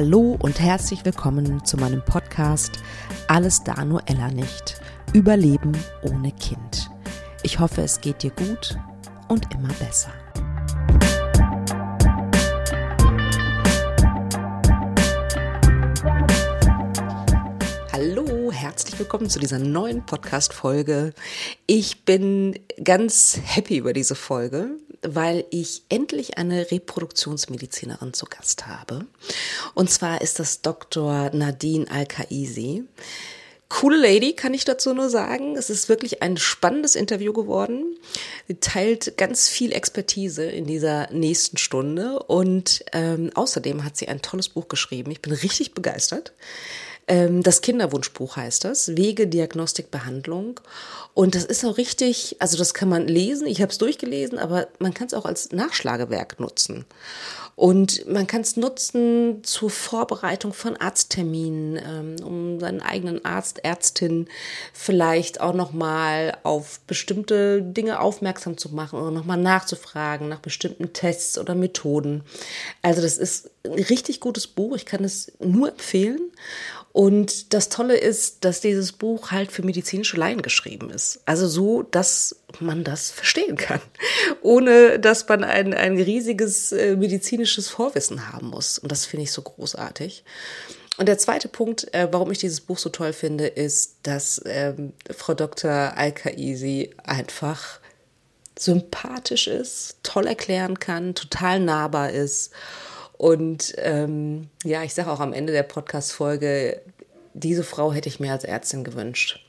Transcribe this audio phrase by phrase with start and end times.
[0.00, 2.78] Hallo und herzlich willkommen zu meinem Podcast
[3.26, 4.80] Alles da nur Ella nicht.
[5.12, 5.72] Überleben
[6.02, 6.88] ohne Kind.
[7.42, 8.78] Ich hoffe, es geht dir gut
[9.26, 10.12] und immer besser.
[17.90, 21.12] Hallo, herzlich willkommen zu dieser neuen Podcast-Folge.
[21.66, 29.06] Ich bin ganz happy über diese Folge, weil ich endlich eine Reproduktionsmedizinerin zu Gast habe.
[29.74, 31.30] Und zwar ist das Dr.
[31.32, 32.84] Nadine Al-Kaisi.
[33.68, 35.56] Coole Lady, kann ich dazu nur sagen.
[35.56, 37.98] Es ist wirklich ein spannendes Interview geworden.
[38.46, 44.22] Sie teilt ganz viel Expertise in dieser nächsten Stunde und ähm, außerdem hat sie ein
[44.22, 45.10] tolles Buch geschrieben.
[45.10, 46.32] Ich bin richtig begeistert.
[47.08, 50.60] Ähm, das Kinderwunschbuch heißt das, Wege, Diagnostik, Behandlung.
[51.14, 54.68] Und das ist auch richtig, also das kann man lesen, ich habe es durchgelesen, aber
[54.78, 56.84] man kann es auch als Nachschlagewerk nutzen.
[57.58, 64.28] Und man kann es nutzen zur Vorbereitung von Arztterminen, ähm, um seinen eigenen Arzt, Ärztin
[64.72, 71.36] vielleicht auch nochmal auf bestimmte Dinge aufmerksam zu machen oder nochmal nachzufragen nach bestimmten Tests
[71.36, 72.22] oder Methoden.
[72.82, 74.76] Also das ist ein richtig gutes Buch.
[74.76, 76.30] Ich kann es nur empfehlen.
[76.98, 81.20] Und das Tolle ist, dass dieses Buch halt für medizinische Laien geschrieben ist.
[81.26, 83.80] Also so, dass man das verstehen kann,
[84.42, 88.80] ohne dass man ein, ein riesiges äh, medizinisches Vorwissen haben muss.
[88.80, 90.24] Und das finde ich so großartig.
[90.96, 94.92] Und der zweite Punkt, äh, warum ich dieses Buch so toll finde, ist, dass ähm,
[95.16, 95.70] Frau Dr.
[95.70, 97.78] Al-Kaisi einfach
[98.58, 102.50] sympathisch ist, toll erklären kann, total nahbar ist
[103.18, 106.80] und ähm, ja, ich sage auch am Ende der Podcast-Folge,
[107.34, 109.44] diese Frau hätte ich mir als Ärztin gewünscht.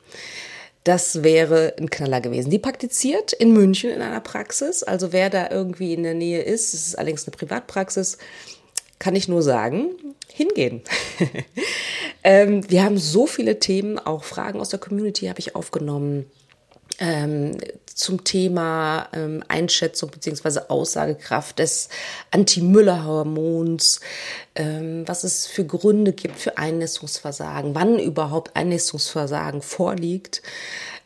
[0.84, 2.50] Das wäre ein Knaller gewesen.
[2.50, 4.82] Die praktiziert in München in einer Praxis.
[4.82, 8.18] Also wer da irgendwie in der Nähe ist, es ist allerdings eine Privatpraxis,
[8.98, 9.92] kann ich nur sagen,
[10.28, 10.82] hingehen.
[12.24, 16.26] ähm, wir haben so viele Themen, auch Fragen aus der Community habe ich aufgenommen
[17.00, 17.58] ähm,
[18.00, 21.90] zum Thema ähm, Einschätzung beziehungsweise Aussagekraft des
[22.32, 24.00] Anti-Müller-Hormons,
[24.56, 30.42] ähm, was es für Gründe gibt für Einnistungsversagen, wann überhaupt Einnistungsversagen vorliegt,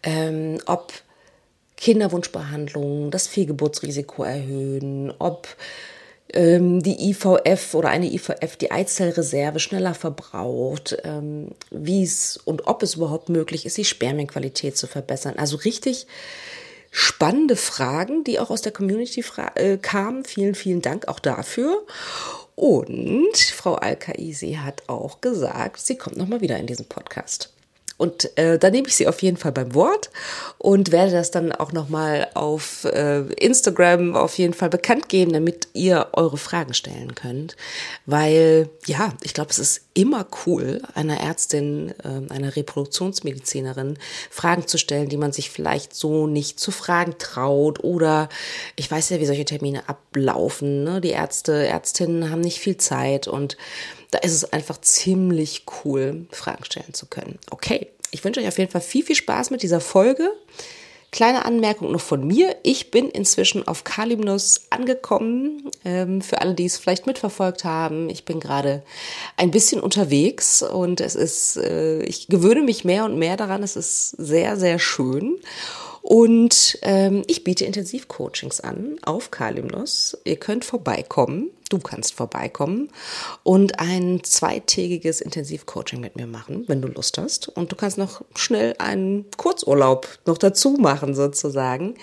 [0.03, 0.93] ähm, ob
[1.77, 5.47] Kinderwunschbehandlungen das Fehlgeburtsrisiko erhöhen, ob
[6.33, 12.95] die IVF oder eine IVF die Eizellreserve schneller verbraucht, ähm, wie es und ob es
[12.95, 15.35] überhaupt möglich ist, die Spermienqualität zu verbessern.
[15.37, 16.07] Also richtig
[16.89, 19.23] spannende Fragen, die auch aus der Community
[19.55, 20.25] äh, kamen.
[20.25, 21.83] Vielen, vielen Dank auch dafür.
[22.55, 27.52] Und Frau Al-Kaisi hat auch gesagt, sie kommt nochmal wieder in diesen Podcast.
[28.03, 30.09] Und äh, da nehme ich sie auf jeden Fall beim Wort
[30.57, 35.69] und werde das dann auch nochmal auf äh, Instagram auf jeden Fall bekannt geben, damit
[35.71, 37.55] ihr eure Fragen stellen könnt.
[38.05, 43.97] Weil, ja, ich glaube, es ist immer cool, einer Ärztin, äh, einer Reproduktionsmedizinerin
[44.29, 47.85] Fragen zu stellen, die man sich vielleicht so nicht zu fragen traut.
[47.85, 48.27] Oder
[48.75, 50.83] ich weiß ja, wie solche Termine ablaufen.
[50.83, 50.99] Ne?
[50.99, 53.55] Die Ärzte, Ärztinnen haben nicht viel Zeit und
[54.11, 57.39] da ist es einfach ziemlich cool, Fragen stellen zu können.
[57.49, 60.31] Okay, ich wünsche euch auf jeden Fall viel, viel Spaß mit dieser Folge.
[61.11, 62.55] Kleine Anmerkung noch von mir.
[62.63, 65.69] Ich bin inzwischen auf Kalimnos angekommen.
[65.85, 68.09] Ähm, für alle, die es vielleicht mitverfolgt haben.
[68.09, 68.83] Ich bin gerade
[69.37, 73.61] ein bisschen unterwegs und es ist, äh, ich gewöhne mich mehr und mehr daran.
[73.61, 75.39] Es ist sehr, sehr schön.
[76.03, 80.17] Und ähm, ich biete Intensivcoachings an auf Kalimnos.
[80.25, 82.89] Ihr könnt vorbeikommen, du kannst vorbeikommen
[83.43, 87.47] und ein zweitägiges Intensivcoaching mit mir machen, wenn du Lust hast.
[87.47, 91.95] Und du kannst noch schnell einen Kurzurlaub noch dazu machen sozusagen.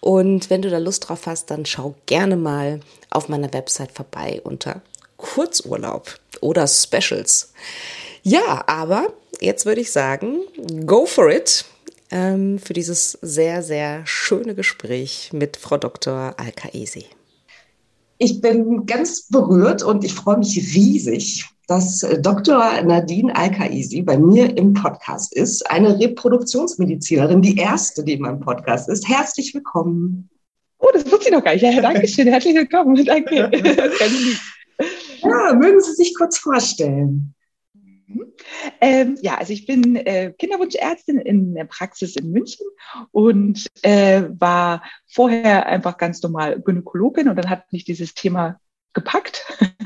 [0.00, 2.80] Und wenn du da Lust drauf hast, dann schau gerne mal
[3.10, 4.82] auf meiner Website vorbei unter
[5.18, 7.52] Kurzurlaub oder Specials.
[8.24, 10.40] Ja, aber jetzt würde ich sagen,
[10.84, 11.64] go for it
[12.10, 16.34] ähm, für dieses sehr, sehr schöne Gespräch mit Frau Dr.
[16.36, 17.06] Al-Kaesi.
[18.18, 22.82] Ich bin ganz berührt und ich freue mich riesig, dass äh, Dr.
[22.82, 25.68] Nadine Al-Kaisi bei mir im Podcast ist.
[25.70, 29.08] Eine Reproduktionsmedizinerin, die erste, die in meinem Podcast ist.
[29.08, 30.30] Herzlich willkommen.
[30.78, 31.62] Oh, das wusste ich noch gar nicht.
[31.62, 32.28] Ja, danke schön.
[32.28, 33.04] Herzlich willkommen.
[33.04, 33.50] Danke.
[35.22, 37.34] Ja, mögen Sie sich kurz vorstellen?
[38.80, 42.66] Ähm, ja, also ich bin äh, Kinderwunschärztin in der Praxis in München
[43.12, 48.60] und äh, war vorher einfach ganz normal Gynäkologin und dann hat mich dieses Thema
[48.92, 49.44] gepackt.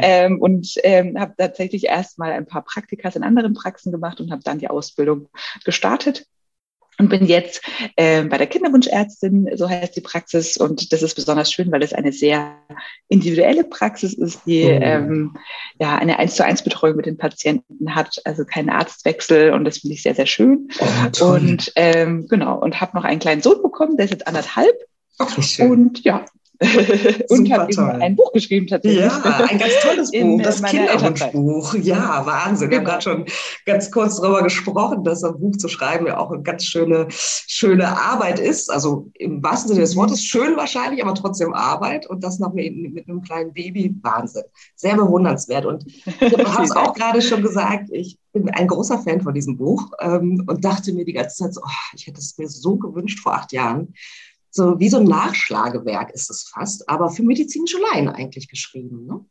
[0.00, 4.30] Ähm, und ähm, habe tatsächlich erst mal ein paar Praktikas in anderen Praxen gemacht und
[4.30, 5.28] habe dann die Ausbildung
[5.64, 6.24] gestartet
[6.98, 7.62] und bin jetzt
[7.96, 10.56] äh, bei der Kinderwunschärztin, so heißt die Praxis.
[10.56, 12.58] Und das ist besonders schön, weil es eine sehr
[13.08, 14.80] individuelle Praxis ist, die oh.
[14.82, 15.36] ähm,
[15.80, 19.52] ja eine eins zu eins Betreuung mit den Patienten hat, also keinen Arztwechsel.
[19.52, 20.68] Und das finde ich sehr, sehr schön.
[21.20, 24.74] Oh, und ähm, genau, und habe noch einen kleinen Sohn bekommen, der ist jetzt anderthalb.
[25.18, 25.70] Ach, schön.
[25.70, 26.24] Und ja,
[27.28, 29.04] und habe ein Buch geschrieben tatsächlich.
[29.04, 31.74] Ja, ein ganz tolles Buch, das Kinderwunschbuch.
[31.74, 32.70] Ja, Wahnsinn.
[32.70, 33.26] Wir haben gerade schon
[33.64, 37.86] ganz kurz darüber gesprochen, dass ein Buch zu schreiben ja auch eine ganz schöne, schöne
[37.86, 38.72] Arbeit ist.
[38.72, 40.00] Also im wahrsten Sinne des mhm.
[40.00, 42.08] Wortes schön wahrscheinlich, aber trotzdem Arbeit.
[42.08, 43.94] Und das noch mit, mit einem kleinen Baby.
[44.02, 44.42] Wahnsinn.
[44.74, 45.64] Sehr bewundernswert.
[45.64, 49.56] Und ich habe es auch gerade schon gesagt, ich bin ein großer Fan von diesem
[49.56, 52.76] Buch ähm, und dachte mir die ganze Zeit so, oh, ich hätte es mir so
[52.76, 53.94] gewünscht vor acht Jahren
[54.58, 59.06] so wie so ein Nachschlagewerk ist es fast, aber für medizinische Laien eigentlich geschrieben.
[59.06, 59.24] Ne?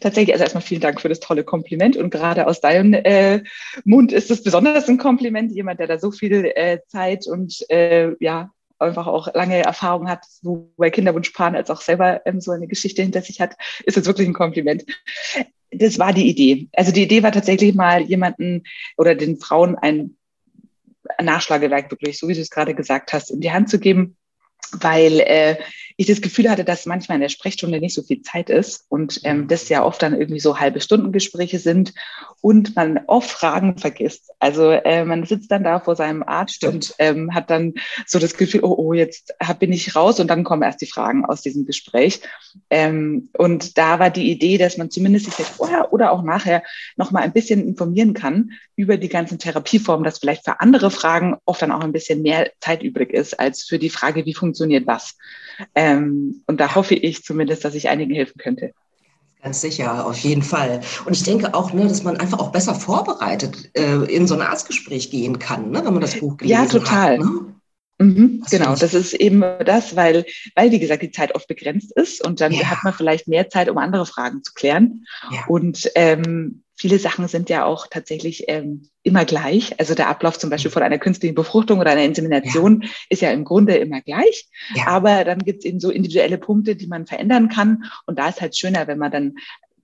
[0.00, 3.42] Tatsächlich, also erstmal vielen Dank für das tolle Kompliment und gerade aus deinem äh,
[3.84, 8.12] Mund ist es besonders ein Kompliment, jemand, der da so viel äh, Zeit und äh,
[8.20, 13.02] ja einfach auch lange Erfahrung hat, sowohl Kinderwunschpaaren als auch selber ähm, so eine Geschichte
[13.02, 13.54] hinter sich hat,
[13.86, 14.84] ist es wirklich ein Kompliment.
[15.70, 16.68] Das war die Idee.
[16.72, 18.64] Also die Idee war tatsächlich mal jemanden
[18.96, 20.16] oder den Frauen ein
[21.22, 24.16] Nachschlagewerk wirklich, so wie du es gerade gesagt hast, in die Hand zu geben,
[24.72, 25.56] weil äh,
[25.96, 29.20] ich das Gefühl hatte, dass manchmal in der Sprechstunde nicht so viel Zeit ist und
[29.22, 31.94] ähm, das ja oft dann irgendwie so halbe Stundengespräche sind
[32.40, 34.32] und man oft Fragen vergisst.
[34.40, 36.74] Also äh, man sitzt dann da vor seinem Arzt Stimmt.
[36.74, 37.74] und ähm, hat dann
[38.06, 40.86] so das Gefühl, oh, oh, jetzt hab, bin ich raus und dann kommen erst die
[40.86, 42.20] Fragen aus diesem Gespräch.
[42.70, 46.64] Ähm, und da war die Idee, dass man zumindest sich vorher oder auch nachher
[46.96, 51.36] noch mal ein bisschen informieren kann über die ganzen Therapieformen, dass vielleicht für andere Fragen
[51.44, 54.88] oft dann auch ein bisschen mehr Zeit übrig ist als für die Frage, wie funktioniert
[54.88, 55.16] was.
[55.74, 58.72] Ähm, und da hoffe ich zumindest, dass ich einigen helfen könnte.
[59.42, 60.80] Ganz sicher, auf jeden Fall.
[61.04, 64.40] Und ich denke auch, ne, dass man einfach auch besser vorbereitet äh, in so ein
[64.40, 66.72] Arztgespräch gehen kann, ne, wenn man das Buch gelesen hat.
[66.72, 67.18] Ja, total.
[67.18, 67.54] Hat, ne?
[67.98, 70.24] Mhm, das genau, das ist eben das, weil,
[70.56, 72.64] weil, wie gesagt, die Zeit oft begrenzt ist und dann ja.
[72.64, 75.04] hat man vielleicht mehr Zeit, um andere Fragen zu klären.
[75.30, 75.44] Ja.
[75.46, 79.78] Und ähm, viele Sachen sind ja auch tatsächlich ähm, immer gleich.
[79.78, 80.74] Also der Ablauf zum Beispiel mhm.
[80.74, 82.88] von einer künstlichen Befruchtung oder einer Insemination ja.
[83.10, 84.48] ist ja im Grunde immer gleich.
[84.74, 84.88] Ja.
[84.88, 87.84] Aber dann gibt es eben so individuelle Punkte, die man verändern kann.
[88.06, 89.34] Und da ist halt schöner, wenn man dann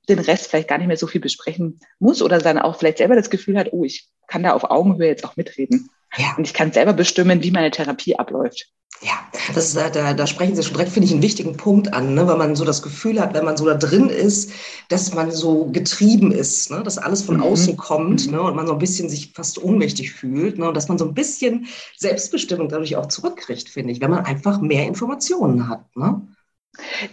[0.09, 3.15] den Rest vielleicht gar nicht mehr so viel besprechen muss oder dann auch vielleicht selber
[3.15, 5.91] das Gefühl hat, oh, ich kann da auf Augenhöhe jetzt auch mitreden.
[6.17, 6.35] Ja.
[6.37, 8.67] Und ich kann selber bestimmen, wie meine Therapie abläuft.
[9.03, 9.13] Ja,
[9.55, 12.27] das ist, da, da sprechen Sie schon direkt, finde ich, einen wichtigen Punkt an, ne?
[12.27, 14.53] weil man so das Gefühl hat, wenn man so da drin ist,
[14.89, 16.83] dass man so getrieben ist, ne?
[16.83, 17.45] dass alles von mhm.
[17.45, 18.33] außen kommt mhm.
[18.33, 18.43] ne?
[18.43, 20.69] und man so ein bisschen sich fast ohnmächtig fühlt ne?
[20.69, 21.67] und dass man so ein bisschen
[21.97, 25.85] Selbstbestimmung dadurch auch zurückkriegt, finde ich, wenn man einfach mehr Informationen hat.
[25.97, 26.21] Ne?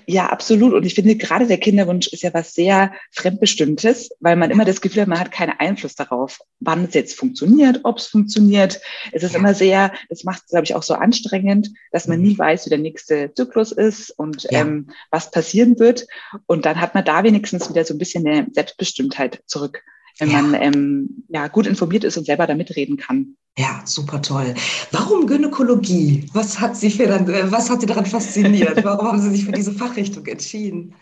[0.05, 0.73] Ja, absolut.
[0.73, 4.81] Und ich finde, gerade der Kinderwunsch ist ja was sehr Fremdbestimmtes, weil man immer das
[4.81, 8.79] Gefühl hat, man hat keinen Einfluss darauf, wann es jetzt funktioniert, ob es funktioniert.
[9.11, 9.39] Es ist ja.
[9.39, 12.39] immer sehr, das macht es, glaube ich, auch so anstrengend, dass man nie mhm.
[12.39, 14.61] weiß, wie der nächste Zyklus ist und ja.
[14.61, 16.07] ähm, was passieren wird.
[16.45, 19.83] Und dann hat man da wenigstens wieder so ein bisschen eine Selbstbestimmtheit zurück,
[20.19, 20.41] wenn ja.
[20.41, 23.37] man ähm, ja, gut informiert ist und selber da mitreden kann.
[23.57, 24.53] Ja, super toll.
[24.91, 26.29] Warum Gynäkologie?
[26.33, 28.83] Was hat Sie, für äh, was hat Sie daran fasziniert?
[28.83, 30.93] Warum haben Sie sich für diese Fachrichtung entschieden?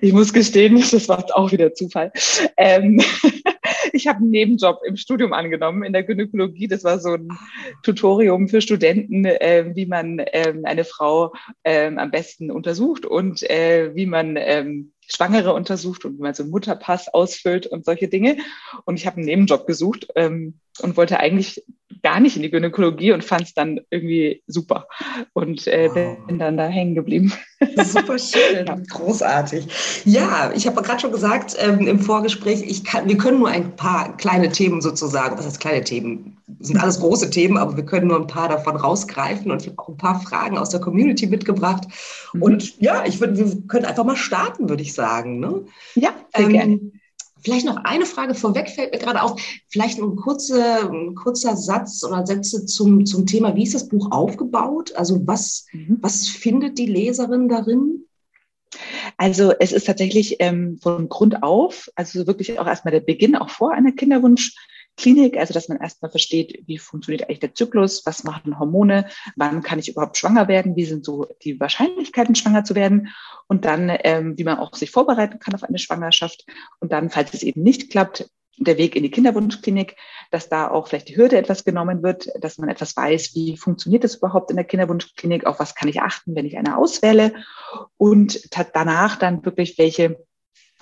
[0.00, 2.12] Ich muss gestehen, das war auch wieder Zufall.
[2.56, 3.00] Ähm,
[3.92, 6.66] ich habe einen Nebenjob im Studium angenommen in der Gynäkologie.
[6.66, 7.28] Das war so ein
[7.84, 13.94] Tutorium für Studenten, äh, wie man äh, eine Frau äh, am besten untersucht und äh,
[13.94, 18.38] wie man ähm, Schwangere untersucht und man so einen Mutterpass ausfüllt und solche Dinge.
[18.84, 21.64] Und ich habe einen Nebenjob gesucht ähm, und wollte eigentlich
[22.02, 24.86] gar nicht in die Gynäkologie und fand es dann irgendwie super
[25.32, 26.26] und äh, wow.
[26.26, 27.32] bin dann da hängen geblieben.
[27.84, 28.76] Super schön, ja.
[28.90, 29.66] großartig.
[30.04, 33.76] Ja, ich habe gerade schon gesagt ähm, im Vorgespräch, ich kann, wir können nur ein
[33.76, 38.08] paar kleine Themen sozusagen, was heißt kleine Themen, sind alles große Themen, aber wir können
[38.08, 41.26] nur ein paar davon rausgreifen und ich habe auch ein paar Fragen aus der Community
[41.26, 41.84] mitgebracht.
[42.32, 42.42] Mhm.
[42.42, 45.40] Und ja, ich würde, wir können einfach mal starten, würde ich sagen.
[45.40, 45.62] Ne?
[45.94, 46.80] Ja, sehr ähm, gerne.
[47.42, 49.40] Vielleicht noch eine Frage vorweg fällt mir gerade auf.
[49.68, 54.10] Vielleicht ein, kurze, ein kurzer Satz oder Sätze zum, zum Thema, wie ist das Buch
[54.10, 54.94] aufgebaut?
[54.96, 55.98] Also was, mhm.
[56.00, 58.04] was findet die Leserin darin?
[59.16, 63.50] Also es ist tatsächlich ähm, von Grund auf, also wirklich auch erstmal der Beginn, auch
[63.50, 64.54] vor einer Kinderwunsch,
[64.96, 69.62] Klinik, also dass man erstmal versteht, wie funktioniert eigentlich der Zyklus, was machen Hormone, wann
[69.62, 73.08] kann ich überhaupt schwanger werden, wie sind so die Wahrscheinlichkeiten, schwanger zu werden
[73.48, 76.44] und dann, ähm, wie man auch sich vorbereiten kann auf eine Schwangerschaft.
[76.80, 78.30] Und dann, falls es eben nicht klappt,
[78.60, 79.96] der Weg in die Kinderwunschklinik,
[80.30, 84.04] dass da auch vielleicht die Hürde etwas genommen wird, dass man etwas weiß, wie funktioniert
[84.04, 87.32] das überhaupt in der Kinderwunschklinik, auf was kann ich achten, wenn ich eine auswähle.
[87.96, 90.18] Und danach dann wirklich welche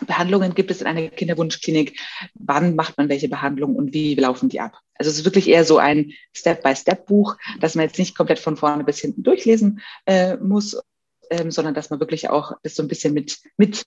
[0.06, 1.98] Behandlungen gibt es in einer Kinderwunschklinik?
[2.34, 4.78] Wann macht man welche Behandlung und wie laufen die ab?
[4.94, 8.84] Also es ist wirklich eher so ein Step-by-Step-Buch, dass man jetzt nicht komplett von vorne
[8.84, 10.80] bis hinten durchlesen äh, muss,
[11.30, 13.84] ähm, sondern dass man wirklich auch das so ein bisschen mit, mit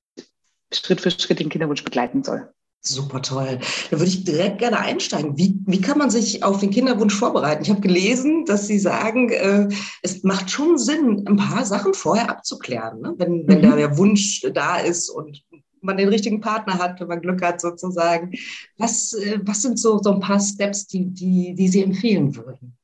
[0.74, 2.50] Schritt für Schritt den Kinderwunsch begleiten soll.
[2.84, 3.60] Super toll.
[3.92, 5.38] Da würde ich direkt gerne einsteigen.
[5.38, 7.62] Wie, wie kann man sich auf den Kinderwunsch vorbereiten?
[7.62, 9.68] Ich habe gelesen, dass Sie sagen, äh,
[10.02, 13.14] es macht schon Sinn, ein paar Sachen vorher abzuklären, ne?
[13.18, 13.70] wenn, wenn mhm.
[13.70, 15.44] da der Wunsch da ist und
[15.82, 18.32] man den richtigen Partner hat, wenn man Glück hat sozusagen.
[18.78, 22.78] Was, äh, was sind so, so ein paar Steps, die, die, die Sie empfehlen würden?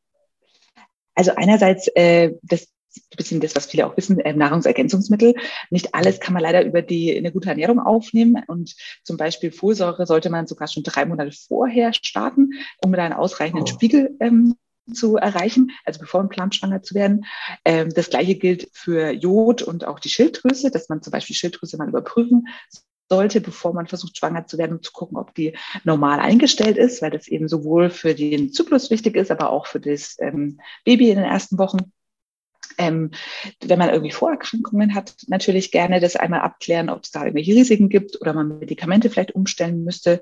[1.15, 5.35] Also einerseits äh, das ein bisschen das, was viele auch wissen, äh, Nahrungsergänzungsmittel.
[5.69, 8.43] Nicht alles kann man leider über die eine gute Ernährung aufnehmen.
[8.47, 12.51] Und zum Beispiel Folsäure sollte man sogar schon drei Monate vorher starten,
[12.83, 13.67] um mit einem ausreichenden oh.
[13.67, 14.55] Spiegel ähm,
[14.93, 17.25] zu erreichen, also bevor man plant, schwanger zu werden.
[17.65, 21.77] Ähm, das gleiche gilt für Jod und auch die Schilddrüse, dass man zum Beispiel Schilddrüse
[21.77, 22.47] mal überprüfen
[23.09, 27.01] sollte, bevor man versucht, schwanger zu werden, um zu gucken, ob die normal eingestellt ist,
[27.01, 31.09] weil das eben sowohl für den Zyklus wichtig ist, aber auch für das ähm, Baby
[31.09, 31.91] in den ersten Wochen.
[32.79, 33.11] Ähm,
[33.63, 37.89] wenn man irgendwie Vorerkrankungen hat, natürlich gerne das einmal abklären, ob es da irgendwelche Risiken
[37.89, 40.21] gibt oder man Medikamente vielleicht umstellen müsste.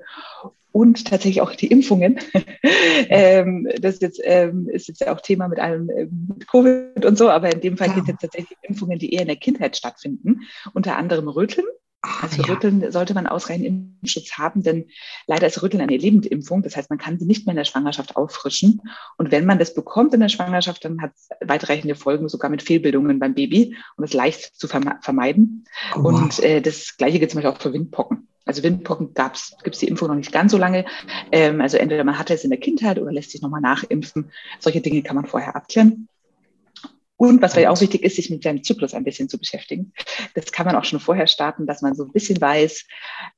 [0.72, 2.18] Und tatsächlich auch die Impfungen.
[3.08, 7.30] ähm, das jetzt, ähm, ist jetzt auch Thema mit allem ähm, mit Covid und so,
[7.30, 7.94] aber in dem Fall ja.
[7.94, 10.42] geht es jetzt tatsächlich Impfungen, die eher in der Kindheit stattfinden,
[10.74, 11.66] unter anderem Röteln.
[12.22, 12.48] Also ja.
[12.48, 14.86] Rütteln sollte man ausreichend Impfschutz haben, denn
[15.26, 16.62] leider ist Rütteln eine Lebendimpfung.
[16.62, 18.82] Das heißt, man kann sie nicht mehr in der Schwangerschaft auffrischen.
[19.18, 22.62] Und wenn man das bekommt in der Schwangerschaft, dann hat es weitreichende Folgen, sogar mit
[22.62, 25.64] Fehlbildungen beim Baby und ist leicht zu vermeiden.
[25.96, 26.00] Oh.
[26.00, 28.28] Und äh, das Gleiche gilt zum Beispiel auch für Windpocken.
[28.44, 30.86] Also Windpocken gibt es die Impfung noch nicht ganz so lange.
[31.32, 34.30] Ähm, also entweder man hatte es in der Kindheit oder lässt sich nochmal nachimpfen.
[34.60, 36.08] Solche Dinge kann man vorher abklären.
[37.16, 39.92] Und was vielleicht auch wichtig ist, sich mit seinem Zyklus ein bisschen zu beschäftigen.
[40.34, 42.84] Das kann man auch schon vorher starten, dass man so ein bisschen weiß,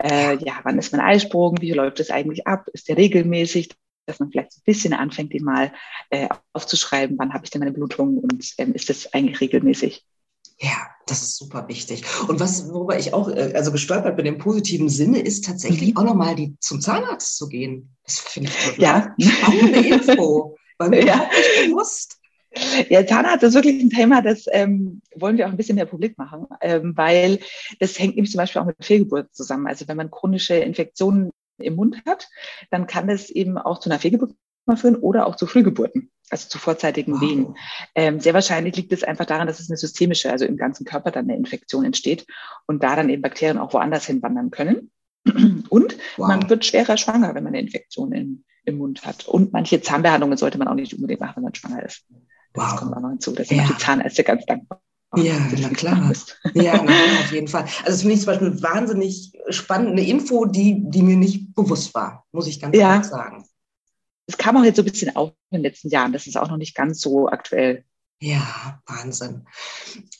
[0.02, 3.70] äh, ja, wann ist mein Eisprung, wie läuft es eigentlich ab, ist der regelmäßig,
[4.06, 5.73] dass man vielleicht so ein bisschen anfängt, den mal
[6.11, 10.04] äh, aufzuschreiben, wann habe ich denn meine Blutung und ähm, ist das eigentlich regelmäßig.
[10.61, 12.02] Ja, das ist super wichtig.
[12.26, 15.99] Und was, worüber ich auch äh, also gestolpert bin im positiven Sinne, ist tatsächlich mhm.
[15.99, 17.97] auch nochmal die, zum Zahnarzt zu gehen.
[18.04, 19.30] Das finde ich total ja.
[19.30, 20.56] spannende Info.
[20.78, 21.16] Weil mir ja.
[21.16, 22.17] nicht bewusst.
[22.88, 26.17] Ja, Zahnarzt ist wirklich ein Thema, das ähm, wollen wir auch ein bisschen mehr publik
[26.17, 27.40] machen, ähm, weil
[27.78, 29.67] das hängt nämlich zum Beispiel auch mit Fehlgeburt zusammen.
[29.67, 32.28] Also wenn man chronische Infektionen im Mund hat,
[32.71, 34.35] dann kann es eben auch zu einer Fehlgeburt
[34.76, 37.21] führen oder auch zu Frühgeburten, also zu vorzeitigen wow.
[37.21, 37.57] Wehen.
[37.95, 41.11] Ähm, sehr wahrscheinlich liegt es einfach daran, dass es eine systemische, also im ganzen Körper
[41.11, 42.26] dann eine Infektion entsteht
[42.67, 44.90] und da dann eben Bakterien auch woanders hinwandern können.
[45.69, 46.28] Und wow.
[46.28, 49.26] man wird schwerer schwanger, wenn man eine Infektion in, im Mund hat.
[49.26, 52.05] Und manche Zahnbehandlungen sollte man auch nicht unbedingt machen, wenn man schwanger ist.
[52.58, 52.70] Wow.
[52.70, 53.32] Das kommt auch noch hinzu.
[53.32, 53.66] Da sind ja.
[53.66, 54.80] die Zahnärzte ganz dankbar.
[55.16, 56.12] Ja, na klar.
[56.54, 57.62] Ja, na, auf jeden Fall.
[57.62, 61.94] Also das finde ich zum Beispiel wahnsinnig spannend, eine Info, die, die mir nicht bewusst
[61.94, 62.92] war, muss ich ganz ja.
[62.92, 63.46] ehrlich sagen.
[64.26, 66.12] Es kam auch jetzt so ein bisschen auf in den letzten Jahren.
[66.12, 67.84] Das ist auch noch nicht ganz so aktuell.
[68.20, 69.46] Ja, Wahnsinn.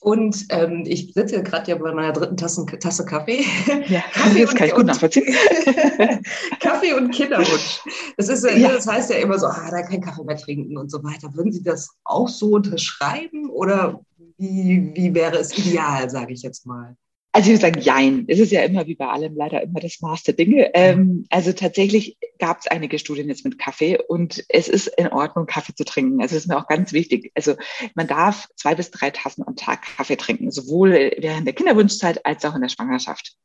[0.01, 3.45] Und ähm, ich sitze gerade ja bei meiner dritten Tasse, Tasse Kaffee.
[3.89, 5.27] Ja, Kaffee das kann ich gut nachvollziehen.
[6.61, 7.81] Kaffee und Kinderwunsch.
[8.17, 8.69] Das, ist, ja.
[8.69, 11.35] das heißt ja immer so, ah, da kein Kaffee mehr trinken und so weiter.
[11.35, 14.01] Würden Sie das auch so unterschreiben oder
[14.37, 16.97] wie, wie wäre es ideal, sage ich jetzt mal?
[17.33, 18.25] Also ich würde sagen, jein.
[18.27, 20.71] Es ist ja immer wie bei allem leider immer das Maß der Dinge.
[20.75, 25.47] Ähm, also tatsächlich gab es einige Studien jetzt mit Kaffee und es ist in Ordnung,
[25.47, 26.23] Kaffee zu trinken.
[26.23, 27.31] Also es ist mir auch ganz wichtig.
[27.35, 27.55] Also
[27.95, 32.45] man darf zwei bis drei Tassen am Tag Kaffee trinken, sowohl während der Kinderwunschzeit als
[32.45, 33.37] auch in der Schwangerschaft.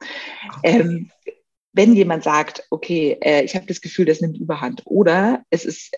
[0.58, 0.80] Okay.
[0.80, 1.12] Ähm,
[1.74, 5.92] wenn jemand sagt, okay, äh, ich habe das Gefühl, das nimmt Überhand oder es ist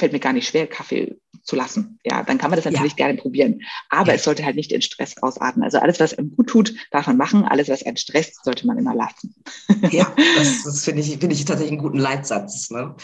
[0.00, 1.98] fällt mir gar nicht schwer, Kaffee zu lassen.
[2.04, 3.06] Ja, dann kann man das natürlich ja.
[3.06, 3.60] gerne probieren.
[3.88, 4.14] Aber ja.
[4.14, 5.62] es sollte halt nicht in Stress ausarten.
[5.62, 7.44] Also alles, was einem gut tut, darf man machen.
[7.44, 9.34] Alles, was einen stresst, sollte man immer lassen.
[9.90, 12.70] Ja, das, das finde ich, finde ich tatsächlich einen guten Leitsatz.
[12.70, 12.94] Ne?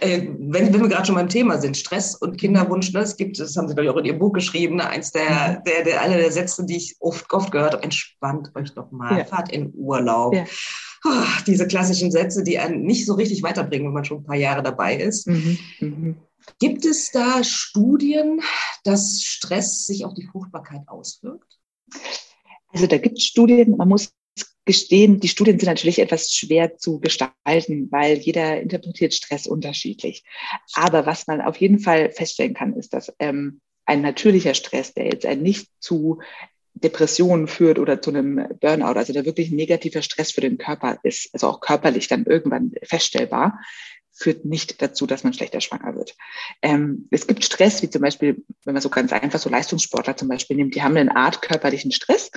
[0.00, 3.00] Äh, wenn, wenn wir gerade schon beim Thema sind, Stress und Kinderwunsch, ne?
[3.00, 4.88] es gibt, das haben Sie, glaube ich, auch in Ihrem Buch geschrieben, ne?
[4.88, 5.64] eins der, mhm.
[5.64, 9.18] der, der, einer der Sätze, die ich oft, oft gehört habe, entspannt euch doch mal,
[9.18, 9.24] ja.
[9.24, 10.34] fahrt in Urlaub.
[11.06, 11.10] Oh,
[11.46, 14.62] diese klassischen Sätze, die einen nicht so richtig weiterbringen, wenn man schon ein paar Jahre
[14.62, 15.26] dabei ist.
[15.28, 15.58] Mhm.
[15.80, 16.16] Mhm.
[16.58, 18.40] Gibt es da Studien,
[18.84, 21.58] dass Stress sich auf die Fruchtbarkeit auswirkt?
[22.68, 24.12] Also da gibt es Studien, man muss
[24.64, 30.24] gestehen, die Studien sind natürlich etwas schwer zu gestalten, weil jeder interpretiert Stress unterschiedlich.
[30.74, 35.06] Aber was man auf jeden Fall feststellen kann, ist, dass ähm, ein natürlicher Stress, der
[35.06, 36.20] jetzt nicht zu
[36.72, 41.30] Depressionen führt oder zu einem Burnout, also der wirklich negativer Stress für den Körper ist,
[41.32, 43.60] also auch körperlich dann irgendwann feststellbar,
[44.14, 46.16] führt nicht dazu, dass man schlechter schwanger wird.
[46.62, 50.28] Ähm, es gibt Stress, wie zum Beispiel, wenn man so ganz einfach so Leistungssportler zum
[50.28, 52.30] Beispiel nimmt, die haben eine Art körperlichen Stress,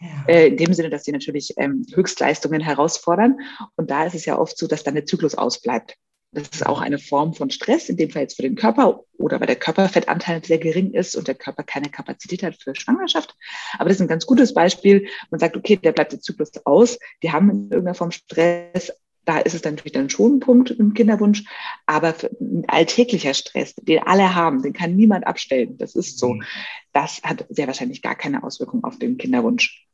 [0.00, 0.24] ja.
[0.26, 3.38] äh, in dem Sinne, dass sie natürlich ähm, Höchstleistungen herausfordern.
[3.76, 5.96] Und da ist es ja oft so, dass dann der Zyklus ausbleibt.
[6.32, 9.40] Das ist auch eine Form von Stress, in dem Fall jetzt für den Körper oder
[9.40, 13.34] weil der Körperfettanteil sehr gering ist und der Körper keine Kapazität hat für Schwangerschaft.
[13.78, 15.08] Aber das ist ein ganz gutes Beispiel.
[15.30, 16.98] Man sagt, okay, der bleibt der Zyklus aus.
[17.24, 18.92] Die haben in irgendeiner Form Stress.
[19.30, 21.44] Da ist es natürlich dann schon ein Punkt im Kinderwunsch.
[21.86, 25.78] Aber ein alltäglicher Stress, den alle haben, den kann niemand abstellen.
[25.78, 26.34] Das ist so.
[26.34, 26.42] Mhm.
[26.92, 29.86] Das hat sehr wahrscheinlich gar keine Auswirkung auf den Kinderwunsch.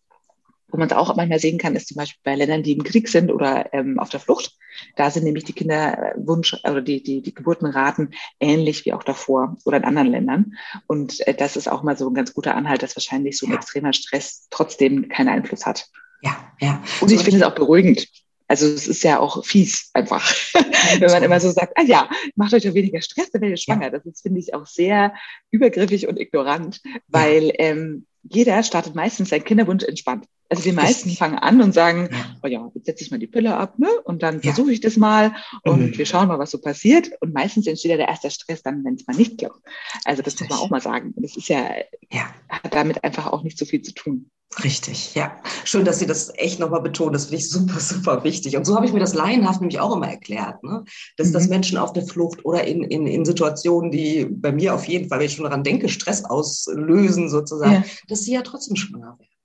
[0.68, 3.10] Wo man es auch manchmal sehen kann, ist zum Beispiel bei Ländern, die im Krieg
[3.10, 4.56] sind oder ähm, auf der Flucht.
[4.96, 9.76] Da sind nämlich die Kinderwunsch oder die, die, die Geburtenraten ähnlich wie auch davor oder
[9.76, 10.54] in anderen Ländern.
[10.86, 13.52] Und äh, das ist auch mal so ein ganz guter Anhalt, dass wahrscheinlich so ein
[13.52, 13.56] ja.
[13.58, 15.90] extremer Stress trotzdem keinen Einfluss hat.
[16.22, 16.82] Ja, ja.
[17.02, 18.08] Und ich finde es auch beruhigend.
[18.48, 20.24] Also es ist ja auch fies einfach,
[20.98, 23.62] wenn man immer so sagt, ah ja, macht euch doch weniger Stress, dann werdet ihr
[23.62, 23.86] schwanger.
[23.86, 23.90] Ja.
[23.90, 25.14] Das ist, finde ich, auch sehr
[25.50, 30.26] übergriffig und ignorant, weil ähm, jeder startet meistens seinen Kinderwunsch entspannt.
[30.48, 32.36] Also die meisten fangen an und sagen, ja.
[32.42, 33.88] oh ja, jetzt setze ich mal die Pille ab, ne?
[34.04, 34.52] Und dann ja.
[34.52, 35.34] versuche ich das mal
[35.64, 35.98] und mhm.
[35.98, 37.10] wir schauen mal, was so passiert.
[37.20, 39.60] Und meistens entsteht ja der erste Stress dann, wenn es mal nicht klappt.
[40.04, 40.48] Also das Richtig.
[40.48, 41.14] muss man auch mal sagen.
[41.16, 41.74] Das ist ja,
[42.12, 44.30] ja, hat damit einfach auch nicht so viel zu tun.
[44.62, 45.36] Richtig, ja.
[45.64, 47.12] Schön, dass Sie das echt nochmal betonen.
[47.12, 48.56] Das finde ich super, super wichtig.
[48.56, 50.84] Und so habe ich mir das laienhaft nämlich auch immer erklärt, ne?
[51.16, 51.32] dass, mhm.
[51.32, 55.08] dass Menschen auf der Flucht oder in, in, in Situationen, die bei mir auf jeden
[55.08, 57.84] Fall, wenn ich schon daran denke, Stress auslösen sozusagen, ja.
[58.08, 59.35] dass sie ja trotzdem schwanger werden.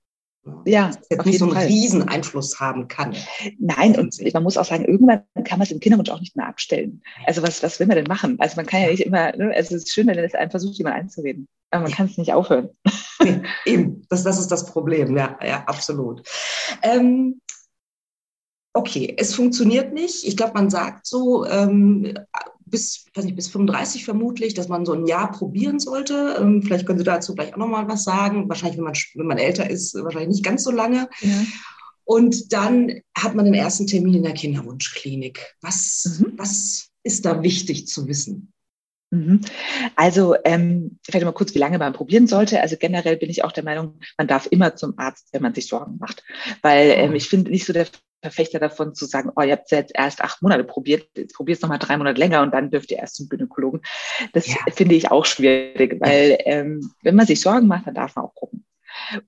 [0.64, 1.66] Ja, dass jetzt nicht so einen Fall.
[1.66, 3.14] riesen Einfluss haben kann.
[3.60, 6.48] Nein, und man muss auch sagen, irgendwann kann man es im Kinderwunsch auch nicht mehr
[6.48, 7.02] abstellen.
[7.26, 8.36] Also was, was will man denn machen?
[8.40, 9.52] Also man kann ja nicht immer, ne?
[9.54, 11.46] also es ist schön, wenn es einen versucht, jemand einzureden.
[11.70, 11.96] Aber man ja.
[11.96, 12.70] kann es nicht aufhören.
[13.22, 16.28] Nee, eben, das, das ist das Problem, ja, ja, absolut.
[16.82, 17.40] Ähm,
[18.72, 20.24] okay, es funktioniert nicht.
[20.24, 22.14] Ich glaube, man sagt so, ähm,
[22.72, 26.36] bis, weiß nicht, bis 35 vermutlich, dass man so ein Jahr probieren sollte.
[26.40, 28.48] Ähm, vielleicht können Sie dazu gleich auch nochmal was sagen.
[28.48, 31.08] Wahrscheinlich, wenn man, wenn man älter ist, wahrscheinlich nicht ganz so lange.
[31.20, 31.44] Ja.
[32.04, 35.54] Und dann hat man den ersten Termin in der Kinderwunschklinik.
[35.60, 36.32] Was, mhm.
[36.36, 38.52] was ist da wichtig zu wissen?
[39.10, 39.42] Mhm.
[39.94, 42.60] Also ähm, vielleicht mal kurz, wie lange man probieren sollte.
[42.60, 45.68] Also generell bin ich auch der Meinung, man darf immer zum Arzt, wenn man sich
[45.68, 46.24] Sorgen macht.
[46.62, 47.16] Weil ähm, mhm.
[47.16, 47.86] ich finde nicht so der
[48.22, 51.56] Verfechter davon zu sagen, oh, ihr habt es jetzt erst acht Monate probiert, jetzt probiert
[51.56, 53.82] es nochmal drei Monate länger und dann dürft ihr erst zum Gynäkologen.
[54.32, 54.56] Das ja.
[54.72, 58.34] finde ich auch schwierig, weil ähm, wenn man sich Sorgen macht, dann darf man auch
[58.34, 58.64] gucken.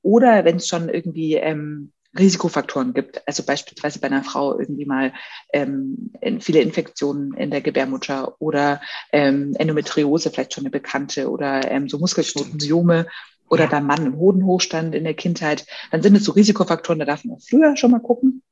[0.02, 5.12] Oder wenn es schon irgendwie ähm, Risikofaktoren gibt, also beispielsweise bei einer Frau irgendwie mal
[5.52, 8.80] ähm, viele Infektionen in der Gebärmutter oder
[9.10, 13.08] ähm, Endometriose, vielleicht schon eine bekannte, oder ähm, so Muskelknotensyome
[13.48, 13.70] oder ja.
[13.70, 17.36] beim Mann einen Hodenhochstand in der Kindheit, dann sind es so Risikofaktoren, da darf man
[17.36, 18.42] auch früher schon mal gucken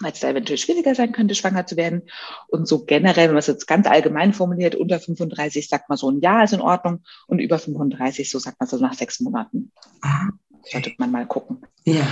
[0.00, 2.02] weil es da eventuell schwieriger sein könnte, schwanger zu werden.
[2.48, 6.10] Und so generell, wenn man es jetzt ganz allgemein formuliert, unter 35 sagt man so
[6.10, 9.70] ein Jahr ist in Ordnung und über 35, so sagt man so nach sechs Monaten.
[10.00, 10.70] Ah, okay.
[10.72, 11.58] Sollte man mal gucken.
[11.84, 12.06] Ja.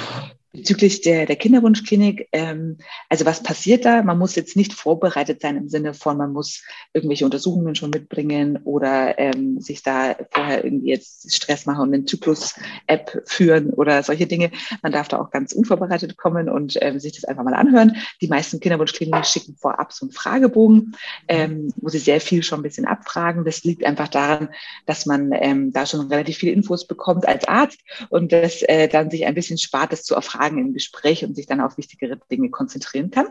[0.59, 4.03] Bezüglich der, der Kinderwunschklinik, ähm, also was passiert da?
[4.03, 8.59] Man muss jetzt nicht vorbereitet sein im Sinne von, man muss irgendwelche Untersuchungen schon mitbringen
[8.65, 14.27] oder ähm, sich da vorher irgendwie jetzt Stress machen und eine Zyklus-App führen oder solche
[14.27, 14.51] Dinge.
[14.83, 17.97] Man darf da auch ganz unvorbereitet kommen und ähm, sich das einfach mal anhören.
[18.21, 20.97] Die meisten Kinderwunschkliniken schicken vorab so einen Fragebogen,
[21.29, 23.45] ähm, wo sie sehr viel schon ein bisschen abfragen.
[23.45, 24.49] Das liegt einfach daran,
[24.87, 29.09] dass man ähm, da schon relativ viele Infos bekommt als Arzt und das äh, dann
[29.09, 32.19] sich ein bisschen spart, das zu erfragen Fragen im Gespräch und sich dann auf wichtigere
[32.31, 33.29] Dinge konzentrieren kann.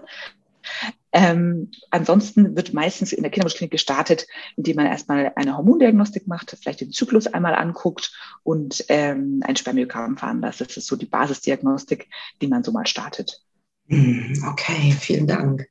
[1.13, 4.27] Ähm, ansonsten wird meistens in der Kinderwunschklinik gestartet,
[4.57, 8.11] indem man erstmal eine Hormondiagnostik macht, vielleicht den Zyklus einmal anguckt
[8.43, 10.59] und ähm, ein Spermiogramm fahren lässt.
[10.61, 12.09] Das ist so die Basisdiagnostik,
[12.41, 13.41] die man so mal startet.
[13.87, 15.69] Hm, okay, vielen Dank.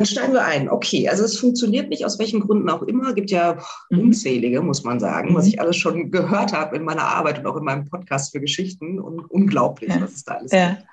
[0.00, 0.70] Dann steigen wir ein.
[0.70, 3.10] Okay, also es funktioniert nicht, aus welchen Gründen auch immer.
[3.10, 3.58] Es gibt ja
[3.90, 4.00] mhm.
[4.00, 5.50] unzählige, muss man sagen, was mhm.
[5.50, 8.98] ich alles schon gehört habe in meiner Arbeit und auch in meinem Podcast für Geschichten.
[8.98, 10.00] Und unglaublich, ja.
[10.00, 10.70] was es da alles ja.
[10.70, 10.86] gibt.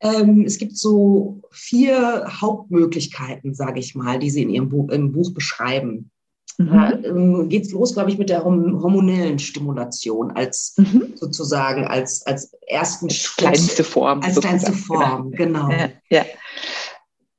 [0.00, 5.12] Ähm, es gibt so vier Hauptmöglichkeiten, sage ich mal, die Sie in Ihrem Buch, im
[5.12, 6.10] Buch beschreiben.
[6.58, 6.66] Mhm.
[6.66, 11.14] Da ähm, geht es los, glaube ich, mit der hormonellen Stimulation als mhm.
[11.14, 14.20] sozusagen als, als ersten als kleinste Form.
[14.20, 15.70] Als kleinste Form, genau.
[15.70, 16.26] Ja, ja.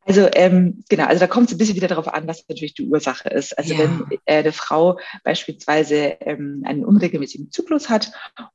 [0.08, 2.88] Also ähm, genau, also da kommt es ein bisschen wieder darauf an, was natürlich die
[2.88, 3.58] Ursache ist.
[3.58, 3.80] Also ja.
[3.80, 8.14] wenn äh, eine Frau beispielsweise ähm, einen unregelmäßigen Zyklus hat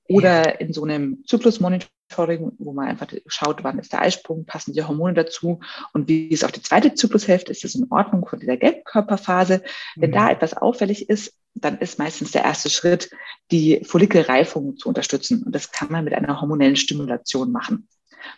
[0.09, 0.51] oder ja.
[0.53, 5.13] in so einem Zyklusmonitoring, wo man einfach schaut, wann ist der Eisprung, passen die Hormone
[5.13, 5.61] dazu
[5.93, 9.59] und wie ist auch die zweite Zyklushälfte, ist das in Ordnung von dieser Gelbkörperphase.
[9.97, 10.03] Mhm.
[10.03, 13.11] Wenn da etwas auffällig ist, dann ist meistens der erste Schritt,
[13.51, 15.43] die Follikelreifung zu unterstützen.
[15.43, 17.89] Und das kann man mit einer hormonellen Stimulation machen.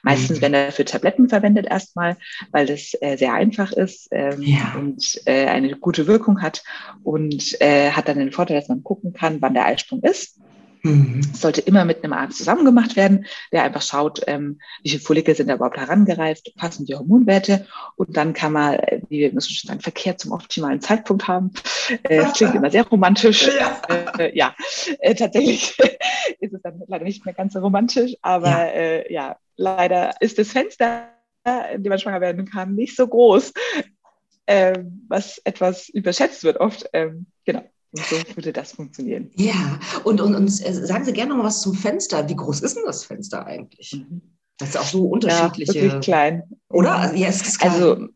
[0.03, 0.43] Meistens mhm.
[0.43, 2.17] werden dafür Tabletten verwendet erstmal,
[2.51, 4.75] weil das äh, sehr einfach ist ähm, ja.
[4.77, 6.63] und äh, eine gute Wirkung hat
[7.03, 10.39] und äh, hat dann den Vorteil, dass man gucken kann, wann der Eisprung ist.
[10.85, 11.21] Mhm.
[11.33, 15.03] Es sollte immer mit einem Arzt zusammen gemacht werden, der einfach schaut, ähm, wie viele
[15.03, 17.67] Follikel sind da überhaupt herangereift, passen die Hormonwerte
[17.97, 21.53] und dann kann man, äh, wie wir müssen schon sagen, Verkehr zum optimalen Zeitpunkt haben.
[22.03, 23.51] Äh, das klingt immer sehr romantisch.
[23.59, 23.81] Ja,
[24.19, 24.55] äh, ja.
[24.99, 25.79] Äh, tatsächlich
[26.41, 30.39] ist es dann leider nicht mehr ganz so romantisch, aber ja, äh, ja leider ist
[30.39, 31.09] das Fenster,
[31.73, 33.53] in dem man schwanger werden kann, nicht so groß,
[34.47, 36.89] ähm, was etwas überschätzt wird oft.
[36.93, 37.63] Ähm, genau.
[37.93, 39.31] Und so würde das funktionieren.
[39.37, 42.29] Ja, und, und, und äh, sagen Sie gerne noch mal was zum Fenster.
[42.29, 43.93] Wie groß ist denn das Fenster eigentlich?
[43.93, 44.21] Mhm.
[44.59, 45.79] Das ist auch so unterschiedliche.
[45.79, 46.43] Ja, wirklich klein.
[46.69, 46.97] Oder?
[46.97, 47.73] Also, ja, es ist klein.
[47.73, 48.09] Also,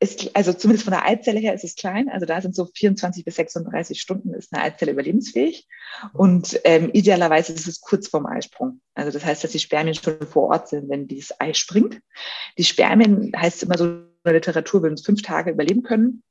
[0.00, 2.08] ist, also zumindest von der Eizelle her ist es klein.
[2.08, 5.68] Also da sind so 24 bis 36 Stunden ist eine Eizelle überlebensfähig.
[6.14, 8.80] Und ähm, idealerweise ist es kurz vorm Eisprung.
[8.94, 12.00] Also das heißt, dass die Spermien schon vor Ort sind, wenn dieses Ei springt.
[12.56, 16.22] Die Spermien heißt immer so in der Literatur, würden es fünf Tage überleben können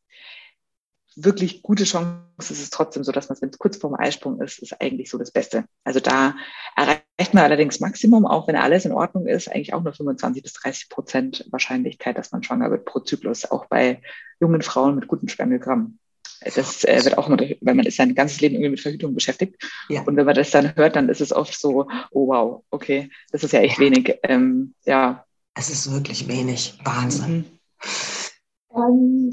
[1.24, 4.60] wirklich gute Chance ist es trotzdem so, dass man, wenn es kurz vorm Eisprung ist,
[4.60, 5.66] ist eigentlich so das Beste.
[5.84, 6.36] Also da
[6.76, 7.04] erreicht
[7.34, 10.90] man allerdings Maximum, auch wenn alles in Ordnung ist, eigentlich auch nur 25 bis 30
[10.90, 14.02] Prozent Wahrscheinlichkeit, dass man schwanger wird pro Zyklus, auch bei
[14.40, 16.00] jungen Frauen mit guten Spermiogramm.
[16.56, 19.62] Das äh, wird auch immer, weil man ist sein ganzes Leben irgendwie mit Verhütung beschäftigt.
[19.90, 20.04] Ja.
[20.04, 23.44] Und wenn man das dann hört, dann ist es oft so, oh wow, okay, das
[23.44, 24.18] ist ja echt wenig.
[24.24, 25.26] Ähm, ja.
[25.54, 26.80] Es ist wirklich wenig.
[26.86, 27.38] Wahnsinn.
[27.38, 27.60] Mhm.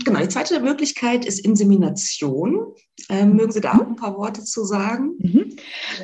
[0.06, 2.74] Genau, die zweite Möglichkeit ist Insemination.
[3.08, 5.16] Ähm, mögen Sie da auch ein paar Worte zu sagen?
[5.18, 5.56] Mhm.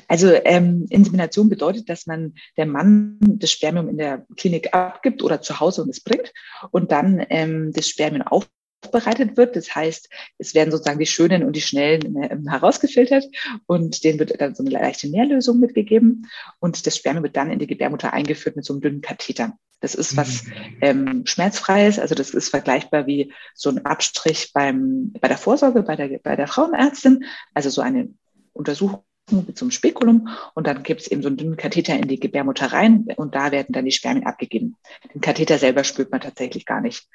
[0.08, 5.40] Also ähm, Insemination bedeutet, dass man der Mann das Spermium in der Klinik abgibt oder
[5.40, 6.32] zu Hause und es bringt
[6.72, 8.48] und dann ähm, das Spermium auf
[8.82, 9.56] aufbereitet wird.
[9.56, 13.24] Das heißt, es werden sozusagen die schönen und die schnellen ähm, herausgefiltert
[13.66, 17.58] und denen wird dann so eine leichte Nährlösung mitgegeben und das Spermium wird dann in
[17.58, 19.56] die Gebärmutter eingeführt mit so einem dünnen Katheter.
[19.80, 20.52] Das ist was mhm.
[20.80, 25.96] ähm, schmerzfreies, also das ist vergleichbar wie so ein Abstrich beim, bei der Vorsorge, bei
[25.96, 28.14] der, bei der Frauenärztin, also so eine
[28.52, 32.66] Untersuchung einem Spekulum und dann gibt es eben so einen dünnen Katheter in die Gebärmutter
[32.72, 34.76] rein und da werden dann die Spermien abgegeben.
[35.14, 37.06] Den Katheter selber spürt man tatsächlich gar nicht.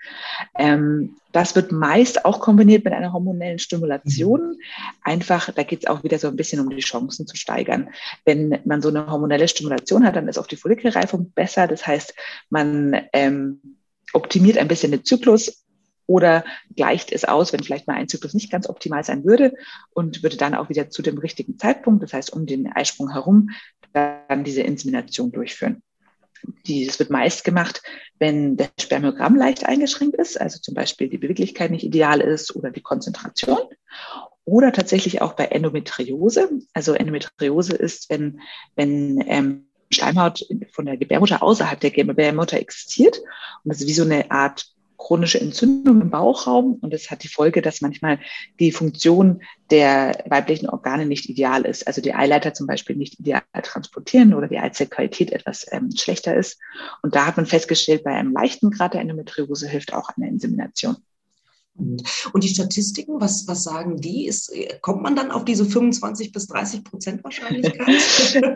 [0.57, 4.51] Ähm, das wird meist auch kombiniert mit einer hormonellen Stimulation.
[4.51, 4.59] Mhm.
[5.03, 7.89] Einfach, da geht es auch wieder so ein bisschen um die Chancen zu steigern.
[8.25, 11.67] Wenn man so eine hormonelle Stimulation hat, dann ist auch die Follikelreifung besser.
[11.67, 12.13] Das heißt,
[12.49, 13.77] man ähm,
[14.13, 15.66] optimiert ein bisschen den Zyklus
[16.07, 16.43] oder
[16.75, 19.53] gleicht es aus, wenn vielleicht mal ein Zyklus nicht ganz optimal sein würde
[19.91, 23.51] und würde dann auch wieder zu dem richtigen Zeitpunkt, das heißt um den Eisprung herum,
[23.93, 25.83] dann diese Insemination durchführen.
[26.67, 27.81] Das wird meist gemacht,
[28.19, 32.71] wenn der Spermiogramm leicht eingeschränkt ist, also zum Beispiel die Beweglichkeit nicht ideal ist oder
[32.71, 33.59] die Konzentration.
[34.45, 36.49] Oder tatsächlich auch bei Endometriose.
[36.73, 38.39] Also Endometriose ist, wenn,
[38.75, 44.03] wenn ähm, Schleimhaut von der Gebärmutter außerhalb der Gebärmutter existiert und das ist wie so
[44.03, 48.19] eine Art chronische Entzündung im Bauchraum und das hat die Folge, dass manchmal
[48.59, 51.87] die Funktion der weiblichen Organe nicht ideal ist.
[51.87, 56.59] Also die Eileiter zum Beispiel nicht ideal transportieren oder die Eizellqualität etwas ähm, schlechter ist.
[57.01, 60.97] Und da hat man festgestellt, bei einem leichten Grad der Endometriose hilft auch eine Insemination.
[61.77, 64.25] Und die Statistiken, was, was sagen die?
[64.25, 67.87] Ist, kommt man dann auf diese 25 bis 30 Prozent Wahrscheinlichkeit?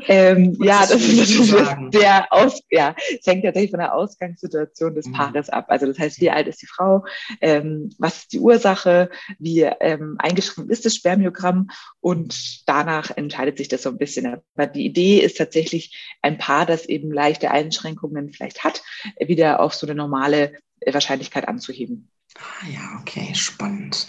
[0.07, 5.07] ähm, ja, das ist natürlich der Aus, ja, es hängt tatsächlich von der Ausgangssituation des
[5.07, 5.13] mhm.
[5.13, 5.65] Paares ab.
[5.67, 7.05] Also das heißt, wie alt ist die Frau?
[7.41, 9.09] Ähm, was ist die Ursache?
[9.37, 11.69] Wie ähm, eingeschränkt ist das Spermiogramm?
[11.99, 14.41] Und danach entscheidet sich das so ein bisschen.
[14.55, 18.81] Aber die Idee ist tatsächlich ein Paar, das eben leichte Einschränkungen vielleicht hat,
[19.19, 20.53] wieder auf so eine normale
[20.85, 22.09] Wahrscheinlichkeit anzuheben.
[22.37, 24.07] Ah ja, okay, spannend.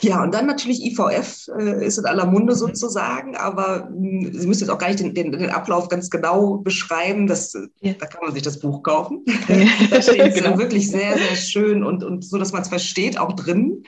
[0.00, 2.58] Ja, und dann natürlich IVF äh, ist in aller Munde mhm.
[2.58, 6.10] sozusagen, aber mh, hm, Sie müssen jetzt auch gar nicht den, den, den Ablauf ganz
[6.10, 7.26] genau beschreiben.
[7.26, 7.94] Das, ja.
[7.94, 9.24] Da kann man sich das Buch kaufen.
[9.90, 10.58] da steht genau.
[10.58, 13.84] wirklich sehr, sehr schön und, und so, dass man es versteht, auch drin.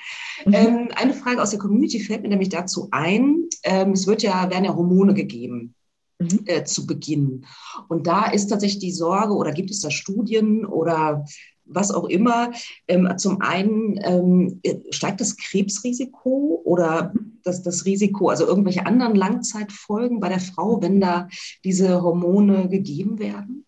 [0.47, 0.55] Mhm.
[0.55, 3.49] Ähm, eine Frage aus der Community fällt mir nämlich dazu ein.
[3.63, 5.75] Ähm, es wird ja, werden ja Hormone gegeben.
[6.19, 6.41] Mhm.
[6.45, 7.47] Äh, zu Beginn.
[7.89, 11.25] Und da ist tatsächlich die Sorge, oder gibt es da Studien oder
[11.71, 12.53] was auch immer.
[12.89, 20.21] Ähm, zum einen ähm, steigt das Krebsrisiko oder das, das Risiko, also irgendwelche anderen Langzeitfolgen
[20.21, 21.29] bei der Frau, wenn da
[21.65, 23.65] diese Hormone gegeben werden?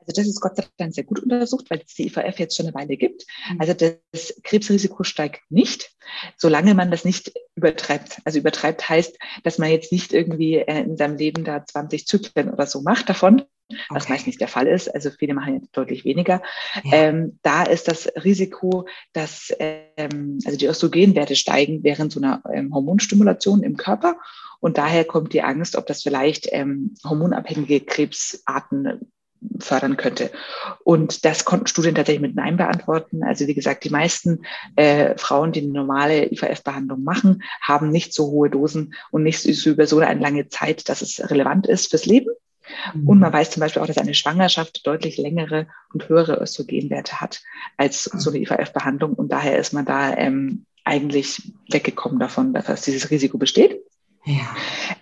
[0.00, 2.66] Also das ist Gott sei Dank sehr gut untersucht, weil es die IVF jetzt schon
[2.66, 3.26] eine Weile gibt.
[3.52, 3.60] Mhm.
[3.60, 5.94] Also das Krebsrisiko steigt nicht,
[6.36, 8.18] solange man das nicht übertreibt.
[8.24, 12.50] Also übertreibt heißt, dass man jetzt nicht irgendwie äh, in seinem Leben da 20 Zyklen
[12.50, 13.42] oder so macht davon,
[13.88, 14.12] was okay.
[14.12, 14.92] meist nicht der Fall ist.
[14.94, 16.42] Also viele machen jetzt deutlich weniger.
[16.84, 16.92] Ja.
[16.92, 22.74] Ähm, da ist das Risiko, dass ähm, also die Östrogenwerte steigen während so einer ähm,
[22.74, 24.16] Hormonstimulation im Körper.
[24.60, 29.10] Und daher kommt die Angst, ob das vielleicht ähm, hormonabhängige Krebsarten
[29.58, 30.30] fördern könnte.
[30.84, 33.22] Und das konnten Studien tatsächlich mit Nein beantworten.
[33.22, 34.42] Also wie gesagt, die meisten
[34.76, 39.70] äh, Frauen, die eine normale IVF-Behandlung machen, haben nicht so hohe Dosen und nicht so
[39.70, 42.30] über so eine lange Zeit, dass es relevant ist fürs Leben.
[42.94, 43.08] Mhm.
[43.08, 47.42] Und man weiß zum Beispiel auch, dass eine Schwangerschaft deutlich längere und höhere Östrogenwerte hat
[47.76, 49.14] als so eine IVF-Behandlung.
[49.14, 53.80] Und daher ist man da ähm, eigentlich weggekommen davon, dass dieses Risiko besteht.
[54.26, 54.54] Ja.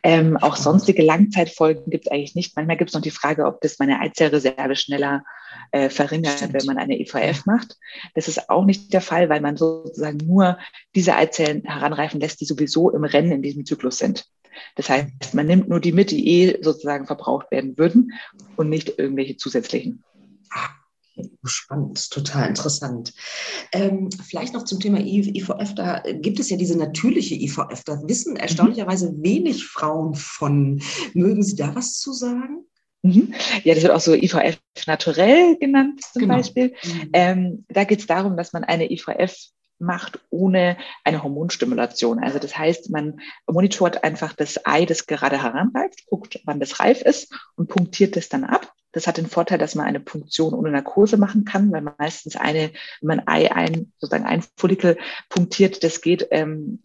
[0.04, 2.54] Ähm, auch sonstige Langzeitfolgen gibt es eigentlich nicht.
[2.54, 5.24] Manchmal gibt es noch die Frage, ob das meine Eizellreserve schneller
[5.72, 6.54] äh, verringert, Stimmt.
[6.54, 7.76] wenn man eine IVF macht.
[8.14, 10.59] Das ist auch nicht der Fall, weil man sozusagen nur
[10.94, 14.24] diese Eizellen heranreifen lässt, die sowieso im Rennen in diesem Zyklus sind.
[14.77, 18.12] Das heißt, man nimmt nur die mit, die eh sozusagen verbraucht werden würden
[18.57, 20.05] und nicht irgendwelche zusätzlichen.
[20.51, 20.71] Ah,
[21.44, 23.12] Spannend, total interessant.
[23.73, 28.35] Ähm, vielleicht noch zum Thema IVF, da gibt es ja diese natürliche IVF, da wissen
[28.35, 28.40] mhm.
[28.40, 30.81] erstaunlicherweise wenig Frauen von.
[31.14, 32.64] Mögen Sie da was zu sagen?
[33.03, 33.35] Mhm.
[33.64, 36.37] Ja, das wird auch so IVF naturell genannt zum genau.
[36.37, 36.75] Beispiel.
[36.85, 37.11] Mhm.
[37.12, 39.37] Ähm, da geht es darum, dass man eine IVF
[39.79, 42.19] macht ohne eine Hormonstimulation.
[42.19, 47.03] Also das heißt, man monitort einfach das Ei, das gerade heranreift, guckt, wann das reif
[47.03, 48.73] ist und punktiert es dann ab.
[48.93, 52.73] Das hat den Vorteil, dass man eine Punktion ohne Narkose machen kann, weil meistens eine,
[53.01, 54.97] wenn man Ei ein, sozusagen ein Follikel
[55.29, 56.81] punktiert, das geht ähm,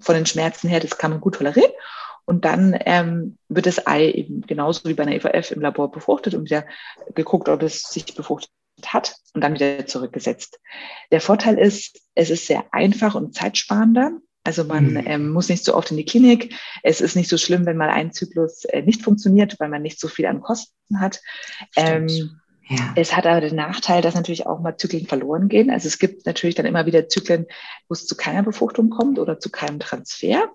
[0.00, 1.70] von den Schmerzen her, das kann man gut tolerieren.
[2.24, 6.34] Und dann ähm, wird das Ei eben genauso wie bei einer EVF im Labor befruchtet
[6.34, 6.64] und wieder
[7.14, 8.50] geguckt, ob es sich befruchtet
[8.92, 10.60] hat und dann wieder zurückgesetzt.
[11.10, 14.18] Der Vorteil ist, es ist sehr einfach und zeitsparender.
[14.44, 15.02] Also man mhm.
[15.06, 16.54] ähm, muss nicht so oft in die Klinik.
[16.82, 19.98] Es ist nicht so schlimm, wenn mal ein Zyklus äh, nicht funktioniert, weil man nicht
[19.98, 21.20] so viel an Kosten hat.
[21.76, 22.92] Ähm, ja.
[22.94, 25.70] Es hat aber den Nachteil, dass natürlich auch mal Zyklen verloren gehen.
[25.70, 27.46] Also es gibt natürlich dann immer wieder Zyklen,
[27.88, 30.50] wo es zu keiner Befruchtung kommt oder zu keinem Transfer.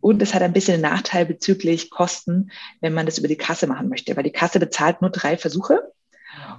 [0.00, 3.66] Und es hat ein bisschen den Nachteil bezüglich Kosten, wenn man das über die Kasse
[3.66, 5.82] machen möchte, weil die Kasse bezahlt nur drei Versuche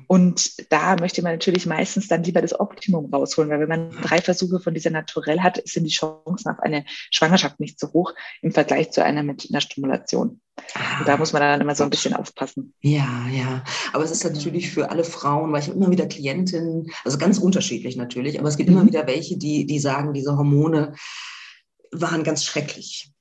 [0.07, 4.21] und da möchte man natürlich meistens dann lieber das Optimum rausholen, weil wenn man drei
[4.21, 8.51] Versuche von dieser Naturell hat, sind die Chancen auf eine Schwangerschaft nicht so hoch im
[8.51, 10.41] Vergleich zu einer mit einer Stimulation.
[10.73, 12.73] Ah, und da muss man dann immer so ein bisschen aufpassen.
[12.81, 13.63] Ja, ja.
[13.93, 17.95] Aber es ist natürlich für alle Frauen, weil ich immer wieder Klientinnen, also ganz unterschiedlich
[17.95, 18.77] natürlich, aber es gibt mhm.
[18.77, 20.93] immer wieder welche, die, die sagen, diese Hormone
[21.91, 23.11] waren ganz schrecklich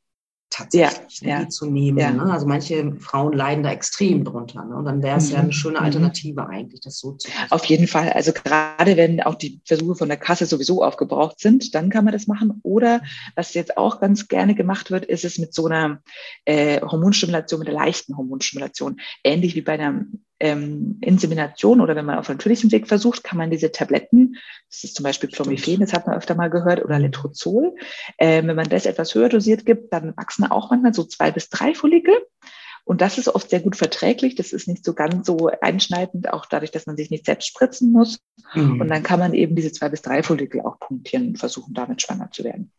[0.50, 1.48] tatsächlich ja, ja.
[1.48, 1.98] zu nehmen.
[1.98, 2.10] Ja.
[2.10, 2.32] Ne?
[2.32, 4.64] Also manche Frauen leiden da extrem drunter.
[4.64, 4.76] Ne?
[4.76, 5.34] Und dann wäre es mhm.
[5.34, 5.84] ja eine schöne mhm.
[5.84, 7.46] Alternative eigentlich, das so zu machen.
[7.50, 8.12] Auf jeden Fall.
[8.12, 12.12] Also gerade wenn auch die Versuche von der Kasse sowieso aufgebraucht sind, dann kann man
[12.12, 12.60] das machen.
[12.62, 13.02] Oder
[13.34, 16.00] was jetzt auch ganz gerne gemacht wird, ist es mit so einer
[16.44, 19.00] äh, Hormonstimulation, mit einer leichten Hormonstimulation.
[19.24, 20.06] Ähnlich wie bei einer
[20.40, 24.36] ähm, Insemination oder wenn man auf natürlichem Weg versucht, kann man diese Tabletten,
[24.70, 27.74] das ist zum Beispiel Clomiphen, das hat man öfter mal gehört, oder Letrozol,
[28.18, 31.48] äh, wenn man das etwas höher dosiert gibt, dann wachsen auch manchmal so zwei bis
[31.48, 32.14] drei Follikel.
[32.84, 34.36] Und das ist oft sehr gut verträglich.
[34.36, 37.90] Das ist nicht so ganz so einschneidend, auch dadurch, dass man sich nicht selbst spritzen
[37.90, 38.20] muss.
[38.54, 38.80] Mhm.
[38.80, 42.00] Und dann kann man eben diese zwei bis drei Follikel auch punktieren und versuchen, damit
[42.00, 42.70] schwanger zu werden.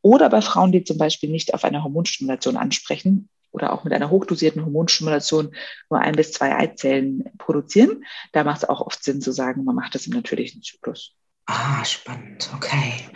[0.00, 4.10] Oder bei Frauen, die zum Beispiel nicht auf eine Hormonstimulation ansprechen, oder auch mit einer
[4.10, 5.54] hochdosierten Hormonstimulation
[5.90, 8.04] nur ein bis zwei Eizellen produzieren.
[8.32, 11.14] Da macht es auch oft Sinn zu sagen, man macht das im natürlichen Zyklus.
[11.46, 13.08] Ah, spannend, okay.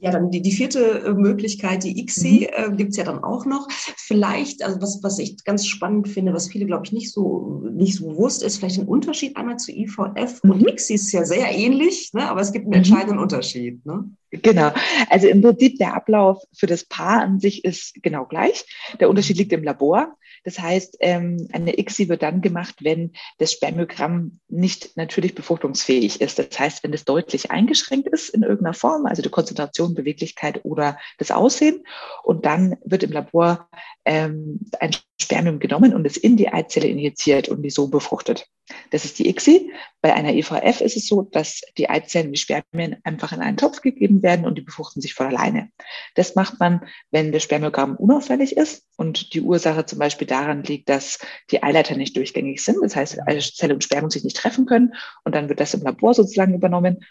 [0.00, 2.72] Ja, dann die, die vierte äh, Möglichkeit, die ICSI, mhm.
[2.72, 3.66] äh, gibt es ja dann auch noch.
[3.96, 7.96] Vielleicht, also was, was ich ganz spannend finde, was viele, glaube ich, nicht so, nicht
[7.96, 10.50] so bewusst ist, vielleicht ein Unterschied einmal zu IVF mhm.
[10.50, 12.30] und ICSI ist ja sehr ähnlich, ne?
[12.30, 12.78] aber es gibt einen mhm.
[12.78, 13.84] entscheidenden Unterschied.
[13.84, 14.08] Ne?
[14.30, 14.70] Genau.
[15.10, 18.64] Also im Prinzip der Ablauf für das Paar an sich ist genau gleich.
[19.00, 20.16] Der Unterschied liegt im Labor.
[20.48, 26.38] Das heißt, ähm, eine ICSI wird dann gemacht, wenn das Spermiogramm nicht natürlich befruchtungsfähig ist.
[26.38, 30.98] Das heißt, wenn es deutlich eingeschränkt ist in irgendeiner Form, also die Konzentration, Beweglichkeit oder
[31.18, 31.84] das Aussehen.
[32.22, 33.68] Und dann wird im Labor
[34.06, 38.48] ähm, ein Spermium genommen und es in die Eizelle injiziert und die so befruchtet.
[38.90, 39.72] Das ist die ICSI.
[40.00, 43.80] Bei einer IVF ist es so, dass die Eizellen, die Spermien einfach in einen Topf
[43.80, 45.70] gegeben werden und die befruchten sich von alleine.
[46.14, 50.88] Das macht man, wenn das Spermiogramm unauffällig ist und die Ursache zum Beispiel daran liegt,
[50.88, 51.18] dass
[51.50, 52.78] die Eileiter nicht durchgängig sind.
[52.82, 53.18] Das heißt,
[53.56, 57.04] Zelle und Spermium sich nicht treffen können und dann wird das im Labor sozusagen übernommen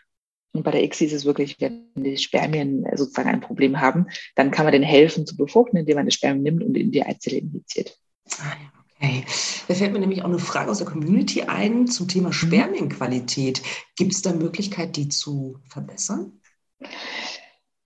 [0.54, 4.52] und bei der ICSI ist es wirklich, wenn die Spermien sozusagen ein Problem haben, dann
[4.52, 7.38] kann man denen helfen zu befruchten, indem man das Spermium nimmt und in die Eizelle
[7.38, 7.98] injiziert.
[8.40, 8.78] Ah, ja.
[9.00, 9.24] Okay.
[9.68, 12.34] Da fällt mir nämlich auch eine Frage aus der Community ein zum Thema mhm.
[12.34, 13.62] Spermienqualität.
[13.96, 16.40] Gibt es da Möglichkeit, die zu verbessern?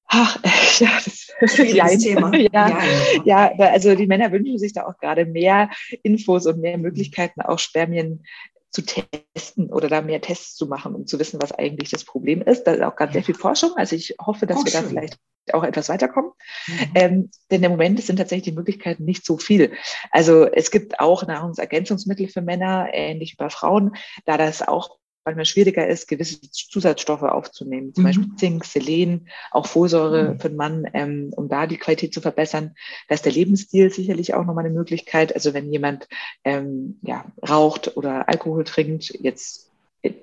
[0.07, 0.37] Ach,
[0.79, 2.31] ja, das ist ein Thema.
[2.53, 2.83] Ja,
[3.25, 5.69] ja, ja, also die Männer wünschen sich da auch gerade mehr
[6.03, 8.23] Infos und mehr Möglichkeiten, auch Spermien
[8.71, 12.41] zu testen oder da mehr Tests zu machen, um zu wissen, was eigentlich das Problem
[12.41, 12.63] ist.
[12.63, 13.71] Da ist auch gerade sehr viel Forschung.
[13.75, 14.83] Also ich hoffe, dass oh, wir schön.
[14.83, 15.17] da vielleicht
[15.53, 16.31] auch etwas weiterkommen.
[16.67, 16.91] Mhm.
[16.95, 19.73] Ähm, denn im Moment sind tatsächlich die Möglichkeiten nicht so viel.
[20.11, 25.45] Also es gibt auch Nahrungsergänzungsmittel für Männer, ähnlich wie bei Frauen, da das auch manchmal
[25.45, 28.07] schwieriger ist, gewisse Zusatzstoffe aufzunehmen, zum mhm.
[28.07, 30.39] Beispiel Zink, Selen, auch Folsäure mhm.
[30.39, 32.75] für den Mann, ähm, um da die Qualität zu verbessern.
[33.07, 35.33] Da ist der Lebensstil sicherlich auch nochmal eine Möglichkeit.
[35.33, 36.07] Also wenn jemand
[36.43, 39.71] ähm, ja, raucht oder Alkohol trinkt, jetzt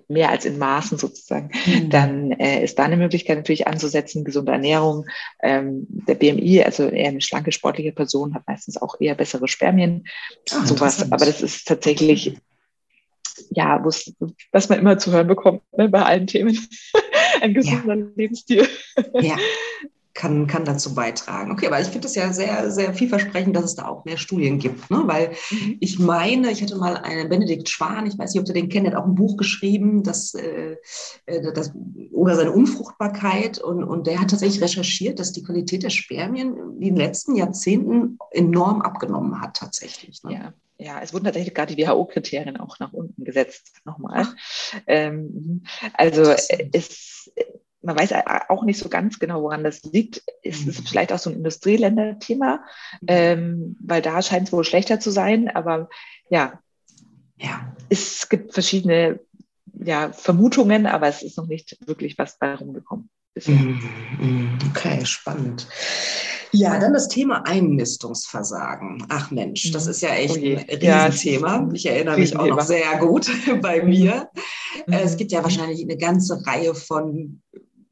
[0.09, 1.91] mehr als in Maßen sozusagen, mhm.
[1.91, 5.07] dann äh, ist da eine Möglichkeit natürlich anzusetzen, gesunde Ernährung.
[5.41, 10.09] Ähm, der BMI, also eher eine schlanke, sportliche Person, hat meistens auch eher bessere Spermien,
[10.51, 11.13] Ach, sowas.
[11.13, 12.37] Aber das ist tatsächlich
[13.51, 16.59] ja, was man immer zu hören bekommt ne, bei allen Themen.
[17.41, 18.07] Ein gesunder ja.
[18.17, 18.67] Lebensstil.
[19.21, 19.37] Ja,
[20.19, 21.53] kann, kann dazu beitragen.
[21.53, 24.59] Okay, aber ich finde es ja sehr, sehr vielversprechend, dass es da auch mehr Studien
[24.59, 24.91] gibt.
[24.91, 25.03] Ne?
[25.05, 25.77] Weil mhm.
[25.79, 28.87] ich meine, ich hatte mal einen Benedikt Schwan, ich weiß nicht, ob du den kennst,
[28.87, 30.77] der hat auch ein Buch geschrieben, das, äh,
[31.27, 31.73] äh, das,
[32.11, 33.59] über seine Unfruchtbarkeit.
[33.59, 38.19] Und, und der hat tatsächlich recherchiert, dass die Qualität der Spermien in den letzten Jahrzehnten
[38.33, 40.25] enorm abgenommen hat, tatsächlich.
[40.25, 40.33] Ne?
[40.33, 44.27] Ja ja, es wurden tatsächlich gerade die WHO-Kriterien auch nach unten gesetzt, nochmal.
[44.87, 45.65] Ähm,
[45.95, 46.23] also
[46.73, 47.33] es,
[47.83, 48.13] man weiß
[48.49, 50.23] auch nicht so ganz genau, woran das liegt.
[50.43, 50.87] Es ist mhm.
[50.87, 52.65] vielleicht auch so ein Industrieländer-Thema,
[53.01, 53.07] mhm.
[53.09, 55.49] ähm, weil da scheint es wohl schlechter zu sein.
[55.49, 55.89] Aber
[56.31, 56.61] ja,
[57.37, 59.21] ja, es gibt verschiedene
[59.85, 63.11] ja, Vermutungen, aber es ist noch nicht wirklich was bei rumgekommen.
[63.47, 65.69] Mhm, okay, spannend.
[66.53, 69.05] Ja, dann das Thema Einnistungsversagen.
[69.09, 71.69] Ach Mensch, das ist ja echt oh ein Riesenthema.
[71.73, 73.31] Ich erinnere mich auch noch sehr gut
[73.63, 74.31] bei mir.
[74.87, 74.93] Mhm.
[74.95, 77.43] Es gibt ja wahrscheinlich eine ganze Reihe von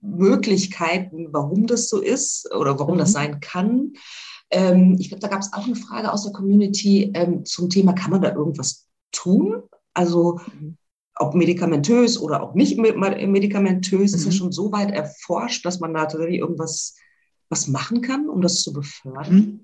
[0.00, 3.00] Möglichkeiten, warum das so ist oder warum mhm.
[3.00, 3.92] das sein kann.
[4.50, 7.92] Ähm, ich glaube, da gab es auch eine Frage aus der Community ähm, zum Thema,
[7.92, 9.62] kann man da irgendwas tun?
[9.92, 10.76] Also mhm.
[11.16, 14.16] ob medikamentös oder auch nicht medikamentös, mhm.
[14.16, 14.36] ist ja mhm.
[14.36, 16.94] schon so weit erforscht, dass man da tatsächlich irgendwas
[17.48, 19.34] was machen kann, um das zu befördern?
[19.34, 19.60] Mhm.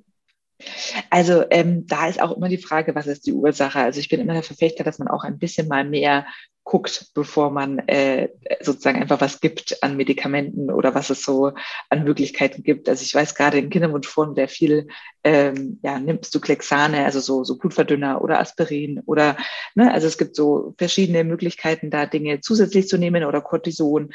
[1.10, 3.80] Also ähm, da ist auch immer die Frage, was ist die Ursache?
[3.80, 6.26] Also ich bin immer der Verfechter, dass man auch ein bisschen mal mehr
[6.64, 8.28] guckt, bevor man äh,
[8.60, 11.52] sozusagen einfach was gibt an Medikamenten oder was es so
[11.90, 12.88] an Möglichkeiten gibt.
[12.88, 14.86] Also ich weiß gerade in Kinderwunschformen sehr viel,
[15.24, 19.36] ähm, ja, nimmst du Klexane, also so, so Blutverdünner oder Aspirin oder,
[19.74, 24.12] ne, also es gibt so verschiedene Möglichkeiten, da Dinge zusätzlich zu nehmen oder Cortison.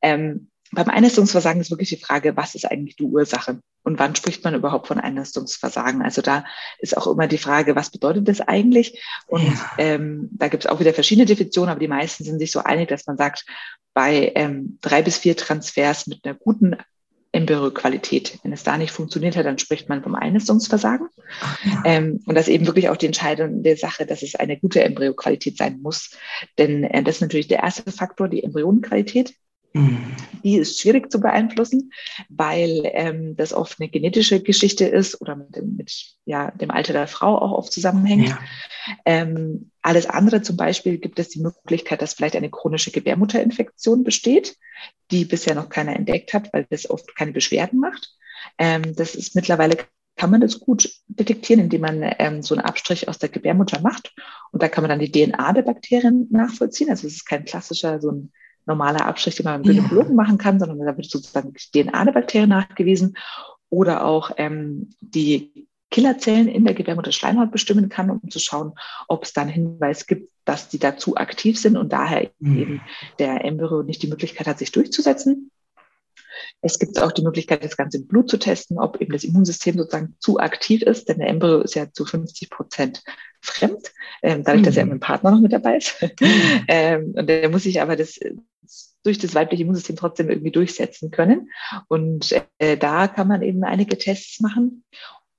[0.00, 4.44] Ähm, beim Einnistungsversagen ist wirklich die Frage, was ist eigentlich die Ursache und wann spricht
[4.44, 6.02] man überhaupt von Einnistungsversagen?
[6.02, 6.44] Also da
[6.78, 9.02] ist auch immer die Frage, was bedeutet das eigentlich?
[9.26, 9.70] Und ja.
[9.78, 12.88] ähm, da gibt es auch wieder verschiedene Definitionen, aber die meisten sind sich so einig,
[12.88, 13.44] dass man sagt,
[13.94, 16.76] bei ähm, drei bis vier Transfers mit einer guten
[17.32, 18.38] Embryoqualität.
[18.42, 21.08] Wenn es da nicht funktioniert hat, dann spricht man vom Einnistungsversagen.
[21.64, 21.82] Ja.
[21.84, 25.56] Ähm, und das ist eben wirklich auch die entscheidende Sache, dass es eine gute Embryoqualität
[25.56, 26.16] sein muss.
[26.56, 29.34] Denn äh, das ist natürlich der erste Faktor, die Embryonenqualität.
[30.42, 31.92] Die ist schwierig zu beeinflussen,
[32.28, 35.92] weil ähm, das oft eine genetische Geschichte ist oder mit dem, mit,
[36.24, 38.28] ja, dem Alter der Frau auch oft zusammenhängt.
[38.28, 38.38] Ja.
[39.04, 44.56] Ähm, alles andere zum Beispiel gibt es die Möglichkeit, dass vielleicht eine chronische Gebärmutterinfektion besteht,
[45.10, 48.14] die bisher noch keiner entdeckt hat, weil das oft keine Beschwerden macht.
[48.58, 49.76] Ähm, das ist mittlerweile
[50.16, 54.14] kann man das gut detektieren, indem man ähm, so einen Abstrich aus der Gebärmutter macht.
[54.50, 56.90] Und da kann man dann die DNA der Bakterien nachvollziehen.
[56.90, 58.32] Also es ist kein klassischer so ein
[58.68, 60.22] normaler Abstrich, den man beim Gynäkologen ja.
[60.22, 63.16] machen kann, sondern da wird sozusagen DNA der Bakterien nachgewiesen
[63.70, 68.72] oder auch ähm, die Killerzellen in der Gebärmutterschleimhaut bestimmen kann, um zu schauen,
[69.08, 72.58] ob es da einen Hinweis gibt, dass die dazu aktiv sind und daher mhm.
[72.58, 72.80] eben
[73.18, 75.50] der Embryo nicht die Möglichkeit hat, sich durchzusetzen.
[76.60, 79.76] Es gibt auch die Möglichkeit, das Ganze im Blut zu testen, ob eben das Immunsystem
[79.76, 83.02] sozusagen zu aktiv ist, denn der Embryo ist ja zu 50 Prozent
[83.40, 84.66] fremd, ähm, dadurch, mhm.
[84.66, 86.00] dass er mit dem Partner noch mit dabei ist.
[86.02, 86.10] Mhm.
[86.68, 88.18] ähm, und der muss sich aber das
[89.04, 91.50] durch das weibliche Immunsystem trotzdem irgendwie durchsetzen können.
[91.88, 94.84] Und äh, da kann man eben einige Tests machen.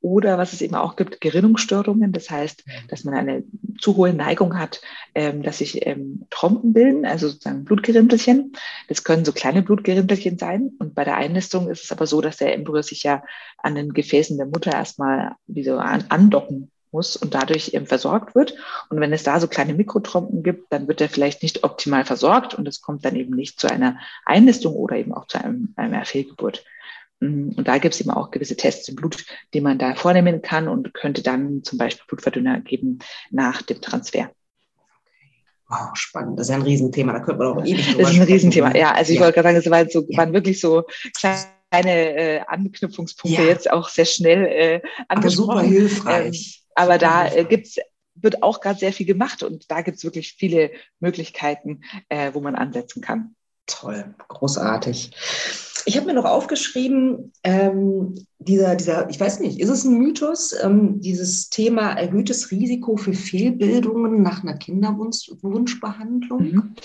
[0.02, 2.14] Oder was es eben auch gibt, Gerinnungsstörungen.
[2.14, 2.88] Das heißt, mhm.
[2.88, 3.44] dass man eine
[3.82, 4.82] zu hohe Neigung hat,
[5.14, 8.54] ähm, dass sich ähm, Trompen bilden, also sozusagen Blutgerinntelchen.
[8.88, 10.72] Das können so kleine Blutgerinntelchen sein.
[10.80, 13.24] Und bei der Einnistung ist es aber so, dass der Embryo sich ja
[13.58, 18.36] an den Gefäßen der Mutter erstmal wie so an, andocken muss und dadurch eben versorgt
[18.36, 18.56] wird.
[18.90, 22.54] Und wenn es da so kleine Mikrotrompen gibt, dann wird er vielleicht nicht optimal versorgt
[22.54, 26.06] und es kommt dann eben nicht zu einer Einnistung oder eben auch zu einem, einer
[26.06, 26.64] Fehlgeburt.
[27.20, 30.42] Mm, und da gibt es eben auch gewisse Tests im Blut, die man da vornehmen
[30.42, 33.00] kann und könnte dann zum Beispiel Blutverdünner geben
[33.32, 34.32] nach dem Transfer.
[35.70, 36.40] Wow, spannend.
[36.40, 37.14] Das ist ja ein Riesenthema.
[37.14, 38.76] Da könnte man auch ewig drüber Das ist ein Riesenthema.
[38.76, 39.26] Ja, also ich ja.
[39.26, 40.18] wollte gerade sagen, es waren, so, ja.
[40.18, 40.84] waren wirklich so
[41.16, 43.48] kleine äh, Anknüpfungspunkte ja.
[43.48, 45.52] jetzt auch sehr schnell äh, angesprochen.
[45.52, 46.56] Aber super hilfreich.
[46.56, 47.78] Ähm, aber da äh, gibt es
[48.22, 52.42] wird auch gerade sehr viel gemacht und da gibt es wirklich viele Möglichkeiten, äh, wo
[52.42, 53.36] man ansetzen kann.
[53.66, 55.12] Toll, großartig.
[55.86, 60.56] Ich habe mir noch aufgeschrieben, ähm, dieser, dieser, ich weiß nicht, ist es ein Mythos,
[60.64, 66.42] ähm, dieses Thema erhöhtes Risiko für Fehlbildungen nach einer Kinderwunschbehandlung?
[66.42, 66.76] Mhm.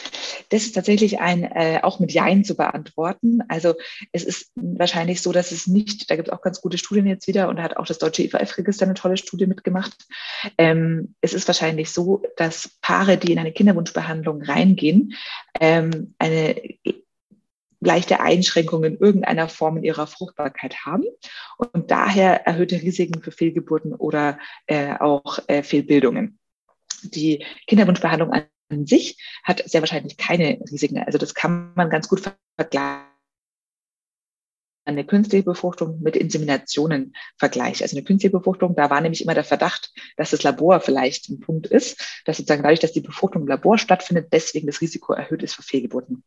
[0.48, 3.40] Das ist tatsächlich ein, äh, auch mit Jein zu beantworten.
[3.48, 3.74] Also
[4.10, 7.28] es ist wahrscheinlich so, dass es nicht, da gibt es auch ganz gute Studien jetzt
[7.28, 10.06] wieder und da hat auch das deutsche IVF-Register eine tolle Studie mitgemacht.
[10.58, 15.14] Ähm, es ist wahrscheinlich so, dass Paare, die in eine Kinderwunschbehandlung reingehen,
[15.60, 16.56] ähm, eine
[17.84, 21.04] leichte Einschränkungen in irgendeiner Form in ihrer Fruchtbarkeit haben
[21.56, 26.38] und daher erhöhte Risiken für Fehlgeburten oder äh, auch äh, Fehlbildungen.
[27.02, 30.98] Die Kinderwunschbehandlung an sich hat sehr wahrscheinlich keine Risiken.
[30.98, 32.22] Also das kann man ganz gut
[32.56, 33.03] vergleichen
[34.84, 37.82] eine künstliche Befruchtung mit Inseminationen vergleicht.
[37.82, 41.40] Also eine künstliche Befruchtung, da war nämlich immer der Verdacht, dass das Labor vielleicht ein
[41.40, 45.42] Punkt ist, dass sozusagen dadurch, dass die Befruchtung im Labor stattfindet, deswegen das Risiko erhöht
[45.42, 46.22] ist für Fehlgeburten.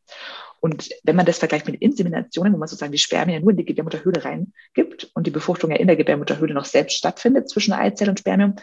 [0.60, 3.66] Und wenn man das vergleicht mit Inseminationen, wo man sozusagen die Spermien nur in die
[3.66, 8.20] Gebärmutterhöhle reingibt und die Befruchtung ja in der Gebärmutterhöhle noch selbst stattfindet zwischen Eizelle und
[8.20, 8.56] Spermium,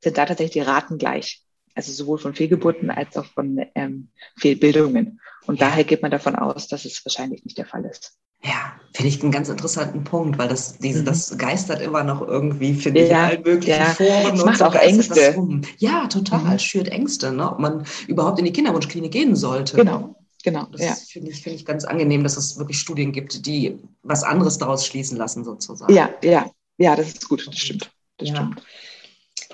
[0.00, 1.42] sind da tatsächlich die Raten gleich.
[1.74, 5.20] Also sowohl von Fehlgeburten als auch von ähm, Fehlbildungen.
[5.46, 8.18] Und daher geht man davon aus, dass es wahrscheinlich nicht der Fall ist.
[8.42, 11.04] Ja, finde ich einen ganz interessanten Punkt, weil das, diese, mhm.
[11.04, 13.86] das geistert immer noch irgendwie, finde ja, ich, in allen möglichen ja.
[13.86, 14.36] Foren.
[14.36, 15.62] Das macht so auch Ängste.
[15.78, 16.54] Ja, total.
[16.54, 16.58] Mhm.
[16.58, 17.52] Schürt Ängste, ne?
[17.52, 19.76] ob man überhaupt in die Kinderwunschklinik gehen sollte.
[19.76, 20.16] Genau.
[20.42, 20.66] Genau.
[20.72, 20.94] Das ja.
[20.94, 24.86] finde ich, finde ich ganz angenehm, dass es wirklich Studien gibt, die was anderes daraus
[24.86, 25.92] schließen lassen, sozusagen.
[25.92, 27.90] Ja, ja, ja, das ist gut, das stimmt.
[28.16, 28.36] Das ja.
[28.36, 28.62] stimmt.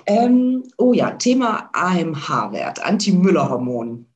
[0.05, 4.06] Ähm, oh ja, Thema AMH-Wert, Anti-Müller-Hormon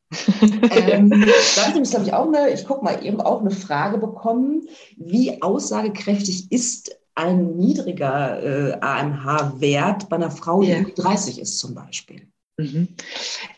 [0.71, 1.09] ähm,
[1.55, 4.67] da habe ich glaube ich, auch eine, ich gucke mal eben auch eine Frage bekommen.
[4.97, 10.83] Wie aussagekräftig ist ein niedriger äh, AMH-Wert bei einer Frau, die ja.
[10.83, 12.27] 30 ist zum Beispiel?
[12.57, 12.89] Mhm.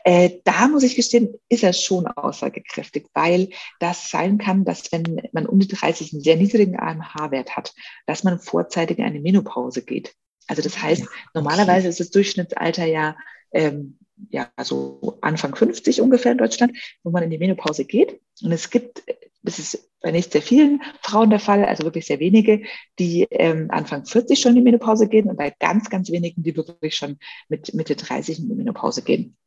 [0.03, 3.49] Äh, da muss ich gestehen, ist er schon aussagekräftig, weil
[3.79, 7.73] das sein kann, dass wenn man um die 30 einen sehr niedrigen AMH-Wert hat,
[8.05, 10.13] dass man vorzeitig in eine Menopause geht.
[10.47, 13.15] Also das heißt, ja, normalerweise ist das Durchschnittsalter ja
[13.53, 13.97] ähm,
[14.29, 18.19] ja, so Anfang 50 ungefähr in Deutschland, wo man in die Menopause geht.
[18.41, 19.03] Und es gibt,
[19.41, 22.63] das ist bei nicht sehr vielen Frauen der Fall, also wirklich sehr wenige,
[22.99, 26.55] die ähm, Anfang 40 schon in die Menopause gehen und bei ganz, ganz wenigen, die
[26.55, 27.17] wirklich schon
[27.49, 29.37] mit Mitte 30 in die Menopause gehen.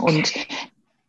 [0.00, 0.32] Und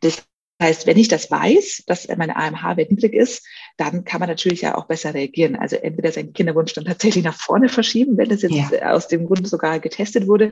[0.02, 0.28] das
[0.62, 3.46] heißt, wenn ich das weiß, dass meine AMH-Wert niedrig ist,
[3.78, 5.56] dann kann man natürlich ja auch besser reagieren.
[5.56, 8.92] Also entweder seinen Kinderwunsch dann tatsächlich nach vorne verschieben, wenn das jetzt ja.
[8.92, 10.52] aus dem Grund sogar getestet wurde,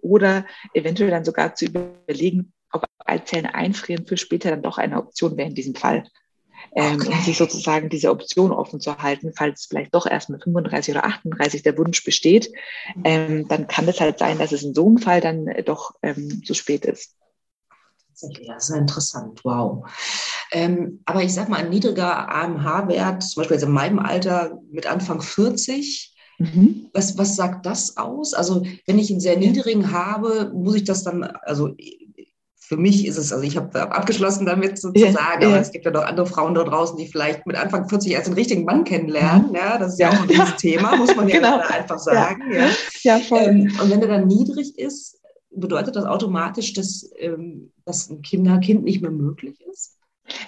[0.00, 5.36] oder eventuell dann sogar zu überlegen, ob Eizellen einfrieren für später dann doch eine Option
[5.36, 6.04] wäre in diesem Fall.
[6.74, 7.08] Ähm, okay.
[7.08, 11.04] um sich sozusagen diese Option offen zu halten, falls vielleicht doch erst mit 35 oder
[11.04, 12.50] 38 der Wunsch besteht,
[12.94, 13.02] mhm.
[13.04, 16.42] ähm, dann kann es halt sein, dass es in so einem Fall dann doch ähm,
[16.44, 17.16] zu spät ist.
[18.22, 19.40] Tatsächlich, das ist interessant.
[19.44, 19.84] Wow.
[20.52, 24.86] Ähm, aber ich sag mal, ein niedriger AMH-Wert, zum Beispiel jetzt in meinem Alter mit
[24.86, 26.90] Anfang 40, mhm.
[26.92, 28.34] was, was sagt das aus?
[28.34, 31.74] Also, wenn ich einen sehr niedrigen habe, muss ich das dann, also
[32.72, 35.60] für mich ist es, also ich habe abgeschlossen damit sozusagen, ja, aber ja.
[35.60, 38.36] es gibt ja noch andere Frauen da draußen, die vielleicht mit Anfang 40 erst einen
[38.36, 39.48] richtigen Mann kennenlernen.
[39.48, 39.54] Mhm.
[39.56, 40.44] Ja, das ist ja, auch ein ja.
[40.58, 41.58] Thema, muss man ja genau.
[41.58, 42.40] einfach sagen.
[42.52, 42.70] Ja,
[43.02, 43.18] ja.
[43.18, 43.42] voll.
[43.42, 45.18] Ähm, und wenn der dann niedrig ist,
[45.54, 49.98] bedeutet das automatisch, dass, ähm, dass ein Kinderkind nicht mehr möglich ist?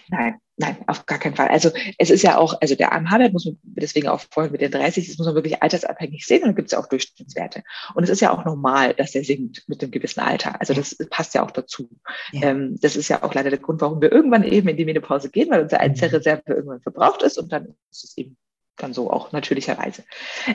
[0.08, 1.48] Nein, nein, auf gar keinen Fall.
[1.48, 4.70] Also es ist ja auch, also der AMH-Wert muss man deswegen auch vorhin mit den
[4.70, 7.62] 30, das muss man wirklich altersabhängig sehen und dann gibt es ja auch Durchschnittswerte.
[7.94, 10.60] Und es ist ja auch normal, dass der sinkt mit dem gewissen Alter.
[10.60, 11.90] Also das passt ja auch dazu.
[12.32, 12.50] Ja.
[12.50, 15.30] Ähm, das ist ja auch leider der Grund, warum wir irgendwann eben in die Menopause
[15.30, 18.36] gehen, weil unsere Eizellreserve irgendwann verbraucht ist und dann ist es eben
[18.76, 20.04] dann so auch natürlicherweise.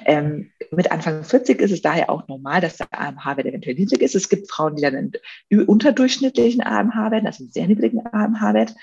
[0.05, 4.15] Ähm, mit Anfang 40 ist es daher auch normal, dass der AMH-Wert eventuell niedrig ist.
[4.15, 8.75] Es gibt Frauen, die dann einen unterdurchschnittlichen AMH-Wert, also einen sehr niedrigen AMH-Wert.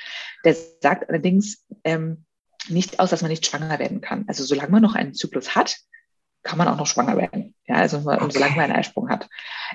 [0.44, 2.24] Der sagt allerdings ähm,
[2.68, 4.24] nicht aus, dass man nicht schwanger werden kann.
[4.26, 5.76] Also solange man noch einen Zyklus hat,
[6.42, 7.54] kann man auch noch schwanger werden.
[7.66, 8.28] Ja, also okay.
[8.30, 9.28] solange man einen Eisprung hat.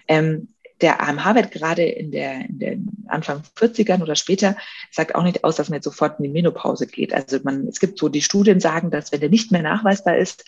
[0.07, 4.55] Ähm, der AMH-Wert gerade in, der, in den Anfang 40ern oder später
[4.89, 7.13] sagt auch nicht aus, dass man jetzt sofort in die Menopause geht.
[7.13, 10.45] Also man, es gibt so, die Studien sagen, dass wenn der nicht mehr nachweisbar ist,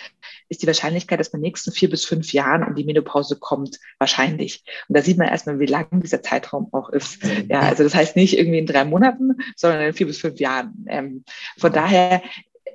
[0.50, 3.38] ist die Wahrscheinlichkeit, dass man in den nächsten vier bis fünf Jahren in die Menopause
[3.38, 4.64] kommt, wahrscheinlich.
[4.88, 7.24] Und da sieht man erstmal, wie lang dieser Zeitraum auch ist.
[7.48, 10.86] Ja, also das heißt nicht irgendwie in drei Monaten, sondern in vier bis fünf Jahren.
[10.88, 11.24] Ähm,
[11.58, 12.22] von daher,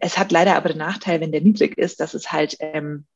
[0.01, 3.07] es hat leider aber den Nachteil, wenn der niedrig ist, dass es halt ähm,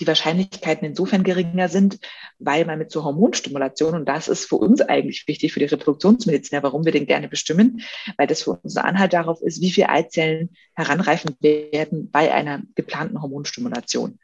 [0.00, 1.98] die Wahrscheinlichkeiten insofern geringer sind,
[2.38, 6.62] weil man mit so Hormonstimulation, und das ist für uns eigentlich wichtig, für die Reproduktionsmediziner,
[6.62, 7.82] warum wir den gerne bestimmen,
[8.16, 12.62] weil das für uns ein Anhalt darauf ist, wie viele Eizellen heranreifen werden bei einer
[12.74, 14.18] geplanten Hormonstimulation.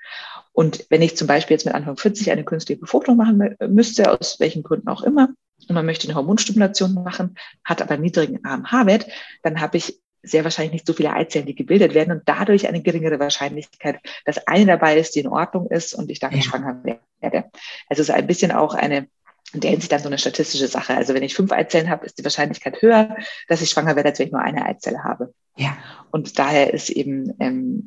[0.52, 4.38] Und wenn ich zum Beispiel jetzt mit Anfang 40 eine künstliche Befruchtung machen müsste, aus
[4.40, 5.30] welchen Gründen auch immer,
[5.68, 9.06] und man möchte eine Hormonstimulation machen, hat aber einen niedrigen AMH-Wert,
[9.42, 12.82] dann habe ich sehr wahrscheinlich nicht so viele Eizellen, die gebildet werden und dadurch eine
[12.82, 16.42] geringere Wahrscheinlichkeit, dass eine dabei ist, die in Ordnung ist und ich damit ja.
[16.42, 16.82] schwanger
[17.20, 17.50] werde.
[17.88, 19.08] Also es ist ein bisschen auch eine
[19.52, 20.96] in der Hinsicht dann so eine statistische Sache.
[20.96, 23.16] Also wenn ich fünf Eizellen habe, ist die Wahrscheinlichkeit höher,
[23.48, 25.34] dass ich schwanger werde, als wenn ich nur eine Eizelle habe.
[25.56, 25.76] Ja.
[26.10, 27.84] Und daher ist eben ähm,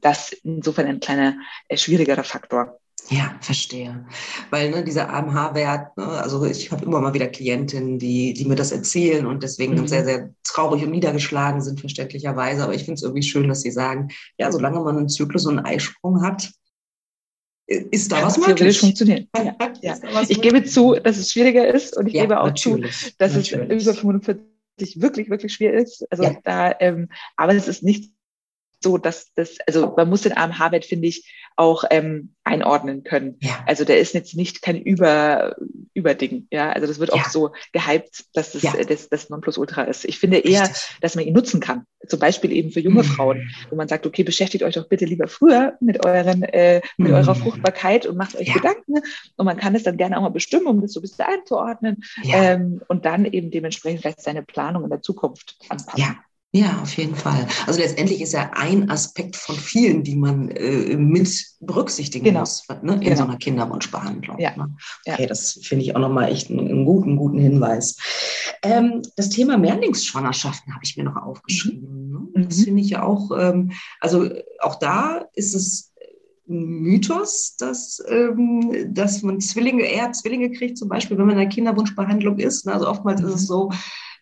[0.00, 1.36] das insofern ein kleiner
[1.68, 2.78] äh, schwierigerer Faktor.
[3.10, 4.04] Ja, verstehe.
[4.50, 8.54] Weil ne, dieser AMH-Wert, ne, also ich habe immer mal wieder Klientinnen, die, die mir
[8.54, 9.86] das erzählen und deswegen mhm.
[9.86, 12.62] sehr, sehr traurig und niedergeschlagen sind, verständlicherweise.
[12.62, 15.58] Aber ich finde es irgendwie schön, dass sie sagen, ja, solange man einen Zyklus und
[15.58, 16.50] einen Eisprung hat,
[17.66, 18.78] ist da ja, was möglich.
[18.78, 19.28] funktionieren.
[19.36, 19.96] Ja, ja.
[20.28, 22.76] Ich gebe zu, dass es schwieriger ist und ich ja, gebe auch zu,
[23.18, 23.70] dass natürlich.
[23.70, 26.04] es über 45 wirklich, wirklich schwer ist.
[26.10, 28.12] Also da, ähm, aber es ist nicht
[28.80, 33.36] so, dass das, also man muss den AMH-Wert, finde ich, auch ähm, einordnen können.
[33.40, 33.64] Ja.
[33.66, 35.56] Also der ist jetzt nicht kein Über,
[35.92, 36.46] Überding.
[36.52, 37.16] Ja, also das wird ja.
[37.16, 38.72] auch so gehypt, dass das, ja.
[38.72, 40.04] das, das Nonplusultra ist.
[40.04, 40.96] Ich finde eher, Richtig.
[41.00, 41.84] dass man ihn nutzen kann.
[42.06, 43.06] Zum Beispiel eben für junge mhm.
[43.06, 47.08] Frauen, wo man sagt, okay, beschäftigt euch doch bitte lieber früher mit euren, äh, mit
[47.08, 47.14] mhm.
[47.14, 48.94] eurer Fruchtbarkeit und macht euch Gedanken.
[49.36, 52.04] Und man kann es dann gerne auch mal bestimmen, um das so ein bisschen einzuordnen.
[52.22, 56.00] Ähm, und dann eben dementsprechend vielleicht seine Planung in der Zukunft anpassen.
[56.00, 56.16] Ja.
[56.52, 57.46] Ja, auf jeden Fall.
[57.66, 62.40] Also letztendlich ist ja ein Aspekt von vielen, die man äh, mit berücksichtigen genau.
[62.40, 63.16] muss ne, in genau.
[63.16, 64.38] so einer Kinderwunschbehandlung.
[64.38, 64.56] Ja.
[64.56, 64.74] Ne?
[65.06, 65.26] Okay, ja.
[65.26, 67.98] das finde ich auch nochmal echt einen, einen, guten, guten Hinweis.
[68.62, 72.08] Ähm, das Thema Mehrlingsschwangerschaften habe ich mir noch aufgeschrieben.
[72.08, 72.30] Mhm.
[72.34, 72.46] Ne?
[72.46, 72.64] Das mhm.
[72.64, 74.30] finde ich ja auch, ähm, also
[74.60, 75.92] auch da ist es
[76.48, 81.42] ein Mythos, dass, ähm, dass man Zwillinge, eher Zwillinge kriegt, zum Beispiel, wenn man in
[81.42, 82.64] einer Kinderwunschbehandlung ist.
[82.64, 82.72] Ne?
[82.72, 83.28] Also oftmals mhm.
[83.28, 83.70] ist es so,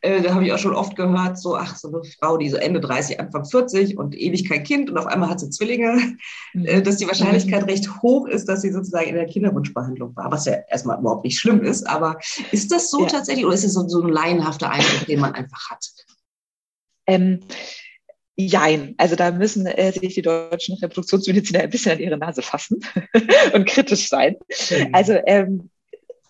[0.02, 2.56] äh, da habe ich auch schon oft gehört, so, ach, so eine Frau, die so
[2.56, 6.16] Ende 30, Anfang 40 und ewig kein Kind und auf einmal hat sie Zwillinge,
[6.54, 6.64] mhm.
[6.64, 7.68] äh, dass die Wahrscheinlichkeit mhm.
[7.68, 11.38] recht hoch ist, dass sie sozusagen in der Kinderwunschbehandlung war, was ja erstmal überhaupt nicht
[11.38, 11.88] schlimm ist.
[11.88, 12.18] Aber
[12.52, 13.06] ist das so ja.
[13.06, 15.86] tatsächlich oder ist es so, so ein laienhafter Eindruck, den man einfach hat?
[17.06, 17.40] Ähm,
[18.38, 18.94] Jein.
[18.98, 22.84] Also da müssen äh, sich die deutschen Reproduktionsmediziner ein bisschen an ihre Nase fassen
[23.54, 24.36] und kritisch sein.
[24.70, 24.88] Mhm.
[24.92, 25.70] Also ähm,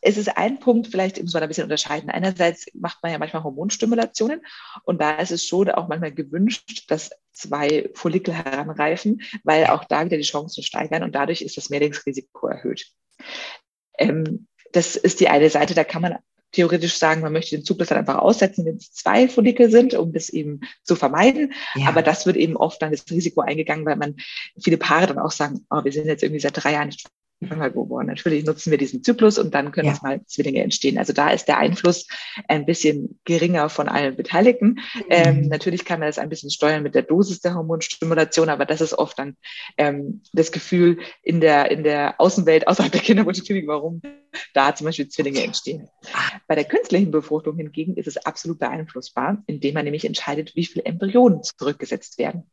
[0.07, 2.11] es ist ein Punkt, vielleicht muss man ein bisschen unterscheiden.
[2.11, 4.41] Einerseits macht man ja manchmal Hormonstimulationen
[4.85, 10.05] und da ist es schon auch manchmal gewünscht, dass zwei Follikel heranreifen, weil auch da
[10.05, 12.87] wieder die Chancen steigern und dadurch ist das Mehrlingsrisiko erhöht.
[13.99, 16.19] Ähm, das ist die eine Seite, da kann man
[16.53, 20.13] theoretisch sagen, man möchte den Zyklus dann einfach aussetzen, wenn es zwei Follikel sind, um
[20.13, 21.53] das eben zu vermeiden.
[21.75, 21.89] Ja.
[21.89, 24.15] Aber das wird eben oft dann das Risiko eingegangen, weil man
[24.63, 27.09] viele Paare dann auch sagen, oh, wir sind jetzt irgendwie seit drei Jahren nicht
[27.45, 28.07] schwanger geworden.
[28.07, 29.99] Natürlich nutzen wir diesen Zyklus und dann können ja.
[30.03, 30.99] mal Zwillinge entstehen.
[30.99, 32.07] Also da ist der Einfluss
[32.49, 34.79] ein bisschen geringer von allen Beteiligten.
[34.95, 35.05] Mhm.
[35.11, 38.81] Ähm, natürlich kann man das ein bisschen steuern mit der Dosis der Hormonstimulation, aber das
[38.81, 39.37] ist oft dann
[39.77, 44.01] ähm, das Gefühl in der, in der Außenwelt, außerhalb der Kinderwunschklinik, warum
[44.55, 45.89] da zum Beispiel Zwillinge entstehen.
[46.47, 50.85] Bei der künstlichen Befruchtung hingegen ist es absolut beeinflussbar, indem man nämlich entscheidet, wie viele
[50.85, 52.45] Embryonen zurückgesetzt werden.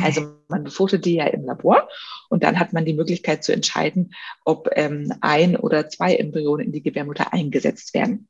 [0.00, 1.88] Also man befruchtet die ja im Labor
[2.28, 4.14] und dann hat man die Möglichkeit zu entscheiden,
[4.44, 8.28] ob ähm, ein oder zwei Embryonen in die Gebärmutter eingesetzt werden.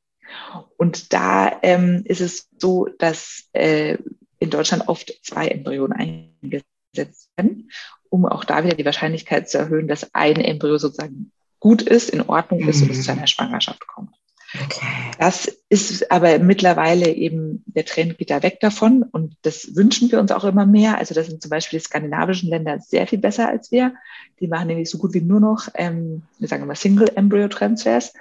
[0.77, 3.99] Und da ähm, ist es so, dass äh,
[4.39, 7.71] in Deutschland oft zwei Embryonen eingesetzt werden,
[8.09, 12.23] um auch da wieder die Wahrscheinlichkeit zu erhöhen, dass ein Embryo sozusagen gut ist, in
[12.23, 12.89] Ordnung ist mhm.
[12.89, 14.11] und es zu einer Schwangerschaft kommt.
[14.55, 15.11] Okay.
[15.19, 20.21] Das ist aber mittlerweile eben, der Trend geht da weg davon und das wünschen wir
[20.21, 20.99] uns auch immer mehr.
[20.99, 23.95] Also das sind zum Beispiel die skandinavischen Länder sehr viel besser als wir.
[24.41, 28.13] Die machen nämlich so gut wie nur noch, ähm, wir sagen immer Single Embryo Transfers.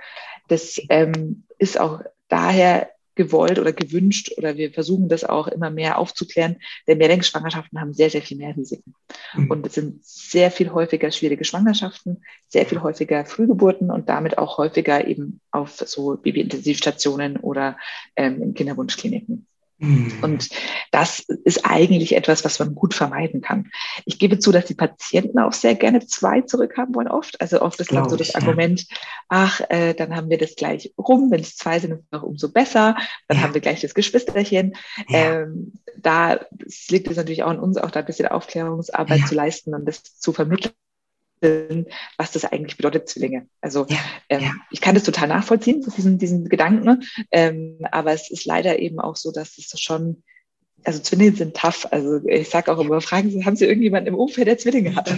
[0.48, 5.98] Das ähm, ist auch daher gewollt oder gewünscht oder wir versuchen das auch immer mehr
[5.98, 6.58] aufzuklären,
[6.88, 8.94] denn Mehrlingsschwangerschaften haben sehr, sehr viel mehr Risiken.
[9.34, 9.52] Mhm.
[9.52, 14.58] Und es sind sehr viel häufiger schwierige Schwangerschaften, sehr viel häufiger Frühgeburten und damit auch
[14.58, 17.78] häufiger eben auf so Babyintensivstationen oder
[18.16, 19.48] ähm, in Kinderwunschkliniken.
[19.82, 20.14] Mhm.
[20.22, 20.50] Und
[20.92, 23.72] das ist eigentlich etwas, was man gut vermeiden kann.
[24.06, 27.42] Ich gebe zu, dass die Patienten auch sehr gerne zwei zurückhaben wollen oft.
[27.42, 28.98] Also oft ist dann so das ich, Argument, ja.
[29.30, 31.32] ach, äh, dann haben wir das gleich rum.
[31.32, 32.96] Wenn es zwei sind, ist es auch umso besser.
[33.28, 33.44] Dann ja.
[33.44, 34.76] haben wir gleich das Geschwisterchen.
[35.10, 35.42] Ja.
[35.42, 36.40] Ähm, da
[36.90, 40.04] liegt es natürlich auch an uns, auch da ein bisschen Aufklärungsarbeit zu leisten und das
[40.04, 40.74] zu vermitteln
[42.18, 43.48] was das eigentlich bedeutet, Zwillinge.
[43.62, 43.98] Also ja,
[44.30, 44.52] ähm, ja.
[44.70, 49.16] ich kann das total nachvollziehen, diesen, diesen Gedanken, ähm, aber es ist leider eben auch
[49.16, 50.24] so, dass es schon
[50.84, 51.88] also Zwillinge sind tough.
[51.92, 55.10] Also ich sage auch immer, fragen Sie, haben Sie irgendjemanden im Umfeld, der Zwillinge hat?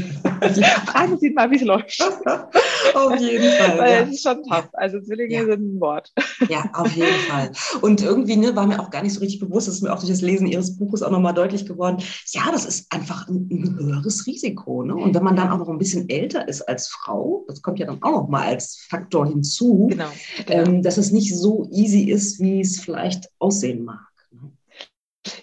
[0.86, 2.02] fragen Sie mal, wie es läuft.
[2.94, 3.78] auf jeden Fall.
[3.78, 4.70] Weil es ist schon tough.
[4.74, 5.46] Also Zwillinge ja.
[5.46, 6.12] sind ein Wort.
[6.50, 7.52] ja, auf jeden Fall.
[7.82, 10.00] Und irgendwie ne, war mir auch gar nicht so richtig bewusst, das ist mir auch
[10.00, 11.98] durch das Lesen Ihres Buches auch nochmal deutlich geworden.
[12.32, 14.84] Ja, das ist einfach ein, ein, höheres Risiko.
[14.84, 14.96] Ne?
[14.96, 17.86] Und wenn man dann auch noch ein bisschen älter ist als Frau, das kommt ja
[17.86, 20.06] dann auch nochmal als Faktor hinzu, genau.
[20.46, 20.64] genau.
[20.64, 24.13] Ähm, dass es nicht so easy ist, wie es vielleicht aussehen mag.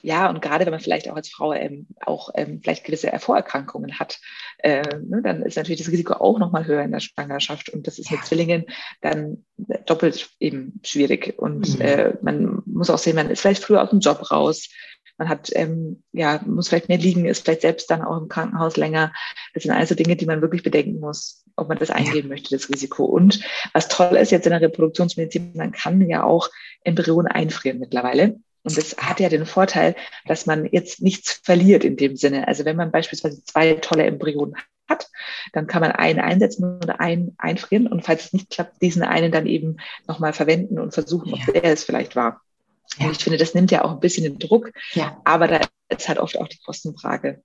[0.02, 3.98] Ja, und gerade wenn man vielleicht auch als Frau ähm, auch ähm, vielleicht gewisse Vorerkrankungen
[3.98, 4.18] hat,
[4.58, 7.70] äh, ne, dann ist natürlich das Risiko auch nochmal höher in der Schwangerschaft.
[7.70, 8.66] Und das ist mit Zwillingen
[9.00, 9.44] dann
[9.86, 11.38] doppelt eben schwierig.
[11.38, 11.80] Und mhm.
[11.80, 14.68] äh, man muss auch sehen, man ist vielleicht früher aus dem Job raus.
[15.16, 18.76] Man hat, ähm, ja, muss vielleicht mehr liegen, ist vielleicht selbst dann auch im Krankenhaus
[18.76, 19.12] länger.
[19.52, 22.28] Das sind also Dinge, die man wirklich bedenken muss, ob man das eingehen ja.
[22.28, 23.04] möchte, das Risiko.
[23.04, 23.42] Und
[23.74, 26.48] was toll ist jetzt in der Reproduktionsmedizin, man kann ja auch
[26.84, 28.40] Embryonen einfrieren mittlerweile.
[28.62, 29.96] Und das hat ja den Vorteil,
[30.26, 32.46] dass man jetzt nichts verliert in dem Sinne.
[32.46, 34.56] Also wenn man beispielsweise zwei tolle Embryonen
[34.88, 35.08] hat,
[35.52, 39.32] dann kann man einen einsetzen oder einen einfrieren und falls es nicht klappt, diesen einen
[39.32, 42.42] dann eben nochmal verwenden und versuchen, ob der es vielleicht war.
[42.98, 43.06] Ja.
[43.06, 45.20] Und ich finde, das nimmt ja auch ein bisschen den Druck, ja.
[45.24, 47.42] aber da ist halt oft auch die Kostenfrage.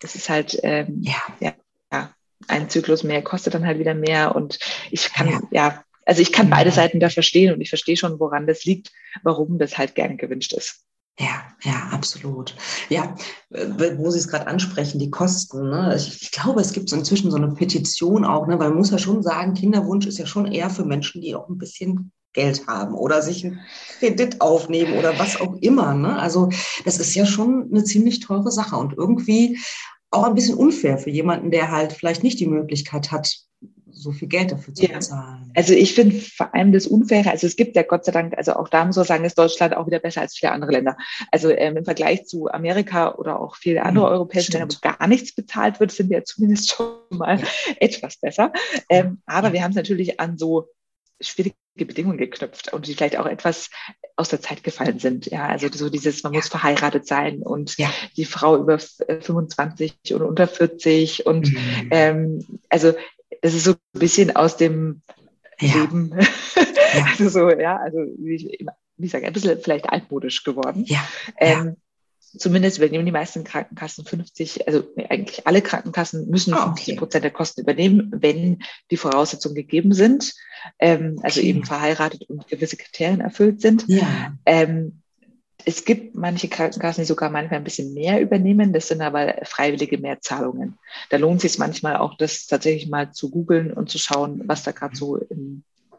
[0.00, 1.20] Das ist halt, ähm, ja.
[1.40, 1.52] ja,
[1.92, 2.10] ja,
[2.48, 4.58] ein Zyklus mehr kostet dann halt wieder mehr und
[4.90, 8.20] ich kann, ja, ja also ich kann beide Seiten da verstehen und ich verstehe schon,
[8.20, 8.92] woran das liegt,
[9.22, 10.84] warum das halt gerne gewünscht ist.
[11.18, 12.56] Ja, ja, absolut.
[12.88, 13.14] Ja,
[13.50, 15.70] wo Sie es gerade ansprechen, die Kosten.
[15.70, 15.94] Ne?
[15.96, 18.58] Ich, ich, glaube, es gibt so inzwischen so eine Petition auch, ne?
[18.58, 21.48] weil man muss ja schon sagen, Kinderwunsch ist ja schon eher für Menschen, die auch
[21.48, 23.60] ein bisschen Geld haben oder sich einen
[24.00, 25.94] Kredit aufnehmen oder was auch immer.
[25.94, 26.18] Ne?
[26.18, 26.48] Also
[26.84, 29.58] das ist ja schon eine ziemlich teure Sache und irgendwie
[30.10, 33.36] auch ein bisschen unfair für jemanden, der halt vielleicht nicht die Möglichkeit hat,
[34.04, 34.94] so viel Geld dafür zu ja.
[34.94, 35.50] bezahlen.
[35.54, 38.54] Also ich finde vor allem das Unfaire, also es gibt ja Gott sei Dank, also
[38.54, 40.96] auch da muss man sagen, ist Deutschland auch wieder besser als viele andere Länder.
[41.32, 45.06] Also ähm, im Vergleich zu Amerika oder auch viele andere mhm, europäische Länder, wo gar
[45.08, 47.46] nichts bezahlt wird, sind wir zumindest schon mal ja.
[47.80, 48.52] etwas besser.
[48.88, 50.68] Ähm, aber wir haben es natürlich an so
[51.20, 53.70] schwierige Bedingungen geknüpft und die vielleicht auch etwas
[54.16, 55.26] aus der Zeit gefallen sind.
[55.26, 56.38] Ja, also so dieses, man ja.
[56.38, 57.90] muss verheiratet sein und ja.
[58.16, 61.88] die Frau über 25 oder unter 40 und mhm.
[61.90, 62.94] ähm, also
[63.44, 65.02] das ist so ein bisschen aus dem
[65.60, 65.74] ja.
[65.74, 66.18] Leben.
[66.18, 67.04] Ja.
[67.10, 68.58] also so, ja, also wie ich,
[68.96, 70.86] wie ich sage, ein bisschen vielleicht altmodisch geworden.
[70.86, 71.06] Ja.
[71.36, 71.76] Ähm,
[72.20, 77.32] zumindest übernehmen die meisten Krankenkassen 50, also eigentlich alle Krankenkassen müssen oh, 50 Prozent der
[77.32, 80.32] Kosten übernehmen, wenn die Voraussetzungen gegeben sind,
[80.78, 81.48] ähm, also okay.
[81.50, 83.84] eben verheiratet und gewisse Kriterien erfüllt sind.
[83.88, 84.38] Ja.
[84.46, 85.02] Ähm,
[85.64, 88.72] es gibt manche Krankenkassen, die sogar manchmal ein bisschen mehr übernehmen.
[88.72, 90.78] Das sind aber freiwillige Mehrzahlungen.
[91.10, 94.62] Da lohnt es sich manchmal auch, das tatsächlich mal zu googeln und zu schauen, was
[94.62, 95.20] da gerade so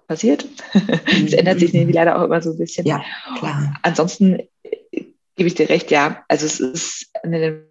[0.07, 0.47] passiert.
[1.25, 2.85] Es ändert sich nämlich leider auch immer so ein bisschen.
[2.85, 3.03] Ja,
[3.39, 3.75] klar.
[3.81, 5.05] Ansonsten äh,
[5.35, 6.23] gebe ich dir recht, ja.
[6.27, 7.63] Also es ist eine,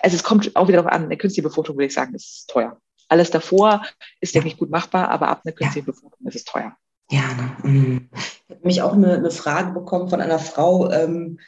[0.00, 2.78] also es kommt auch wieder darauf an, eine künstliche Befruchtung würde ich sagen, ist teuer.
[3.08, 3.84] Alles davor
[4.20, 5.92] ist, denke ich, gut machbar, aber ab einer künstlichen ja.
[5.92, 6.76] Befruchtung ist es teuer.
[7.10, 7.56] Ja, ne?
[7.62, 8.08] Mhm.
[8.12, 11.38] ich habe mich auch eine, eine, Frage bekommen von einer Frau, ähm,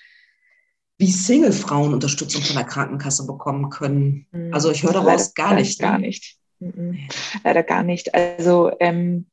[0.99, 4.27] wie Single-Frauen Unterstützung von der Krankenkasse bekommen können.
[4.33, 4.53] Mhm.
[4.53, 5.81] Also ich höre daraus gar nicht.
[5.81, 6.07] Gar ne?
[6.07, 6.39] nicht.
[6.59, 7.09] Mhm.
[7.45, 8.15] Leider gar nicht.
[8.15, 9.27] Also ähm,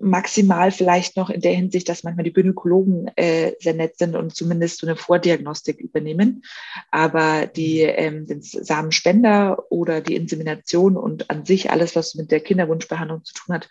[0.00, 4.34] maximal vielleicht noch in der Hinsicht, dass manchmal die Gynäkologen äh, sehr nett sind und
[4.34, 6.42] zumindest so eine Vordiagnostik übernehmen.
[6.90, 12.40] Aber die, ähm, den Samenspender oder die Insemination und an sich alles, was mit der
[12.40, 13.68] Kinderwunschbehandlung zu tun hat,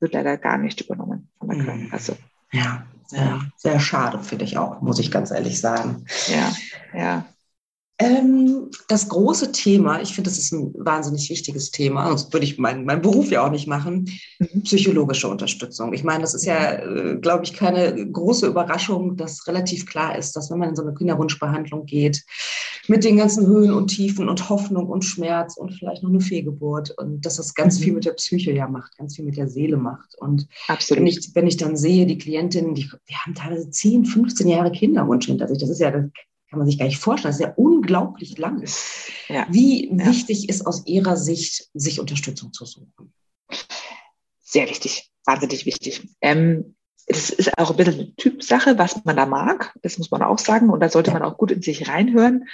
[0.00, 1.64] wird leider gar nicht übernommen von der mhm.
[1.64, 2.16] Krankenkasse.
[2.52, 6.04] Ja, sehr, sehr schade, finde ich auch, muss ich ganz ehrlich sagen.
[6.28, 6.52] Ja,
[6.94, 7.24] ja.
[8.02, 12.58] Ähm, das große Thema, ich finde, das ist ein wahnsinnig wichtiges Thema, sonst würde ich
[12.58, 14.62] meinen mein Beruf ja auch nicht machen, mhm.
[14.62, 15.92] psychologische Unterstützung.
[15.92, 20.34] Ich meine, das ist ja, äh, glaube ich, keine große Überraschung, dass relativ klar ist,
[20.34, 22.24] dass wenn man in so eine Kinderwunschbehandlung geht,
[22.88, 26.90] mit den ganzen Höhen und Tiefen und Hoffnung und Schmerz und vielleicht noch eine Fehlgeburt
[26.98, 27.84] und dass das ganz mhm.
[27.84, 30.16] viel mit der Psyche ja macht, ganz viel mit der Seele macht.
[30.18, 31.00] Und Absolut.
[31.00, 34.72] Wenn, ich, wenn ich dann sehe, die Klientinnen, die, die haben teilweise 10, 15 Jahre
[34.72, 36.04] Kinderwunsch hinter sich, das ist ja, das
[36.52, 38.62] kann man sich gar nicht vorstellen, das ist ja unglaublich lang.
[39.28, 39.46] Ja.
[39.48, 40.06] Wie ja.
[40.06, 43.14] wichtig ist aus Ihrer Sicht, sich Unterstützung zu suchen?
[44.42, 46.06] Sehr wichtig, wahnsinnig wichtig.
[46.20, 46.76] Ähm,
[47.06, 49.74] es ist auch ein bisschen eine Typsache, was man da mag.
[49.80, 50.68] Das muss man auch sagen.
[50.68, 52.44] Und da sollte man auch gut in sich reinhören.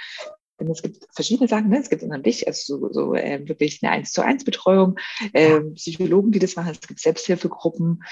[0.61, 1.69] Denn es gibt verschiedene Sachen.
[1.69, 1.81] Ne?
[1.81, 4.97] Es gibt dich, also so, so äh, wirklich eine 1 zu 1 Betreuung,
[5.33, 6.71] äh, Psychologen, die das machen.
[6.71, 8.05] Es gibt Selbsthilfegruppen.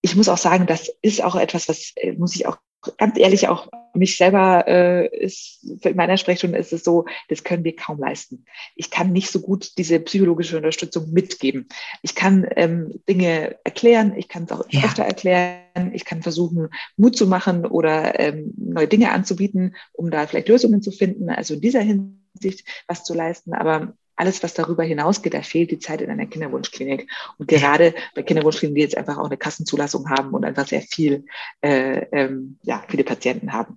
[0.00, 2.56] Ich muss auch sagen, das ist auch etwas, was, äh, muss ich auch
[2.96, 7.64] ganz ehrlich auch mich selber äh, ist in meiner Sprechstunde ist es so, das können
[7.64, 8.44] wir kaum leisten.
[8.76, 11.68] Ich kann nicht so gut diese psychologische Unterstützung mitgeben.
[12.02, 14.84] Ich kann ähm, Dinge erklären, ich kann es auch ja.
[14.84, 20.26] öfter erklären, ich kann versuchen, Mut zu machen oder ähm, neue Dinge anzubieten, um da
[20.26, 21.30] vielleicht Lösungen zu finden.
[21.30, 23.54] Also in dieser Hinsicht was zu leisten.
[23.54, 27.10] Aber alles, was darüber hinausgeht, da fehlt die Zeit in einer Kinderwunschklinik.
[27.38, 31.24] Und gerade bei Kinderwunschkliniken, die jetzt einfach auch eine Kassenzulassung haben und einfach sehr viel,
[31.62, 33.76] äh, ähm, ja, viele Patienten haben.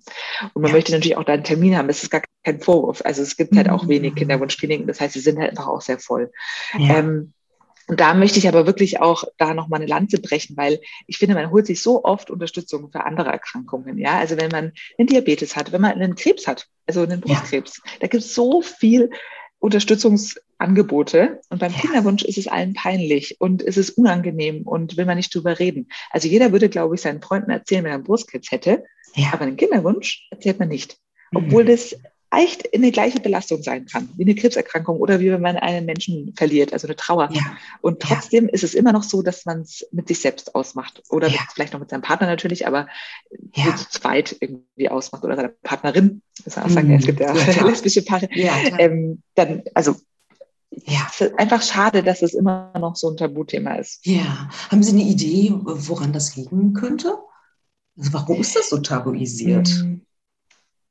[0.52, 0.76] Und man ja.
[0.76, 1.88] möchte natürlich auch da einen Termin haben.
[1.88, 3.02] Das ist gar kein Vorwurf.
[3.04, 4.16] Also es gibt halt auch wenig mhm.
[4.16, 4.86] Kinderwunschkliniken.
[4.86, 6.30] Das heißt, sie sind halt einfach auch sehr voll.
[6.78, 6.98] Ja.
[6.98, 7.32] Ähm,
[7.86, 11.34] und da möchte ich aber wirklich auch da nochmal eine Lanze brechen, weil ich finde,
[11.34, 13.98] man holt sich so oft Unterstützung für andere Erkrankungen.
[13.98, 17.82] Ja, also wenn man einen Diabetes hat, wenn man einen Krebs hat, also einen Brustkrebs,
[17.84, 17.92] ja.
[18.00, 19.10] da gibt es so viel
[19.64, 21.40] Unterstützungsangebote.
[21.48, 21.78] Und beim ja.
[21.78, 25.88] Kinderwunsch ist es allen peinlich und es ist unangenehm und will man nicht drüber reden.
[26.10, 28.84] Also jeder würde, glaube ich, seinen Freunden erzählen, wenn er einen Brustkrebs hätte.
[29.14, 29.30] Ja.
[29.32, 30.98] Aber einen Kinderwunsch erzählt man nicht.
[31.34, 31.68] Obwohl mhm.
[31.68, 31.96] das
[32.38, 36.34] echt eine gleiche Belastung sein kann, wie eine Krebserkrankung oder wie wenn man einen Menschen
[36.36, 37.28] verliert, also eine Trauer.
[37.32, 37.42] Ja.
[37.80, 38.52] Und trotzdem ja.
[38.52, 41.40] ist es immer noch so, dass man es mit sich selbst ausmacht oder ja.
[41.52, 42.88] vielleicht noch mit seinem Partner natürlich, aber
[43.54, 43.74] ja.
[43.76, 46.22] zu zweit irgendwie ausmacht oder seiner Partnerin.
[46.44, 46.94] Das auch sagen, mhm.
[46.94, 48.28] es gibt ja, lesbische Paare.
[48.32, 49.96] Ähm, dann, also
[50.70, 51.06] ja.
[51.08, 54.04] Es ist einfach schade, dass es immer noch so ein Tabuthema ist.
[54.06, 54.48] Ja.
[54.70, 57.16] Haben Sie eine Idee, woran das liegen könnte?
[57.96, 59.68] Also warum ist das so tabuisiert?
[59.68, 60.03] Mhm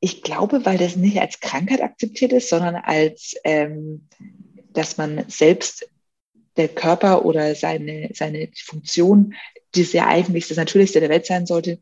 [0.03, 4.09] ich glaube, weil das nicht als Krankheit akzeptiert ist, sondern als, ähm,
[4.73, 5.89] dass man selbst
[6.57, 9.33] der Körper oder seine, seine Funktion,
[9.73, 11.79] die ja eigentlich das Natürlichste der Welt sein sollte,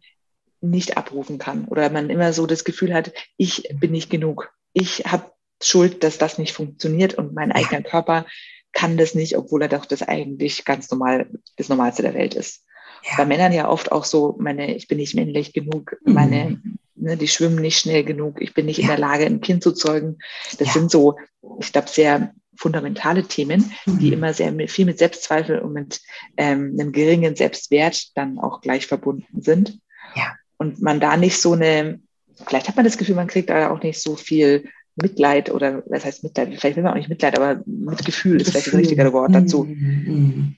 [0.62, 1.66] nicht abrufen kann.
[1.66, 4.54] Oder man immer so das Gefühl hat, ich bin nicht genug.
[4.72, 8.28] Ich habe Schuld, dass das nicht funktioniert und mein eigener Körper
[8.72, 12.64] kann das nicht, obwohl er doch das eigentlich ganz normal, das Normalste der Welt ist.
[13.04, 13.18] Ja.
[13.18, 16.14] Bei Männern ja oft auch so, meine, ich bin nicht männlich genug, mhm.
[16.14, 16.62] meine
[17.02, 18.84] ne, die schwimmen nicht schnell genug, ich bin nicht ja.
[18.84, 20.20] in der Lage, ein Kind zu zeugen.
[20.60, 20.74] Das ja.
[20.74, 21.18] sind so,
[21.60, 24.00] ich glaube, sehr fundamentale Themen, mhm.
[24.00, 26.00] die immer sehr viel mit Selbstzweifel und mit
[26.38, 29.80] ähm, einem geringen Selbstwert dann auch gleich verbunden sind.
[30.16, 30.36] Ja.
[30.58, 32.00] Und man da nicht so eine,
[32.46, 36.06] vielleicht hat man das Gefühl, man kriegt da auch nicht so viel Mitleid oder was
[36.06, 36.50] heißt Mitleid?
[36.60, 39.64] Vielleicht will man auch nicht Mitleid, aber Mitgefühl ist vielleicht das richtige Wort dazu.
[39.64, 40.58] Mhm.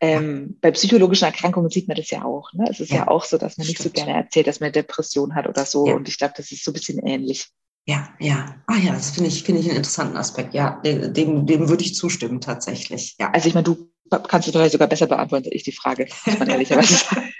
[0.00, 2.52] Ähm, bei psychologischen Erkrankungen sieht man das ja auch.
[2.52, 2.66] Ne?
[2.68, 3.96] Es ist ja, ja auch so, dass man nicht Stimmt.
[3.96, 5.86] so gerne erzählt, dass man Depression hat oder so.
[5.86, 5.94] Ja.
[5.94, 7.48] Und ich glaube, das ist so ein bisschen ähnlich.
[7.86, 8.56] Ja, ja.
[8.66, 10.54] Ah ja, das finde ich, finde ich einen interessanten Aspekt.
[10.54, 13.16] Ja, dem, dem würde ich zustimmen tatsächlich.
[13.18, 13.30] Ja.
[13.30, 16.38] Also ich meine, du kannst es vielleicht sogar besser beantworten als ich die Frage, muss
[16.38, 17.32] man ehrlicherweise sagen.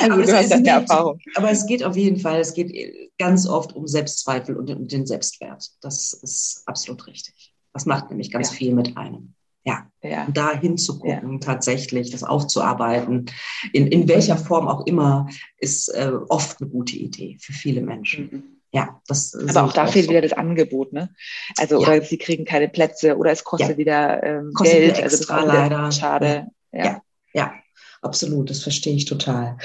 [0.00, 1.20] also aber, du hast ja Erfahrung.
[1.34, 5.06] aber es geht auf jeden Fall, es geht ganz oft um Selbstzweifel und um den
[5.06, 5.68] Selbstwert.
[5.80, 7.54] Das ist absolut richtig.
[7.72, 8.56] Das macht nämlich ganz ja.
[8.56, 9.34] viel mit einem.
[9.68, 10.26] Ja, ja.
[10.32, 11.38] da hinzugucken, ja.
[11.40, 13.26] tatsächlich, das aufzuarbeiten,
[13.72, 18.28] in, in welcher Form auch immer, ist äh, oft eine gute Idee für viele Menschen.
[18.32, 18.42] Mhm.
[18.70, 20.10] Ja, das Aber auch da fehlt so.
[20.10, 21.10] wieder das Angebot, ne?
[21.56, 21.88] Also, ja.
[21.88, 24.94] oder sie kriegen keine Plätze oder es kostet wieder ähm, kostet Geld.
[24.94, 25.92] Wieder also das leider.
[25.92, 26.46] schade.
[26.72, 27.02] Ja.
[27.32, 27.54] Ja.
[28.02, 29.56] absolut, das verstehe ich total.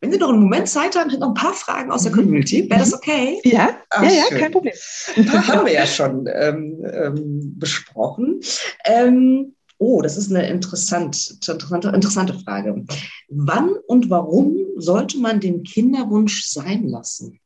[0.00, 2.16] Wenn Sie noch einen Moment Zeit haben, hätte noch ein paar Fragen aus der mhm.
[2.16, 2.68] Community.
[2.68, 2.96] Wäre das mhm.
[2.96, 3.40] okay?
[3.44, 4.74] Ja, Ach, ja, ja, kein Problem.
[5.16, 8.40] Ein paar haben wir ja schon ähm, ähm, besprochen.
[8.84, 12.84] Ähm, oh, das ist eine interessant, interessante, interessante Frage.
[13.28, 17.40] Wann und warum sollte man den Kinderwunsch sein lassen?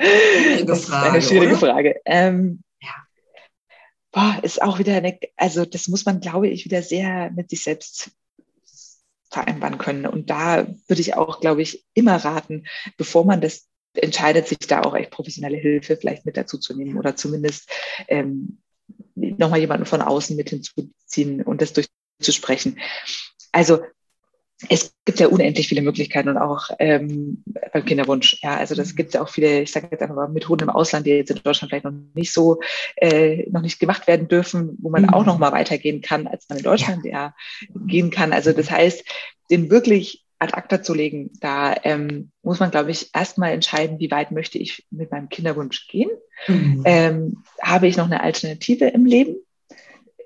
[0.00, 1.10] Schwierige Frage.
[1.10, 1.58] Eine schwierige oder?
[1.58, 2.00] Frage.
[2.06, 2.94] Ähm, ja.
[4.12, 7.62] Boah, ist auch wieder eine, also das muss man, glaube ich, wieder sehr mit sich
[7.62, 8.10] selbst
[9.30, 10.06] vereinbaren können.
[10.06, 12.66] Und da würde ich auch, glaube ich, immer raten,
[12.96, 16.98] bevor man das entscheidet, sich da auch echt professionelle Hilfe vielleicht mit dazu zu nehmen
[16.98, 17.70] oder zumindest
[18.08, 18.58] ähm,
[19.14, 22.78] nochmal jemanden von außen mit hinzuziehen und das durchzusprechen.
[23.52, 23.80] Also
[24.68, 27.42] es gibt ja unendlich viele Möglichkeiten und auch ähm,
[27.72, 28.38] beim Kinderwunsch.
[28.42, 31.06] Ja, also das gibt ja auch viele, ich sage jetzt einfach mal Methoden im Ausland,
[31.06, 32.60] die jetzt in Deutschland vielleicht noch nicht so,
[32.96, 35.10] äh, noch nicht gemacht werden dürfen, wo man mhm.
[35.10, 37.10] auch noch mal weitergehen kann, als man in Deutschland ja.
[37.10, 37.34] ja
[37.86, 38.32] gehen kann.
[38.32, 39.04] Also das heißt,
[39.50, 44.10] den wirklich ad acta zu legen, da ähm, muss man, glaube ich, erstmal entscheiden, wie
[44.10, 46.10] weit möchte ich mit meinem Kinderwunsch gehen.
[46.48, 46.82] Mhm.
[46.84, 49.36] Ähm, habe ich noch eine Alternative im Leben?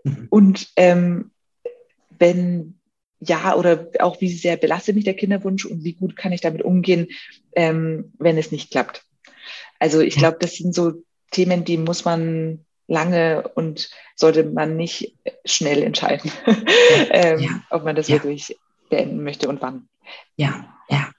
[0.05, 0.27] Mhm.
[0.31, 1.31] Und ähm,
[2.19, 2.79] wenn
[3.27, 6.63] ja, oder auch wie sehr belastet mich der Kinderwunsch und wie gut kann ich damit
[6.63, 7.09] umgehen,
[7.55, 9.05] ähm, wenn es nicht klappt.
[9.79, 10.93] Also ich glaube, das sind so
[11.31, 16.31] Themen, die muss man lange und sollte man nicht schnell entscheiden,
[17.11, 17.63] ähm, ja.
[17.71, 18.15] ob man das ja.
[18.15, 18.57] wirklich
[18.91, 19.89] beenden möchte und wann.
[20.37, 21.11] Ja, ja.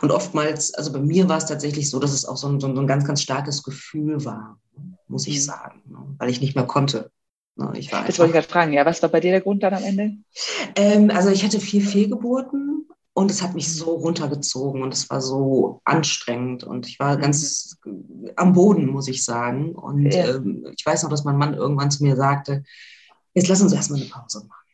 [0.00, 2.68] Und oftmals, also bei mir war es tatsächlich so, dass es auch so ein, so
[2.68, 4.58] ein ganz, ganz starkes Gefühl war,
[5.08, 5.40] muss ich mhm.
[5.40, 7.10] sagen, ne, weil ich nicht mehr konnte.
[7.58, 8.72] Ne, ich war das wollte ich gerade fragen.
[8.72, 10.12] Ja, was war bei dir der Grund dann am Ende?
[10.76, 12.88] Ähm, also ich hatte vier Fehlgeburten
[13.18, 17.76] Und es hat mich so runtergezogen und es war so anstrengend und ich war ganz
[18.36, 19.74] am Boden, muss ich sagen.
[19.74, 20.36] Und ja.
[20.36, 22.62] ähm, ich weiß noch, dass mein Mann irgendwann zu mir sagte,
[23.34, 24.68] jetzt lass uns erstmal eine Pause machen.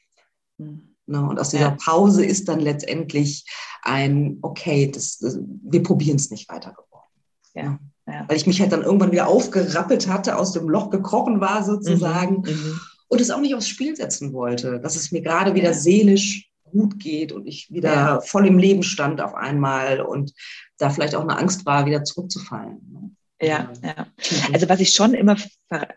[0.59, 0.95] Mhm.
[1.07, 1.27] Ne?
[1.27, 1.77] Und aus dieser ja.
[1.83, 3.47] Pause ist dann letztendlich
[3.81, 7.09] ein, okay, das, das wir probieren es nicht weiter geworden.
[7.55, 7.79] Ja.
[8.07, 8.25] Ja.
[8.29, 12.43] Weil ich mich halt dann irgendwann wieder aufgerappelt hatte, aus dem Loch gekrochen war sozusagen
[12.43, 12.51] mhm.
[12.51, 12.81] mhm.
[13.09, 16.99] und es auch nicht aufs Spiel setzen wollte, dass es mir gerade wieder seelisch gut
[16.99, 18.21] geht und ich wieder ja.
[18.21, 20.35] voll im Leben stand auf einmal und
[20.77, 22.81] da vielleicht auch eine Angst war, wieder zurückzufallen.
[22.93, 23.11] Ne?
[23.41, 24.07] Ja, ja.
[24.53, 25.37] Also was ich schon immer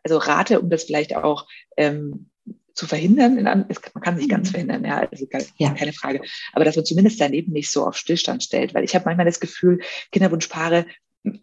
[0.03, 1.47] also rate, um das vielleicht auch
[1.77, 2.29] ähm,
[2.73, 3.43] zu verhindern.
[3.43, 4.51] man kann sich ganz mhm.
[4.51, 5.73] verhindern, ja, also keine, ja.
[5.73, 6.21] keine Frage.
[6.53, 9.25] Aber dass man zumindest sein Leben nicht so auf Stillstand stellt, weil ich habe manchmal
[9.25, 9.79] das Gefühl,
[10.11, 10.85] Kinderwunschpaare,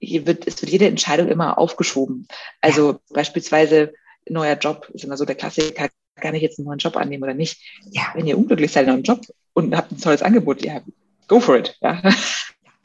[0.01, 2.27] hier wird, es wird jede Entscheidung immer aufgeschoben.
[2.61, 2.99] Also ja.
[3.11, 3.93] beispielsweise
[4.29, 7.35] neuer Job ist immer so der Klassiker, kann ich jetzt einen neuen Job annehmen oder
[7.35, 7.61] nicht?
[7.91, 9.20] Ja, wenn ihr unglücklich seid in eurem Job
[9.53, 10.81] und habt ein tolles Angebot, ja,
[11.29, 11.77] go for it.
[11.81, 12.03] Ja.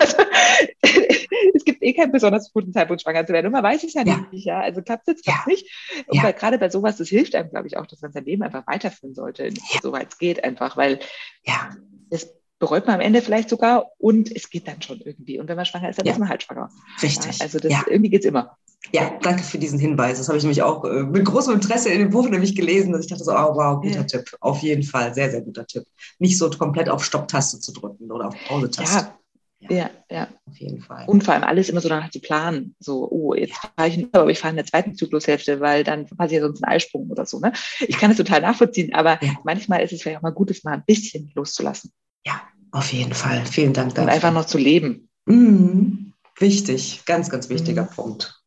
[0.01, 0.15] Also,
[0.81, 3.47] es gibt eh keinen besonders guten Zeitpunkt, schwanger zu werden.
[3.47, 4.25] Und man weiß es ja, ja.
[4.31, 4.61] nicht, ja.
[4.61, 5.51] Also klappt es jetzt, klappt ja.
[5.51, 5.67] nicht.
[6.07, 6.31] Und ja.
[6.31, 9.13] gerade bei sowas, das hilft einem, glaube ich, auch, dass man sein Leben einfach weiterführen
[9.13, 9.79] sollte, ja.
[9.81, 10.99] soweit es geht, einfach, weil
[11.43, 11.69] ja.
[12.09, 15.39] das bereut man am Ende vielleicht sogar und es geht dann schon irgendwie.
[15.39, 16.69] Und wenn man schwanger ist, dann ist man halt schwanger.
[17.01, 17.41] Richtig.
[17.41, 18.57] also das irgendwie geht es immer.
[18.93, 20.17] Ja, danke für diesen Hinweis.
[20.17, 23.01] Das habe ich nämlich auch äh, mit großem Interesse in dem Buch nämlich gelesen, dass
[23.01, 24.35] ich dachte so, oh wow, guter Tipp.
[24.39, 25.85] Auf jeden Fall, sehr, sehr guter Tipp.
[26.17, 29.11] Nicht so komplett auf Stopptaste zu drücken oder auf Pause-Taste.
[29.59, 30.27] Ja, ja, ja.
[30.45, 31.05] Auf jeden Fall.
[31.07, 32.75] Und vor allem alles immer so danach zu planen.
[32.79, 33.69] So, oh, jetzt ja.
[33.75, 36.71] fahre ich nicht, aber ich fahre in der zweiten Zyklushälfte, weil dann passiert sonst ein
[36.71, 37.39] Eisprung oder so.
[37.39, 37.51] Ne?
[37.81, 39.33] Ich kann es total nachvollziehen, aber ja.
[39.43, 41.91] manchmal ist es vielleicht auch mal gut, es mal ein bisschen loszulassen.
[42.25, 42.41] Ja,
[42.71, 43.45] auf jeden Fall.
[43.45, 44.03] Vielen Dank dafür.
[44.03, 45.09] Und einfach noch zu leben.
[45.25, 46.13] Mhm.
[46.37, 47.95] Wichtig, ganz, ganz wichtiger mhm.
[47.95, 48.41] Punkt.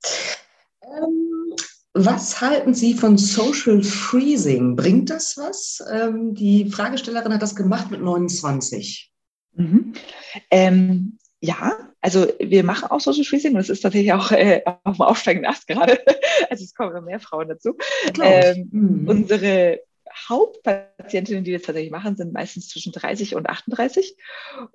[0.83, 1.55] Ähm,
[1.95, 4.77] was halten Sie von Social Freezing?
[4.77, 5.85] Bringt das was?
[5.93, 9.13] Ähm, die Fragestellerin hat das gemacht mit 29.
[9.55, 9.93] Mhm.
[10.51, 14.97] Ähm, ja, also wir machen auch Social Freezing und es ist tatsächlich auch äh, auf
[14.97, 15.99] dem aufsteigenden Ast gerade.
[16.51, 17.77] Also es kommen immer mehr Frauen dazu.
[18.21, 19.09] Ähm, mhm.
[19.09, 19.81] Unsere
[20.29, 24.17] Hauptpatientinnen, die das tatsächlich machen, sind meistens zwischen 30 und 38.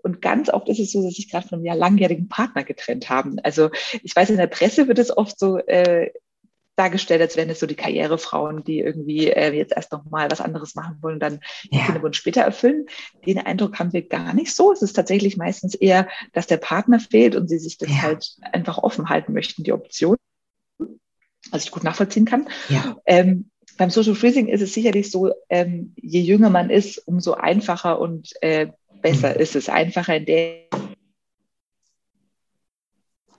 [0.04, 3.40] Und ganz oft ist es so, dass sich gerade von einem langjährigen Partner getrennt haben.
[3.44, 3.70] Also
[4.04, 6.12] ich weiß, in der Presse wird es oft so äh,
[6.78, 10.42] dargestellt, als wären es so die Karrierefrauen, die irgendwie äh, jetzt erst noch mal was
[10.42, 11.80] anderes machen wollen und dann ja.
[11.80, 12.86] den Kinderwunsch später erfüllen.
[13.26, 14.72] Den Eindruck haben wir gar nicht so.
[14.72, 18.02] Es ist tatsächlich meistens eher, dass der Partner fehlt und sie sich das ja.
[18.04, 20.18] halt einfach offen halten möchten, die Option.
[21.50, 22.48] Was ich gut nachvollziehen kann.
[22.70, 22.98] Ja.
[23.06, 28.00] Ähm, beim Social Freezing ist es sicherlich so, ähm, je jünger man ist, umso einfacher
[28.00, 28.68] und äh,
[29.02, 29.40] besser mhm.
[29.40, 29.70] ist es.
[29.70, 30.64] Einfacher in der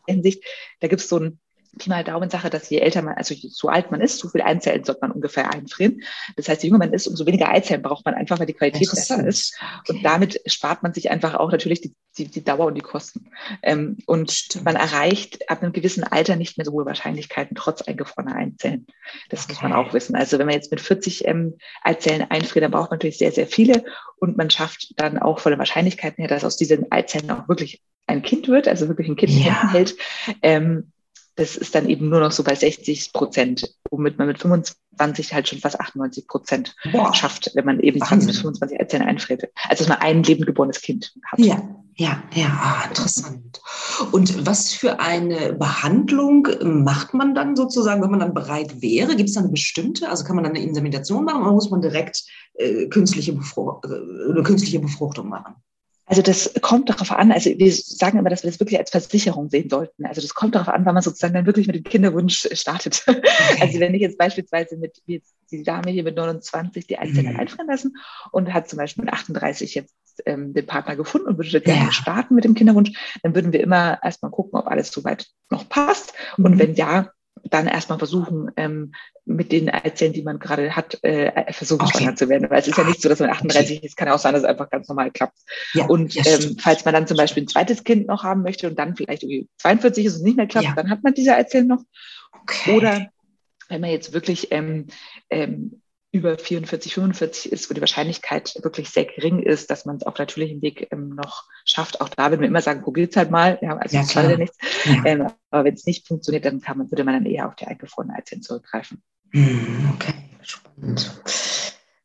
[0.06, 0.44] Hinsicht,
[0.80, 1.38] da gibt es so ein
[1.78, 4.84] Pi mal Daumen-Sache, dass je älter man, also so alt man ist, so viel Eizellen
[4.84, 6.02] sollte man ungefähr einfrieren.
[6.36, 8.88] Das heißt, je jünger man ist, umso weniger Eizellen braucht man einfach, weil die Qualität
[8.90, 9.58] besser ist.
[9.80, 9.92] Okay.
[9.92, 13.30] Und damit spart man sich einfach auch natürlich die, die, die Dauer und die Kosten.
[13.62, 14.64] Ähm, und Stimmt.
[14.64, 18.86] man erreicht ab einem gewissen Alter nicht mehr so hohe Wahrscheinlichkeiten trotz eingefrorener Eizellen.
[19.28, 19.52] Das okay.
[19.52, 20.16] muss man auch wissen.
[20.16, 23.46] Also wenn man jetzt mit 40 ähm, Eizellen einfriert, dann braucht man natürlich sehr, sehr
[23.46, 23.84] viele.
[24.16, 27.82] Und man schafft dann auch von den Wahrscheinlichkeiten her, dass aus diesen Eizellen auch wirklich
[28.06, 29.72] ein Kind wird, also wirklich ein Kind ja.
[29.72, 29.96] hält.
[30.42, 30.92] Ähm,
[31.38, 35.46] das ist dann eben nur noch so bei 60 Prozent, womit man mit 25 halt
[35.46, 36.74] schon fast 98 Prozent
[37.12, 39.44] schafft, wenn man eben 20 bis 25 Erzählen einfriert.
[39.68, 41.38] Also dass man ein lebend geborenes Kind hat.
[41.38, 41.62] Ja,
[41.94, 43.60] ja, ja, ah, interessant.
[44.10, 49.14] Und was für eine Behandlung macht man dann sozusagen, wenn man dann bereit wäre?
[49.14, 50.08] Gibt es da eine bestimmte?
[50.08, 52.24] Also kann man dann eine Insemination machen oder muss man direkt
[52.54, 55.54] äh, künstliche, Befruch äh, künstliche Befruchtung machen?
[56.08, 59.50] Also das kommt darauf an, also wir sagen immer, dass wir das wirklich als Versicherung
[59.50, 60.06] sehen sollten.
[60.06, 63.04] Also das kommt darauf an, wann man sozusagen dann wirklich mit dem Kinderwunsch startet.
[63.06, 63.60] Okay.
[63.60, 67.32] Also wenn ich jetzt beispielsweise mit, wie jetzt die Dame hier mit 29 die Eizellen
[67.32, 67.40] mhm.
[67.40, 67.96] einfrieren lassen
[68.32, 69.94] und hat zum Beispiel mit 38 jetzt
[70.26, 71.92] ähm, den Partner gefunden und würde gerne ja.
[71.92, 72.92] starten mit dem Kinderwunsch,
[73.22, 76.14] dann würden wir immer erstmal gucken, ob alles soweit noch passt.
[76.36, 76.44] Mhm.
[76.44, 77.10] Und wenn ja,
[77.44, 78.92] dann erstmal versuchen, ähm,
[79.24, 81.98] mit den Eizellen, die man gerade hat, äh, versuchen okay.
[81.98, 82.48] schwanger zu werden.
[82.50, 83.86] Weil es ist ja nicht so, dass man 38 okay.
[83.86, 85.38] ist, kann auch sein, dass es einfach ganz normal klappt.
[85.74, 88.68] Ja, und ja, ähm, falls man dann zum Beispiel ein zweites Kind noch haben möchte
[88.68, 90.74] und dann vielleicht irgendwie 42 ist und nicht mehr klappt, ja.
[90.74, 91.82] dann hat man diese Eizellen noch.
[92.42, 92.76] Okay.
[92.76, 93.10] Oder
[93.68, 94.86] wenn man jetzt wirklich ähm,
[95.30, 95.82] ähm,
[96.18, 100.18] über 44, 45 ist, wo die Wahrscheinlichkeit wirklich sehr gering ist, dass man es auf
[100.18, 102.00] natürlichem Weg ähm, noch schafft.
[102.00, 103.58] Auch da würden wir immer sagen, probiert's halt mal.
[103.62, 104.58] Ja, also ja, schadet nichts.
[104.84, 105.04] Ja.
[105.04, 107.66] Ähm, aber wenn es nicht funktioniert, dann kann man, würde man dann eher auf die
[107.66, 109.02] eingefrorenen Eizellen zurückgreifen.
[109.32, 111.22] Hm, okay, spannend.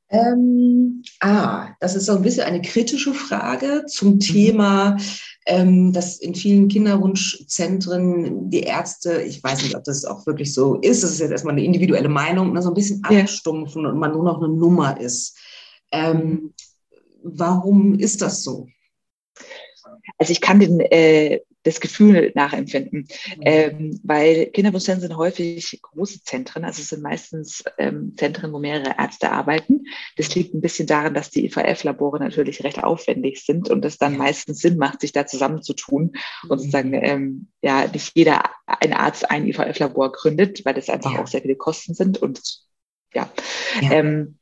[0.09, 4.20] Ähm, ah, das ist so ein bisschen eine kritische Frage zum mhm.
[4.20, 4.97] Thema,
[5.46, 11.04] dass in vielen Kinderwunschzentren die Ärzte, ich weiß nicht, ob das auch wirklich so ist,
[11.04, 14.24] das ist jetzt erstmal eine individuelle Meinung, ne, so ein bisschen abstumpfen und man nur
[14.24, 15.38] noch eine Nummer ist.
[15.91, 16.54] Ähm,
[17.24, 18.68] warum ist das so?
[20.18, 23.07] Also ich kann den, äh, das Gefühl nachempfinden,
[23.38, 23.41] mhm.
[23.41, 28.95] ähm, weil Kinderwunschzentren sind häufig große Zentren, also es sind meistens ähm, Zentren, wo mehrere
[28.97, 29.86] Ärzte arbeiten.
[30.18, 34.18] Das liegt ein bisschen daran, dass die IVF-Labore natürlich recht aufwendig sind und es dann
[34.18, 36.57] meistens Sinn macht, sich da zusammenzutun und mhm.
[36.57, 41.22] sozusagen ähm, ja nicht jeder ein Arzt ein IVF-Labor gründet, weil das einfach ja.
[41.22, 42.41] auch sehr viele Kosten sind und
[43.14, 43.30] ja.
[43.82, 43.91] ja.
[43.91, 44.38] Ähm,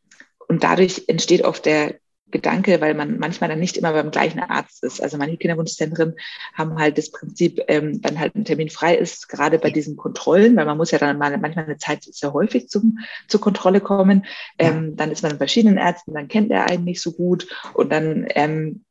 [0.47, 2.00] und dadurch entsteht oft der
[2.31, 5.01] Gedanke, weil man manchmal dann nicht immer beim gleichen Arzt ist.
[5.01, 6.15] Also manche Kinderwunschzentren
[6.53, 10.55] haben halt das Prinzip, ähm, dann halt ein Termin frei ist, gerade bei diesen Kontrollen,
[10.55, 14.25] weil man muss ja dann mal, manchmal eine Zeit sehr häufig zum, zur Kontrolle kommen.
[14.57, 17.91] Ähm, dann ist man bei verschiedenen Ärzten, dann kennt er einen nicht so gut und
[17.91, 18.83] dann ähm,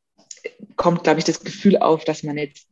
[0.76, 2.66] kommt, glaube ich, das Gefühl auf, dass man jetzt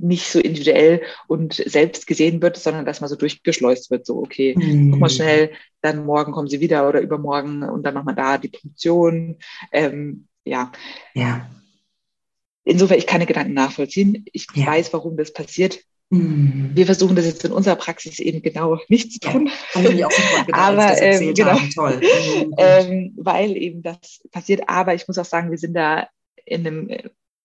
[0.00, 4.06] nicht so individuell und selbst gesehen wird, sondern dass man so durchgeschleust wird.
[4.06, 4.92] So, okay, mhm.
[4.92, 8.38] guck mal schnell, dann morgen kommen sie wieder oder übermorgen und dann machen wir da
[8.38, 9.36] die Punktion.
[9.72, 10.72] Ähm, ja.
[11.14, 11.50] Ja.
[12.64, 14.24] Insofern, ich kann die Gedanken nachvollziehen.
[14.32, 14.66] Ich ja.
[14.66, 15.80] weiß, warum das passiert.
[16.10, 16.70] Mhm.
[16.74, 19.50] Wir versuchen das jetzt in unserer Praxis eben genau nicht zu tun.
[19.74, 20.08] Ja,
[20.52, 22.00] aber ähm, genau, Toll.
[22.00, 22.54] Mhm.
[22.56, 24.68] ähm, weil eben das passiert.
[24.68, 26.08] Aber ich muss auch sagen, wir sind da
[26.44, 26.90] in einem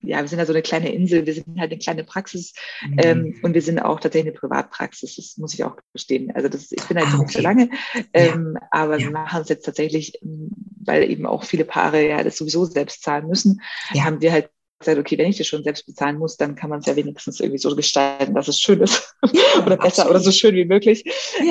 [0.02, 2.54] ja, wir sind ja so eine kleine Insel, wir sind halt eine kleine Praxis
[2.88, 2.98] mhm.
[3.00, 6.32] ähm, und wir sind auch tatsächlich eine Privatpraxis, das muss ich auch gestehen.
[6.34, 7.24] Also das, ich bin halt ah, okay.
[7.24, 7.70] nicht so lange,
[8.14, 8.68] ähm, ja.
[8.72, 9.06] aber ja.
[9.06, 13.28] wir machen es jetzt tatsächlich, weil eben auch viele Paare ja das sowieso selbst zahlen
[13.28, 13.62] müssen,
[13.94, 14.04] ja.
[14.04, 16.80] haben wir halt gesagt, okay, wenn ich das schon selbst bezahlen muss, dann kann man
[16.80, 19.16] es ja wenigstens irgendwie so gestalten, dass es schön ist
[19.66, 20.12] oder besser absolut.
[20.12, 21.04] oder so schön wie möglich.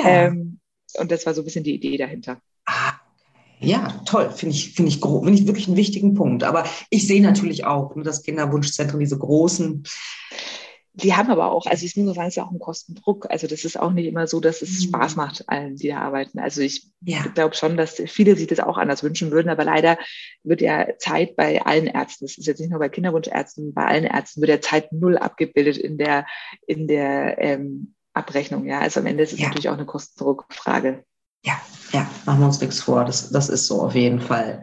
[0.03, 0.59] Ähm,
[0.95, 2.41] und das war so ein bisschen die Idee dahinter.
[3.61, 6.43] Ja, toll, finde ich, finde ich, finde ich wirklich einen wichtigen Punkt.
[6.43, 9.83] Aber ich sehe natürlich auch, ne, das Kinderwunschzentrum, diese großen.
[10.93, 13.27] Die haben aber auch, also ich muss sagen, es ist auch ein Kostendruck.
[13.29, 14.87] Also das ist auch nicht immer so, dass es mhm.
[14.87, 16.39] Spaß macht, allen, die da arbeiten.
[16.39, 17.21] Also ich ja.
[17.33, 19.97] glaube schon, dass viele sich das auch anders wünschen würden, aber leider
[20.43, 24.05] wird ja Zeit bei allen Ärzten, das ist jetzt nicht nur bei Kinderwunschärzten, bei allen
[24.05, 26.25] Ärzten wird ja Zeit null abgebildet in der,
[26.65, 28.65] in der ähm, Abrechnung.
[28.65, 29.47] Ja, also am Ende ist es ja.
[29.47, 31.03] natürlich auch eine Kostendruckfrage.
[31.45, 31.61] Ja,
[31.91, 33.05] ja, machen wir uns nichts vor.
[33.05, 34.61] Das, das ist so auf jeden Fall.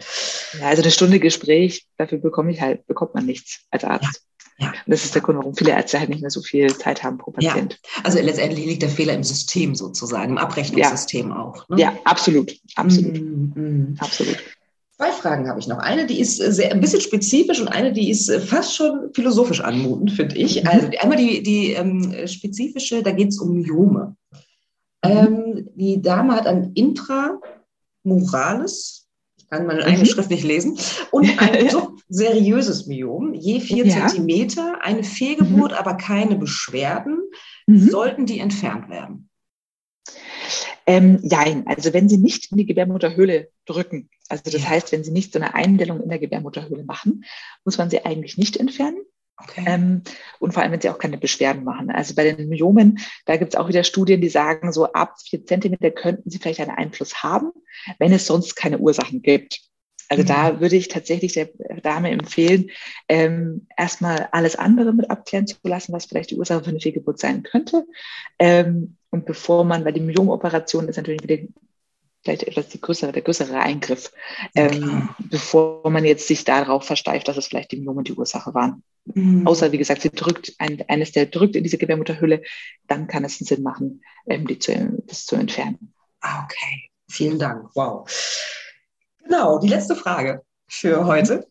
[0.60, 4.22] Ja, also eine Stunde Gespräch, dafür bekomme ich halt, bekommt man nichts als Arzt.
[4.58, 4.68] Ja, ja.
[4.68, 7.18] Und das ist der Grund, warum viele Ärzte halt nicht mehr so viel Zeit haben
[7.18, 7.78] pro Patient.
[7.82, 11.36] Ja, also letztendlich liegt der Fehler im System sozusagen, im Abrechnungssystem ja.
[11.36, 11.68] auch.
[11.68, 11.80] Ne?
[11.80, 12.54] Ja, absolut.
[12.74, 13.20] Absolut.
[13.20, 13.96] Mm, mm.
[13.98, 14.38] Absolut.
[14.96, 15.76] Zwei Fragen habe ich noch.
[15.76, 20.12] Eine, die ist sehr, ein bisschen spezifisch und eine, die ist fast schon philosophisch anmutend,
[20.12, 20.62] finde ich.
[20.62, 20.68] Mhm.
[20.68, 24.16] Also einmal die, die ähm, spezifische, da geht es um Myome.
[25.10, 30.06] Ähm, die Dame hat ein intramurales, ich kann meine eigene mhm.
[30.06, 30.78] Schrift nicht lesen,
[31.10, 31.70] und ein
[32.08, 34.06] seriöses Myom, je vier ja.
[34.06, 35.78] Zentimeter, eine Fehlgeburt, mhm.
[35.78, 37.22] aber keine Beschwerden.
[37.66, 37.90] Mhm.
[37.90, 39.28] Sollten die entfernt werden?
[40.86, 45.10] Ähm, nein, also wenn Sie nicht in die Gebärmutterhöhle drücken, also das heißt, wenn Sie
[45.10, 47.24] nicht so eine Eindellung in der Gebärmutterhöhle machen,
[47.64, 49.02] muss man sie eigentlich nicht entfernen.
[49.38, 49.64] Okay.
[49.66, 50.02] Ähm,
[50.38, 51.90] und vor allem, wenn sie auch keine Beschwerden machen.
[51.90, 55.44] Also bei den Myomen, da gibt es auch wieder Studien, die sagen, so ab vier
[55.44, 57.52] Zentimeter könnten sie vielleicht einen Einfluss haben,
[57.98, 59.60] wenn es sonst keine Ursachen gibt.
[60.08, 60.26] Also mhm.
[60.28, 61.50] da würde ich tatsächlich der
[61.82, 62.70] Dame empfehlen,
[63.08, 67.18] ähm, erstmal alles andere mit abklären zu lassen, was vielleicht die Ursache für eine Fehlgeburt
[67.18, 67.84] sein könnte.
[68.38, 71.46] Ähm, und bevor man, weil die Myomoperation ist natürlich wieder
[72.26, 74.12] vielleicht etwas die größere, der größere Eingriff,
[74.54, 78.82] ähm, bevor man jetzt sich darauf versteift, dass es vielleicht die Myome die Ursache waren.
[79.14, 79.46] Mhm.
[79.46, 82.42] Außer, wie gesagt, sie drückt, ein, eines der drückt in diese Gebärmutterhülle,
[82.88, 85.94] dann kann es einen Sinn machen, ähm, die zu, das zu entfernen.
[86.20, 86.90] Ah, okay.
[87.08, 87.70] Vielen Dank.
[87.74, 88.10] Wow.
[89.22, 91.46] Genau, die letzte Frage für heute.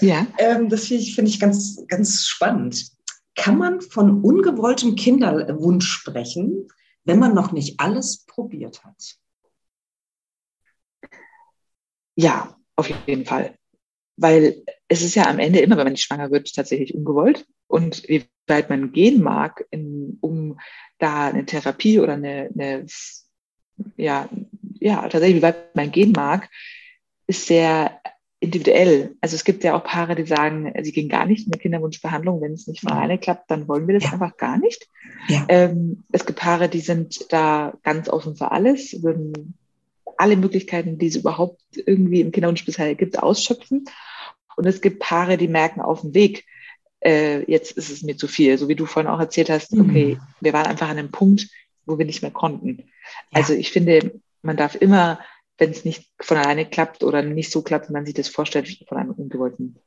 [0.00, 0.26] Ja.
[0.36, 2.92] Ähm, das finde ich, find ich ganz, ganz spannend.
[3.34, 6.68] Kann man von ungewolltem Kinderwunsch sprechen,
[7.04, 9.16] wenn man noch nicht alles probiert hat?
[12.18, 13.54] Ja, auf jeden Fall.
[14.16, 17.46] Weil es ist ja am Ende immer, wenn man nicht schwanger wird, tatsächlich ungewollt.
[17.68, 20.58] Und wie weit man gehen mag, in, um
[20.98, 22.86] da eine Therapie oder eine, eine
[23.96, 24.28] ja,
[24.80, 26.50] ja, tatsächlich, wie weit man gehen mag,
[27.28, 28.00] ist sehr
[28.40, 29.14] individuell.
[29.20, 32.40] Also es gibt ja auch Paare, die sagen, sie gehen gar nicht in eine Kinderwunschbehandlung.
[32.40, 34.12] Wenn es nicht von alleine klappt, dann wollen wir das ja.
[34.12, 34.88] einfach gar nicht.
[35.28, 35.44] Ja.
[35.48, 39.57] Ähm, es gibt Paare, die sind da ganz offen für alles, würden
[40.18, 43.84] alle Möglichkeiten, die es überhaupt irgendwie im bisher gibt, ausschöpfen.
[44.56, 46.44] Und es gibt Paare, die merken auf dem Weg,
[47.00, 48.58] äh, jetzt ist es mir zu viel.
[48.58, 49.88] So wie du vorhin auch erzählt hast, mhm.
[49.88, 50.20] okay, mhm.
[50.40, 51.48] wir waren einfach an einem Punkt,
[51.86, 52.78] wo wir nicht mehr konnten.
[53.30, 53.40] Ja.
[53.40, 55.20] Also ich finde, man darf immer,
[55.56, 58.84] wenn es nicht von alleine klappt oder nicht so klappt, wie man sich das vorstellt,
[58.88, 59.78] von einer ungewollten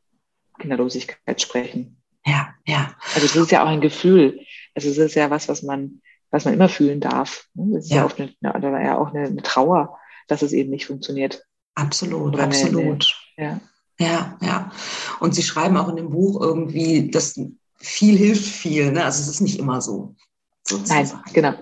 [0.60, 1.98] Kinderlosigkeit sprechen.
[2.26, 2.96] Ja, ja.
[3.16, 4.40] Also das ist ja auch ein Gefühl.
[4.76, 7.48] Also es ist ja was, was man, was man immer fühlen darf.
[7.56, 10.86] Das ist ja, ja auch eine, ja auch eine, eine Trauer dass es eben nicht
[10.86, 11.44] funktioniert.
[11.76, 13.16] Absolut, Oder absolut.
[13.38, 13.62] Eine, ja.
[14.00, 14.72] Ja, ja.
[15.20, 17.40] Und Sie schreiben auch in dem Buch irgendwie, dass
[17.78, 19.06] viel hilft viel, ne?
[19.06, 20.16] Also es ist nicht immer so.
[20.64, 21.08] Sozusagen.
[21.08, 21.54] Nein, genau,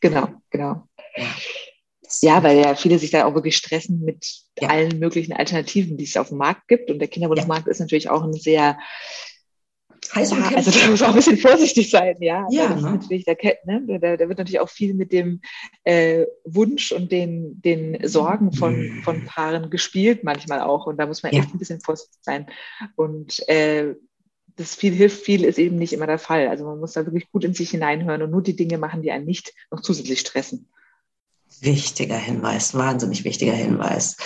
[0.00, 0.88] genau, genau.
[1.16, 1.26] Ja.
[2.22, 4.26] Ja, weil ja viele sich da auch wirklich stressen mit
[4.60, 4.68] ja.
[4.68, 6.90] allen möglichen Alternativen, die es auf dem Markt gibt.
[6.90, 7.72] Und der Kinderwunschmarkt ja.
[7.72, 8.78] ist natürlich auch ein sehr
[10.12, 12.46] heiß ja, also da muss auch ein bisschen vorsichtig sein, ja.
[12.50, 12.82] Ja, ne?
[12.82, 13.34] natürlich, da,
[13.64, 15.40] ne, da, da, wird natürlich auch viel mit dem
[15.84, 20.86] äh, Wunsch und den, den Sorgen von, von Paaren gespielt, manchmal auch.
[20.86, 21.40] Und da muss man ja.
[21.40, 22.46] echt ein bisschen vorsichtig sein.
[22.96, 23.94] Und äh,
[24.56, 26.48] das viel hilft viel ist eben nicht immer der Fall.
[26.48, 29.10] Also man muss da wirklich gut in sich hineinhören und nur die Dinge machen, die
[29.10, 30.68] einen nicht noch zusätzlich stressen.
[31.60, 34.16] Wichtiger Hinweis, wahnsinnig wichtiger Hinweis.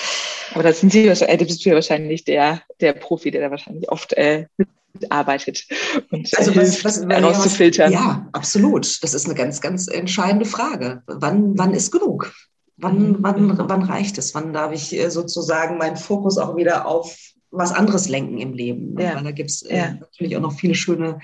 [0.54, 3.50] Aber da sind Sie, äh, da bist du ja wahrscheinlich der, der Profi, der da
[3.50, 4.46] wahrscheinlich oft äh,
[4.92, 5.66] mitarbeitet
[6.10, 7.92] und also was, was, herauszufiltern.
[7.92, 9.02] Ja, absolut.
[9.02, 11.02] Das ist eine ganz, ganz entscheidende Frage.
[11.06, 12.32] Wann, wann ist genug?
[12.76, 14.34] Wann, wann, wann reicht es?
[14.34, 17.16] Wann darf ich äh, sozusagen meinen Fokus auch wieder auf
[17.50, 18.98] was anderes lenken im Leben.
[18.98, 19.16] Ja.
[19.16, 19.94] Weil da gibt es äh, ja.
[19.94, 21.18] natürlich auch noch viele schöne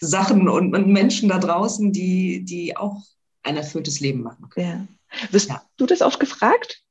[0.00, 3.02] Sachen und, und, Menschen da draußen, die, die auch
[3.42, 4.66] ein erfülltes Leben machen können.
[4.66, 4.86] Ja.
[5.30, 5.62] Wirst ja.
[5.76, 6.82] du das oft gefragt?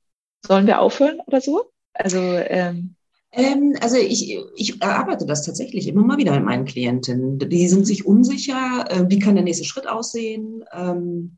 [0.45, 1.71] Sollen wir aufhören oder so?
[1.93, 2.95] Also, ähm
[3.33, 7.39] ähm, also ich, ich erarbeite das tatsächlich immer mal wieder mit meinen Klientinnen.
[7.39, 10.65] Die sind sich unsicher, äh, wie kann der nächste Schritt aussehen.
[10.73, 11.37] Ähm,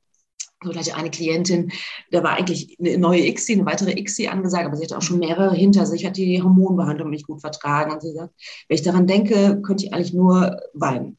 [0.63, 1.71] so eine Klientin,
[2.11, 5.19] da war eigentlich eine neue ICSI, eine weitere ICSI angesagt, aber sie hatte auch schon
[5.19, 7.91] mehrere hinter sich, hat die Hormonbehandlung nicht gut vertragen.
[7.91, 8.33] Und sie sagt,
[8.69, 11.17] wenn ich daran denke, könnte ich eigentlich nur weinen.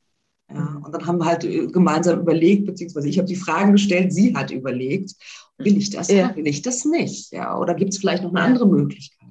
[0.52, 4.12] Ja, und dann haben wir halt äh, gemeinsam überlegt, beziehungsweise ich habe die Fragen gestellt,
[4.12, 5.12] sie hat überlegt,
[5.58, 6.26] will ich das ja.
[6.26, 7.32] oder will ich das nicht?
[7.32, 9.28] Ja, oder gibt es vielleicht noch eine andere Möglichkeit?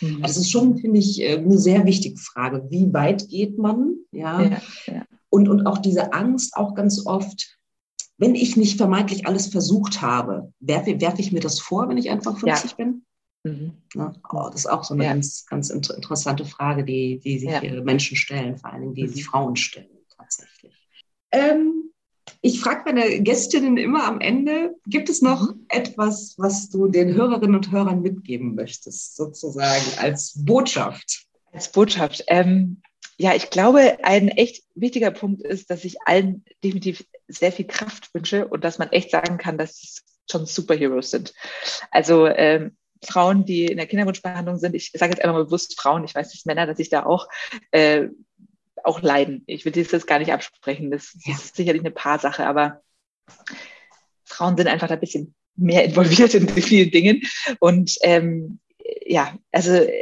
[0.00, 0.22] Mhm.
[0.22, 2.66] Also das ist schon, finde ich, äh, eine sehr wichtige Frage.
[2.70, 3.96] Wie weit geht man?
[4.12, 4.42] Ja.
[4.42, 5.04] ja, ja.
[5.28, 7.56] Und, und auch diese Angst auch ganz oft,
[8.18, 12.10] wenn ich nicht vermeintlich alles versucht habe, werfe, werfe ich mir das vor, wenn ich
[12.10, 12.76] einfach 50 ja.
[12.76, 13.04] bin?
[13.44, 13.72] Mhm.
[14.30, 17.82] Oh, das ist auch so eine ganz, ganz interessante Frage, die, die sich ja.
[17.82, 19.08] Menschen stellen, vor allem die mhm.
[19.08, 20.74] sich Frauen stellen tatsächlich.
[21.32, 21.89] Ähm,
[22.42, 25.66] ich frage meine Gästinnen immer am Ende, gibt es noch mhm.
[25.68, 31.26] etwas, was du den Hörerinnen und Hörern mitgeben möchtest, sozusagen als Botschaft?
[31.52, 32.24] Als Botschaft.
[32.28, 32.80] Ähm,
[33.18, 38.14] ja, ich glaube, ein echt wichtiger Punkt ist, dass ich allen definitiv sehr viel Kraft
[38.14, 41.34] wünsche und dass man echt sagen kann, dass es schon Superheroes sind.
[41.90, 46.04] Also ähm, Frauen, die in der Kinderwunschbehandlung sind, ich sage jetzt einfach mal bewusst Frauen,
[46.04, 47.28] ich weiß, dass Männer, dass ich da auch
[47.72, 48.08] äh,
[48.84, 49.42] auch leiden.
[49.46, 50.90] Ich will das gar nicht absprechen.
[50.90, 52.82] Das, das ist sicherlich eine Paarsache, aber
[54.24, 57.22] Frauen sind einfach ein bisschen mehr involviert in vielen Dingen.
[57.58, 58.60] Und ähm,
[59.06, 59.92] ja, also äh,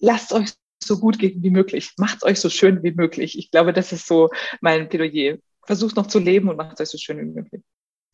[0.00, 0.50] lasst euch
[0.82, 1.92] so gut gehen wie möglich.
[1.96, 3.38] Macht euch so schön wie möglich.
[3.38, 4.30] Ich glaube, das ist so
[4.60, 5.38] mein Plädoyer.
[5.64, 7.62] Versucht noch zu leben und macht euch so schön wie möglich.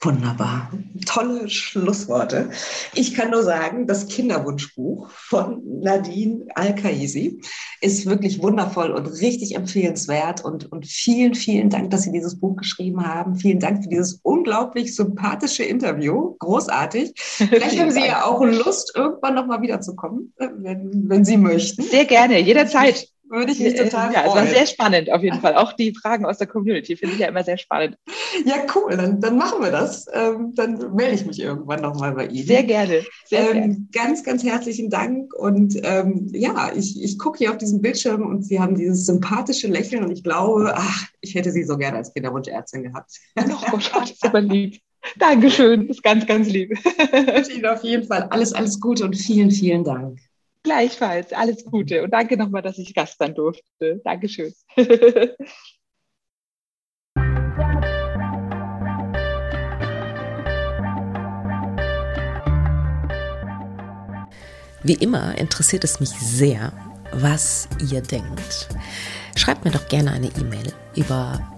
[0.00, 0.70] Wunderbar.
[1.06, 2.50] Tolle Schlussworte.
[2.94, 7.40] Ich kann nur sagen, das Kinderwunschbuch von Nadine Al-Kaisi
[7.80, 10.44] ist wirklich wundervoll und richtig empfehlenswert.
[10.44, 13.34] Und, und vielen, vielen Dank, dass Sie dieses Buch geschrieben haben.
[13.34, 16.36] Vielen Dank für dieses unglaublich sympathische Interview.
[16.38, 17.12] Großartig.
[17.16, 21.82] Vielleicht haben Sie ja auch Lust, irgendwann nochmal wiederzukommen, wenn, wenn Sie möchten.
[21.82, 23.08] Sehr gerne, jederzeit.
[23.30, 24.24] Würde ich mich total ja, freuen.
[24.24, 25.54] Ja, es war sehr spannend auf jeden Fall.
[25.54, 27.96] Auch die Fragen aus der Community finde ich ja immer sehr spannend.
[28.44, 28.96] Ja, cool.
[28.96, 30.06] Dann, dann machen wir das.
[30.12, 32.46] Ähm, dann melde ich mich irgendwann nochmal bei Ihnen.
[32.46, 33.02] Sehr gerne.
[33.26, 33.76] Sehr ähm, gerne.
[33.92, 35.34] Ganz, ganz herzlichen Dank.
[35.34, 39.68] Und ähm, ja, ich, ich gucke hier auf diesen Bildschirm und Sie haben dieses sympathische
[39.68, 43.10] Lächeln und ich glaube, ach, ich hätte Sie so gerne als Kinderwunschärztin gehabt.
[43.38, 44.80] Oh Gott, das ist aber lieb.
[45.18, 45.88] Dankeschön.
[45.88, 46.72] Das ist ganz, ganz lieb.
[46.72, 50.18] Ich wünsche Ihnen auf jeden Fall alles, alles Gute und vielen, vielen Dank.
[50.68, 54.02] Gleichfalls, alles Gute und danke nochmal, dass ich Gast sein durfte.
[54.04, 54.52] Dankeschön.
[64.82, 66.74] Wie immer interessiert es mich sehr,
[67.12, 68.68] was ihr denkt.
[69.36, 71.57] Schreibt mir doch gerne eine E-Mail über